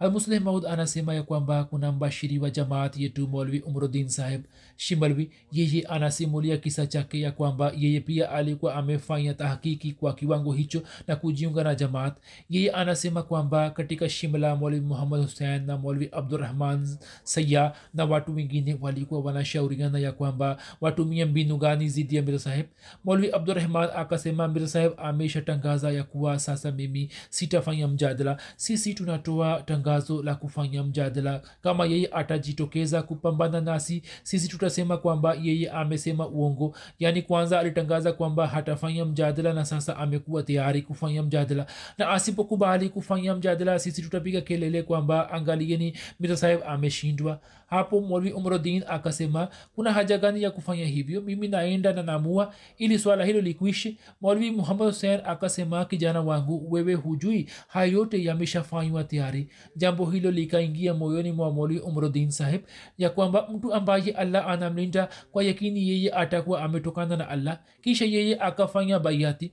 almusleh 0.00 0.40
maud 0.42 0.66
anasema 0.66 1.14
ya 1.14 1.22
kwamba 1.22 1.64
kuna 1.64 1.92
mbashiri 1.92 2.38
wa 2.38 2.50
jamaati 2.50 3.02
yetu 3.02 3.28
molvi 3.28 3.60
umrudin 3.60 4.08
saheb 4.08 4.42
shimalwi 4.76 5.30
yeye 5.52 5.82
anasimulia 5.82 6.56
kisa 6.56 6.86
chake 6.86 7.20
ya 7.20 7.32
kwamba 7.32 7.72
yeye 7.76 8.00
pia 8.00 8.30
alikuwa 8.30 8.74
amefanya 8.74 9.34
tahakiki 9.34 9.92
kwa 9.92 10.14
kiwango 10.14 10.52
hicho 10.52 10.82
na 11.06 11.16
kujiunga 11.16 11.64
na 11.64 11.74
jamaat. 11.74 12.16
Yeye 12.50 12.70
anasema 12.70 13.22
kwamba 13.22 13.70
katika 13.70 14.08
shimla 14.08 14.56
molvi 14.56 14.80
muhammad 14.80 15.22
hussein 15.22 15.66
na 15.66 15.76
molvi 15.78 16.08
abdurahman 16.12 16.96
saya 17.22 17.72
na 17.94 18.04
watu 18.04 18.34
wengine 18.34 18.76
walikuwa 18.80 19.20
wanashauriana 19.20 19.98
ya 19.98 20.12
kwamba 20.12 20.56
watumie 20.80 21.24
mbinu 21.24 21.56
gani 21.58 21.88
zidi 21.88 22.16
ya 22.16 22.22
mira 22.22 22.38
saheb 22.38 22.66
molvi 23.04 23.30
abdurahman 23.32 23.88
akasema 23.96 24.48
mira 24.48 24.66
saheb 24.68 24.92
ameshatangaza 24.96 25.90
ya 25.92 26.04
kuwa 26.04 26.38
sasa 26.38 26.72
mimi 26.72 27.10
sitafanya 27.30 27.88
mjadala. 27.88 28.36
Sisi 28.56 28.94
tunatoa 28.94 29.62
tangazo 29.62 29.89
la 30.22 30.34
kufanya 30.34 30.82
mjadala. 30.82 31.40
Kama 31.62 31.86
yeye 31.86 32.08
atajitokeza 32.12 33.02
kupambana 33.02 33.60
nasi 33.60 34.02
sisi 34.22 34.48
tutasema 34.48 34.96
kwamba 34.96 35.34
yeye 35.42 35.70
amesema 35.70 36.28
uongo. 36.28 36.76
Yaani 36.98 37.22
kwanza 37.22 37.60
alitangaza 37.60 38.12
kwamba 38.12 38.46
hatafanya 38.46 39.04
mjadala 39.04 39.52
na 39.52 39.64
sasa 39.64 39.96
amekuwa 39.96 40.42
tayari 40.42 40.82
kufanya 40.82 41.22
mjadala. 41.22 41.66
Na 41.98 42.10
asipokubali 42.10 42.88
kufanya 42.88 43.34
mjadala 43.34 43.78
sisi 43.78 44.02
tutapiga 44.02 44.40
kelele 44.40 44.82
kwamba 44.82 45.30
angalieni 45.30 45.96
saheb 46.34 46.60
ameshindwa 46.66 47.40
hapo 47.70 48.00
molvi 48.00 48.32
umrodin 48.32 48.82
akasema 48.88 49.48
kuna 49.74 49.92
haja 49.92 50.18
gani 50.18 50.42
ya 50.42 50.50
kufanya 50.50 50.84
hivyo? 50.84 51.20
Mimi 51.20 51.48
naenda 51.48 51.92
na 51.92 52.02
namua. 52.02 52.54
Ili 52.78 52.98
swala 52.98 53.24
hilo 53.24 53.40
likuishe 53.40 53.96
molvi 54.20 54.50
muhammad 54.50 54.86
hussein 54.88 55.20
akasema 55.24 55.84
kijana 55.84 56.20
wangu 56.20 56.72
wewe 56.72 56.94
hujui 56.94 57.50
haya 57.68 58.06
yameshafanywa 58.12 59.04
tayari. 59.04 59.48
Jambo 59.76 60.06
hilo 60.06 60.30
likaingia 60.30 60.94
moyoni 60.94 61.32
mwa 61.32 61.50
molvi 61.52 61.78
umrodin 61.78 62.30
saheb 62.30 62.60
ya 62.98 63.10
kwamba 63.10 63.48
mtu 63.52 63.74
ambaye 63.74 64.12
allah 64.12 64.48
anamlinda 64.48 65.08
kwa 65.32 65.44
yakini 65.44 65.88
yeye 65.88 66.12
atakuwa 66.12 66.62
ametokana 66.62 67.16
na 67.16 67.28
allah. 67.28 67.58
Kisha 67.82 68.04
yeye 68.04 68.40
akafanya 68.40 68.98
baiati 68.98 69.52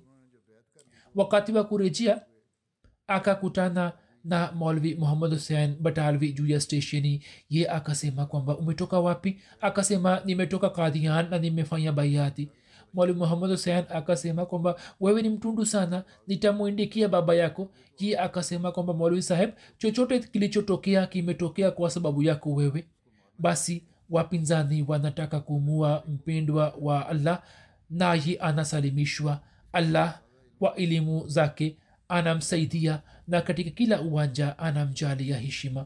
wakati 1.15 1.51
wa 1.51 1.63
kurejea 1.63 2.21
akakutana 3.07 3.91
na 4.27 4.51
maulvi 4.51 4.95
muhammad 4.95 5.31
husein 5.33 5.75
batalvi 5.79 6.33
juu 6.33 6.59
stesheni 6.59 7.23
ye 7.49 7.69
akasema 7.69 8.25
kwamba 8.25 8.57
umetoka 8.57 8.99
wapi 8.99 9.39
akasema 9.61 10.21
nimetoka 10.25 10.69
kadhian 10.69 11.29
na 11.29 11.37
nimefanya 11.39 11.91
baiati 11.91 12.49
mwalimu 12.93 13.19
muhammad 13.19 13.51
husein 13.51 13.83
akasema 13.89 14.45
kwamba 14.45 14.75
wewe 14.99 15.21
ni 15.21 15.29
mtundu 15.29 15.65
sana 15.65 16.03
nitamwindikia 16.27 17.09
baba 17.09 17.35
yako 17.35 17.71
ye 17.99 18.19
akasema 18.19 18.71
kwamba 18.71 18.93
mwalimu 18.93 19.21
saheb 19.21 19.49
chochote 19.77 20.19
kilichotokea 20.19 21.07
kimetokea 21.07 21.71
kwa 21.71 21.89
sababu 21.89 22.23
yako 22.23 22.53
wewe 22.53 22.87
basi 23.39 23.83
wapinzani 24.09 24.85
wanataka 24.87 25.39
kumua 25.39 26.03
mpendwa 26.07 26.73
wa 26.81 27.07
allah 27.09 27.43
naye 27.89 28.37
anasalimishwa 28.39 29.39
allah 29.73 30.19
kwa 30.59 30.75
elimu 30.75 31.27
zake 31.27 31.77
anamsaidia 32.09 33.01
na 33.27 33.41
katika 33.41 33.69
kila 33.69 34.01
uwanja 34.01 34.57
anamjalia 34.59 35.37
heshima. 35.37 35.85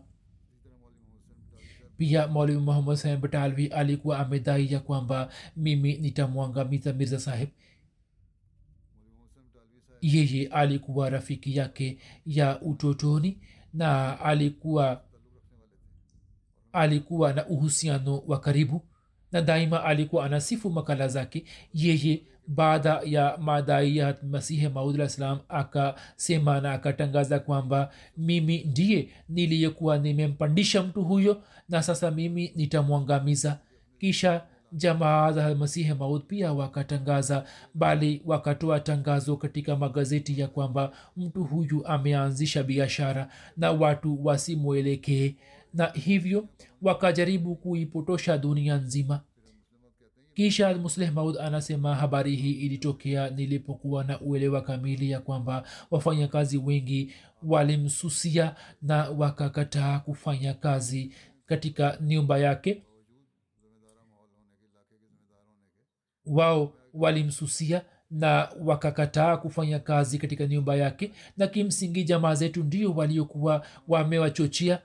Pia 1.98 2.28
mwalimu 2.28 2.62
muhammad 2.62 2.96
sain 2.98 3.18
batalvi 3.18 3.68
alikuwa 3.68 4.20
amedai 4.20 4.74
ya 4.74 4.80
kwamba 4.80 5.30
mimi 5.56 5.98
nitamwangamiza 5.98 6.94
mirza 6.94 7.20
saheb 7.20 7.50
yeye 10.02 10.48
alikuwa 10.48 11.10
rafiki 11.10 11.58
yake 11.58 11.98
ya 12.26 12.62
utotoni 12.62 13.40
na 13.74 14.20
alikuwa 14.20 15.04
alikuwa 16.74 17.34
na 17.34 17.48
uhusiano 17.48 18.18
wa 18.18 18.40
karibu 18.40 18.82
na 19.32 19.42
daima 19.42 19.84
alikuwa 19.84 20.26
anasifu 20.26 20.70
makala 20.70 21.08
zake. 21.08 21.46
Yeye 21.74 22.24
baada 22.56 23.02
ya 23.06 23.38
madai 23.38 23.98
ya 23.98 24.16
masihi 24.24 24.70
salam 25.08 25.40
akasema 25.50 26.62
na 26.62 26.72
akatangaza 26.74 27.40
kwamba 27.40 27.92
mimi 28.18 28.64
ndiye 28.64 29.10
niliyekuwa 29.30 29.98
nimempandisha 29.98 30.84
mtu 30.84 31.04
huyo 31.04 31.42
na 31.70 31.84
sasa 31.84 32.12
mimi 32.12 32.52
nitamwangamiza. 32.56 33.60
Kisha 34.00 34.42
jamaa 34.72 35.32
za 35.32 35.56
masihi 35.56 35.94
maud 35.94 36.22
pia 36.28 36.54
wakatangaza 36.54 37.46
bali 37.74 38.22
wakatoa 38.26 38.80
tangazo 38.80 39.38
katika 39.38 39.76
magazeti 39.76 40.40
ya 40.40 40.48
kwamba 40.48 40.92
mtu 41.18 41.44
huyu 41.44 41.88
ameanzisha 41.88 42.64
biashara 42.64 43.30
na 43.58 43.72
watu 43.72 44.26
wasimwelekee 44.26 45.36
na 45.74 45.86
hivyo 45.86 46.48
wakajaribu 46.82 47.56
kuipotosha 47.56 48.38
dunia 48.38 48.76
nzima 48.76 49.22
kisha 50.34 50.74
musleh 50.78 51.14
maud 51.14 51.38
anasema 51.38 51.96
habari 51.96 52.36
hii 52.36 52.52
ilitokea 52.54 53.30
nilipokuwa 53.30 54.04
na 54.04 54.22
uelewa 54.22 54.62
kamili 54.62 55.12
ya 55.12 55.20
kwamba 55.20 55.64
wafanyakazi 55.92 56.58
wengi 56.58 57.14
walimsusia 57.44 58.56
na 58.82 59.10
wakakataa 59.10 60.00
kufanya 60.00 60.54
kazi 60.54 61.14
katika 61.46 61.98
nyumba 62.02 62.38
yake. 62.38 62.84
Wao 66.26 66.74
walimsusia 66.94 67.82
na 68.12 68.50
wakakataa 68.66 69.38
kufanya 69.38 69.80
kazi 69.80 70.18
katika 70.18 70.48
nyumba 70.48 70.76
yake. 70.76 71.12
Na 71.38 71.48
kimsingi 71.48 72.04
jamaa 72.04 72.36
zetu 72.36 72.64
ndio 72.64 72.94
waliokuwa 72.94 73.66
wamewachochea 73.88 74.82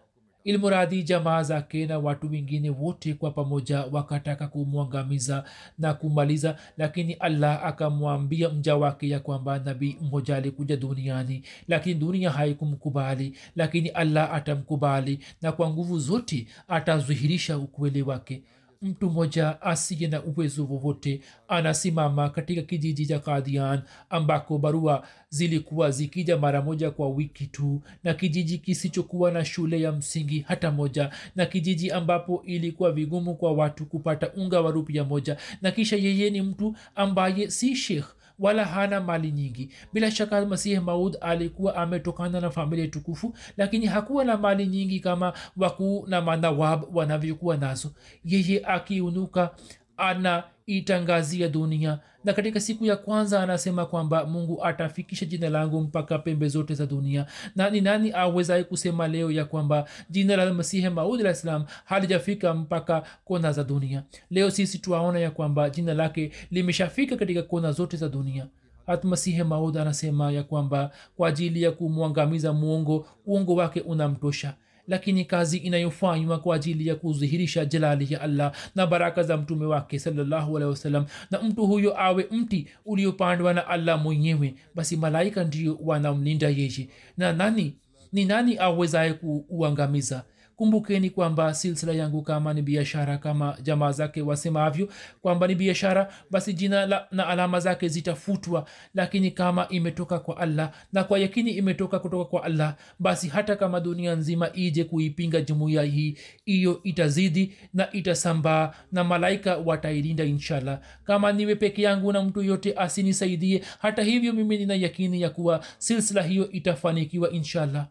ilmuradhi 0.46 1.02
jamaa 1.02 1.42
zake 1.42 1.86
na 1.86 1.98
watu 1.98 2.30
wengine 2.30 2.70
wote 2.70 3.14
kwa 3.14 3.30
pamoja 3.30 3.80
wakataka 3.92 4.48
kumwangamiza 4.48 5.44
na 5.78 5.94
kumaliza 5.94 6.56
lakini 6.78 7.12
allah 7.12 7.64
akamwambia 7.64 8.48
mja 8.48 8.76
wake 8.76 9.08
ya 9.08 9.20
kwamba 9.20 9.58
nabii 9.58 9.96
mmoja 10.00 10.36
alikuja 10.36 10.76
duniani 10.76 11.42
lakini 11.68 11.94
dunia 11.94 12.30
haikumkubali 12.30 13.36
lakini 13.56 13.88
allah 13.88 14.34
atamkubali 14.34 15.18
na 15.42 15.52
kwa 15.52 15.70
nguvu 15.70 15.98
zote 15.98 16.46
atazihirisha 16.68 17.58
ukweli 17.58 18.02
wake 18.02 18.42
mtu 18.86 19.10
mmoja 19.10 19.62
asiye 19.62 20.08
na 20.08 20.22
uwezo 20.22 20.64
wowote 20.66 21.20
anasimama 21.48 22.30
katika 22.30 22.62
kijiji 22.62 23.06
cha 23.06 23.18
kadian 23.18 23.82
ambako 24.10 24.58
barua 24.58 25.06
zilikuwa 25.28 25.90
zikija 25.90 26.36
mara 26.38 26.62
moja 26.62 26.90
kwa 26.90 27.08
wiki 27.08 27.46
tu 27.46 27.82
na 28.04 28.14
kijiji 28.14 28.58
kisichokuwa 28.58 29.30
na 29.30 29.44
shule 29.44 29.80
ya 29.80 29.92
msingi 29.92 30.44
hata 30.48 30.70
moja 30.70 31.10
na 31.36 31.46
kijiji 31.46 31.90
ambapo 31.90 32.42
ilikuwa 32.46 32.92
vigumu 32.92 33.34
kwa 33.34 33.52
watu 33.52 33.86
kupata 33.86 34.32
unga 34.32 34.60
wa 34.60 34.70
rupia 34.70 35.04
moja. 35.04 35.36
Na 35.62 35.70
kisha 35.70 35.96
yeye 35.96 36.30
ni 36.30 36.42
mtu 36.42 36.76
ambaye 36.94 37.50
si 37.50 37.76
shekh 37.76 38.15
wala 38.38 38.64
hana 38.64 39.00
mali 39.00 39.32
nyingi. 39.32 39.70
Bila 39.92 40.10
shaka 40.10 40.46
masihi 40.46 40.80
maud 40.80 41.16
alikuwa 41.20 41.76
ametokana 41.76 42.40
na 42.40 42.50
familia 42.50 42.88
tukufu 42.88 43.34
lakini 43.56 43.86
hakuwa 43.86 44.24
na 44.24 44.36
mali 44.36 44.66
nyingi 44.66 45.00
kama 45.00 45.32
wakuu 45.56 46.06
na 46.06 46.20
manawab 46.22 46.96
wanavyokuwa 46.96 47.56
nazo. 47.56 47.92
Yeye 48.24 48.62
akiunuka 48.66 49.50
anaitangazia 49.96 51.48
dunia. 51.48 51.98
Na 52.24 52.32
katika 52.32 52.60
siku 52.60 52.84
ya 52.84 52.96
kwanza 52.96 53.42
anasema 53.42 53.86
kwamba 53.86 54.26
mungu 54.26 54.64
atafikisha 54.64 55.26
jina 55.26 55.48
langu 55.50 55.80
mpaka 55.80 56.18
pembe 56.18 56.48
zote 56.48 56.74
za 56.74 56.86
dunia. 56.86 57.26
Na 57.56 57.70
ni 57.70 57.80
nani 57.80 58.12
awezaye 58.12 58.64
kusema 58.64 59.08
leo 59.08 59.30
ya 59.30 59.44
kwamba 59.44 59.88
jina 60.10 60.36
la 60.36 60.52
masihi 60.54 60.88
maud 60.88 61.20
alah 61.20 61.34
salam 61.34 61.64
halijafika 61.84 62.54
mpaka 62.54 63.02
kona 63.24 63.52
za 63.52 63.64
dunia? 63.64 64.02
Leo 64.30 64.50
sisi 64.50 64.78
tuaona 64.78 65.18
ya 65.18 65.30
kwamba 65.30 65.70
jina 65.70 65.94
lake 65.94 66.30
limeshafika 66.50 67.16
katika 67.16 67.42
kona 67.42 67.72
zote 67.72 67.96
za 67.96 68.08
dunia. 68.08 68.46
Hatmasihi 68.86 69.42
maud 69.42 69.76
anasema 69.78 70.32
ya 70.32 70.42
kwamba 70.42 70.90
kwa 71.16 71.28
ajili 71.28 71.62
ya 71.62 71.70
kumwangamiza 71.72 72.52
mwongo 72.52 73.06
uongo 73.26 73.54
wake 73.54 73.80
unamtosha 73.80 74.54
lakini 74.88 75.24
kazi 75.24 75.58
inayofanywa 75.58 76.38
kwa 76.38 76.56
ajili 76.56 76.86
ya 76.86 76.94
kudhihirisha 76.94 77.64
jalali 77.64 78.12
ya 78.12 78.20
allah 78.20 78.52
na 78.74 78.86
baraka 78.86 79.22
za 79.22 79.36
mtume 79.36 79.66
wake 79.66 79.98
sawasalam 79.98 81.06
na 81.30 81.42
mtu 81.42 81.66
huyo 81.66 82.00
awe 82.00 82.26
mti 82.30 82.66
uliopandwa 82.84 83.54
na 83.54 83.66
allah 83.66 84.02
mwenyewe 84.02 84.54
basi 84.74 84.96
malaika 84.96 85.44
ndio 85.44 85.78
wanamlinda 85.82 86.48
yeye. 86.48 86.88
Na 87.16 87.32
nani? 87.32 87.76
Ni 88.12 88.24
nani 88.24 88.58
awezaye 88.58 89.12
kuuangamiza 89.12 90.24
kumbukeni 90.56 91.10
kwamba 91.10 91.54
silsila 91.54 91.92
yangu 91.92 92.22
kama 92.22 92.54
ni 92.54 92.62
biashara 92.62 93.18
kama 93.18 93.56
jamaa 93.62 93.92
zake 93.92 94.22
wasemavyo 94.22 94.88
kwamba 95.22 95.46
ni 95.46 95.54
biashara 95.54 96.12
basi 96.30 96.52
jina 96.52 96.86
la, 96.86 97.06
na 97.10 97.26
alama 97.26 97.60
zake 97.60 97.88
zitafutwa. 97.88 98.66
Lakini 98.94 99.30
kama 99.30 99.68
imetoka 99.68 100.18
kwa 100.18 100.36
allah 100.36 100.72
na 100.92 101.04
kwa 101.04 101.18
yakini 101.18 101.50
imetoka 101.50 101.98
kutoka 101.98 102.24
kwa 102.24 102.44
allah 102.44 102.76
basi 102.98 103.28
hata 103.28 103.56
kama 103.56 103.80
dunia 103.80 104.14
nzima 104.14 104.50
ije 104.52 104.84
kuipinga 104.84 105.40
jumuiya 105.40 105.82
hii 105.82 106.16
hiyo 106.44 106.80
itazidi 106.84 107.52
na 107.74 107.92
itasambaa 107.92 108.72
na 108.92 109.04
malaika 109.04 109.56
watailinda 109.56 110.24
inshallah. 110.24 110.80
Kama 111.04 111.32
niwe 111.32 111.54
peke 111.54 111.82
yangu 111.82 112.12
na 112.12 112.22
mtu 112.22 112.42
yote 112.42 112.74
asinisaidie 112.76 113.62
hata 113.78 114.02
hivyo 114.02 114.32
mimi 114.32 114.58
nina 114.58 114.74
yakini 114.74 115.20
ya 115.20 115.30
kuwa 115.30 115.64
silsila 115.78 116.22
hiyo 116.22 116.50
itafanikiwa 116.50 117.30
inshallah 117.30 117.86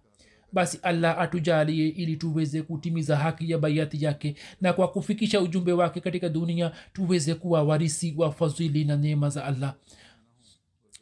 basi 0.56 0.80
allah 0.84 1.20
atujalie 1.20 1.88
ili 1.88 2.16
tuweze 2.18 2.62
kutimiza 2.62 3.18
haki 3.18 3.52
ya 3.52 3.58
baiati 3.58 4.06
yake 4.06 4.36
na 4.62 4.74
kwa 4.74 4.88
kufikisha 4.88 5.42
ujumbe 5.42 5.74
wake 5.74 6.00
katika 6.00 6.30
dunia 6.30 6.72
tuweze 6.94 7.36
kuwa 7.36 7.64
warisi 7.64 8.14
wa 8.18 8.32
fadhili 8.32 8.86
na 8.86 8.98
neema 8.98 9.30
za 9.30 9.46
allah. 9.46 9.76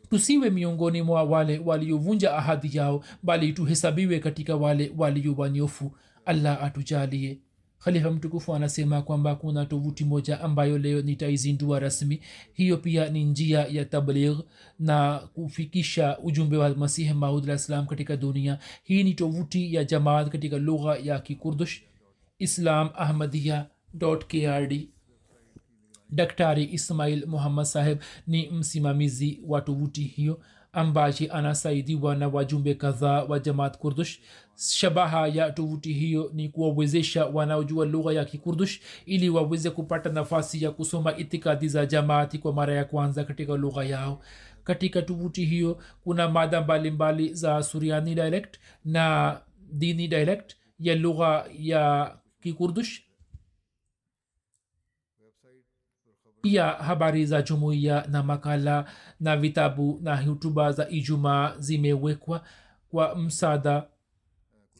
Tusiwe 0.09 0.49
miongoni 0.49 1.01
mwa 1.01 1.23
wale 1.23 1.61
waliovunja 1.65 2.33
ahadi 2.37 2.77
yao 2.77 3.03
bali 3.23 3.53
tuhesabiwe 3.53 4.19
katika 4.19 4.55
wale 4.55 4.91
walio 4.97 5.33
wanyofu. 5.37 5.91
Allah 6.25 6.63
atujalie 6.63 7.37
khalifa 7.83 8.11
mtukufu 8.11 8.55
anasema 8.55 9.01
kwamba 9.01 9.35
kuna 9.35 9.65
tovuti 9.65 10.05
moja 10.05 10.41
ambayo 10.41 10.77
leo 10.77 11.01
nitaizindua 11.01 11.79
rasmi. 11.79 12.21
Hiyo 12.53 12.77
pia 12.77 13.09
ni 13.09 13.23
njia 13.23 13.59
ya 13.71 13.85
tabligh 13.85 14.39
na 14.79 15.19
kufikisha 15.33 16.19
ujumbe 16.19 16.57
wa 16.57 16.69
masihi 16.75 17.13
maud 17.13 17.43
alah 17.43 17.57
salam 17.57 17.85
katika 17.87 18.17
dunia. 18.17 18.59
Hii 18.83 19.03
ni 19.03 19.13
tovuti 19.13 19.73
ya 19.73 19.83
jamaat 19.83 20.29
katika 20.29 20.57
lugha 20.57 20.97
ya 20.97 21.19
kikurdush 21.19 21.81
islam 22.39 22.89
ahmadia 22.95 23.65
krd 24.27 24.87
daktari 26.09 26.63
ismail 26.73 27.25
muhammad 27.27 27.65
saheb 27.65 27.99
ni 28.27 28.49
msimamizi 28.49 29.39
wa 29.47 29.61
tovuti 29.61 30.01
hiyo 30.03 30.39
ambaye 30.73 31.27
anasaidiwa 31.31 32.15
na 32.15 32.27
wajumbe 32.27 32.73
kadhaa 32.73 33.23
wa 33.23 33.39
jamaat 33.39 33.77
kurdush 33.77 34.19
shabaha 34.55 35.27
ya 35.27 35.51
tovuti 35.51 35.93
hiyo 35.93 36.31
ni 36.33 36.49
kuwawezesha 36.49 37.25
wanaojua 37.25 37.85
lugha 37.85 38.13
ya 38.13 38.25
kikurdush 38.25 38.79
ili 39.05 39.29
waweze 39.29 39.69
kupata 39.69 40.09
nafasi 40.09 40.63
ya 40.63 40.71
kusoma 40.71 41.17
itikadi 41.17 41.67
za 41.67 41.85
jamaati 41.85 42.37
kwa 42.37 42.53
mara 42.53 42.73
ya 42.73 42.85
kwanza 42.85 43.23
katika 43.23 43.53
lugha 43.55 43.83
yao. 43.83 44.21
Katika 44.63 45.01
tovuti 45.01 45.45
hiyo 45.45 45.81
kuna 46.03 46.29
mada 46.29 46.61
mbalimbali 46.61 47.33
za 47.33 47.63
suriani 47.63 48.15
dialect 48.15 48.57
na 48.85 49.37
dini 49.71 50.07
dialect 50.07 50.55
ya 50.79 50.95
lugha 50.95 51.45
ya 51.59 52.15
kikurdush. 52.41 53.01
Pia 56.41 56.65
habari 56.65 57.25
za 57.25 57.41
jumuiya 57.41 58.07
na 58.11 58.23
makala 58.23 58.85
na 59.19 59.37
vitabu 59.37 59.99
na 60.01 60.17
hutuba 60.21 60.71
za 60.71 60.89
ijumaa 60.89 61.55
zimewekwa 61.59 62.43
kwa 62.89 63.15
msaada 63.15 63.87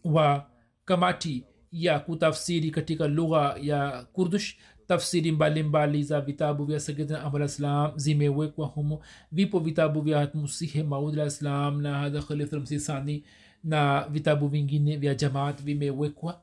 wa 0.04 0.50
kamati 0.86 1.44
ya 1.72 2.00
kutafsiri 2.00 2.72
katika 2.72 3.08
lugha 3.08 3.56
ya 3.62 4.06
kurdush 4.14 4.56
tafsiri 4.88 5.32
mbalimbali 5.32 6.04
za 6.04 6.22
vitabu 6.22 6.66
vya 6.66 6.80
sayidna 6.80 7.24
ahmad 7.24 7.48
salam 7.48 7.92
zimewekwa 7.96 8.68
humo. 8.68 9.02
Vipo 9.32 9.60
vitabu 9.60 10.02
vya 10.02 10.20
hatmusihe 10.20 10.84
maud 10.84 11.14
alah 11.14 11.30
salam 11.30 11.82
na 11.82 11.98
hadha 11.98 12.22
khalifmsi 12.22 12.80
sani 12.80 13.24
na 13.64 14.08
vitabu 14.10 14.48
vingine 14.48 14.98
vya 14.98 15.16
jamaat 15.16 15.62
vimewekwa. 15.64 16.42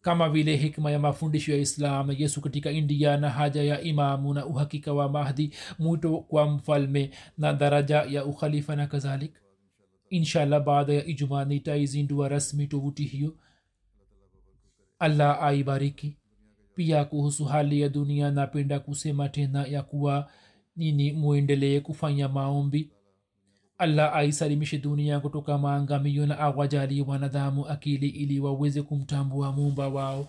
Kama 0.00 0.28
vile 0.30 0.56
hikma 0.56 0.90
ya 0.90 0.98
mafundisho 0.98 1.52
ya 1.52 1.58
islam 1.58 2.10
yesu 2.18 2.40
katika 2.40 2.70
india 2.70 3.16
na 3.16 3.30
haja 3.30 3.62
ya 3.62 3.80
imamu 3.80 4.34
na 4.34 4.46
uhakika 4.46 4.92
wa 4.92 5.08
mahdi 5.08 5.54
mwito 5.78 6.18
kwa 6.18 6.46
mfalme 6.46 7.10
na 7.38 7.52
daraja 7.52 7.96
ya 8.02 8.24
ukhalifa 8.24 8.76
na 8.76 8.86
kadhalik 8.86 9.32
inshallah 10.10 10.60
baada 10.64 10.92
ya 10.92 11.06
ijumaa 11.06 11.44
nitaizindua 11.44 12.28
rasmi 12.28 12.66
tovuti 12.66 13.04
hiyo. 13.04 13.36
Allah 14.98 15.42
aibariki. 15.42 16.16
Pia 16.74 17.04
kuhusu 17.04 17.44
hali 17.44 17.80
ya 17.80 17.88
dunia 17.88 18.30
napenda 18.30 18.80
kusema 18.80 19.28
tena 19.28 19.66
ya 19.66 19.82
kuwa 19.82 20.30
nini 20.76 21.12
mwendelee 21.12 21.80
kufanya 21.80 22.28
maombi. 22.28 22.90
Allah 23.78 24.16
aisalimishe 24.16 24.78
dunia 24.78 25.20
kutoka 25.20 25.58
maangamio 25.58 26.26
na 26.26 26.38
awajalie 26.38 27.02
wanadamu 27.02 27.66
akili 27.66 28.08
ili 28.08 28.40
waweze 28.40 28.82
kumtambua 28.82 29.52
muumba 29.52 29.88
wao 29.88 30.28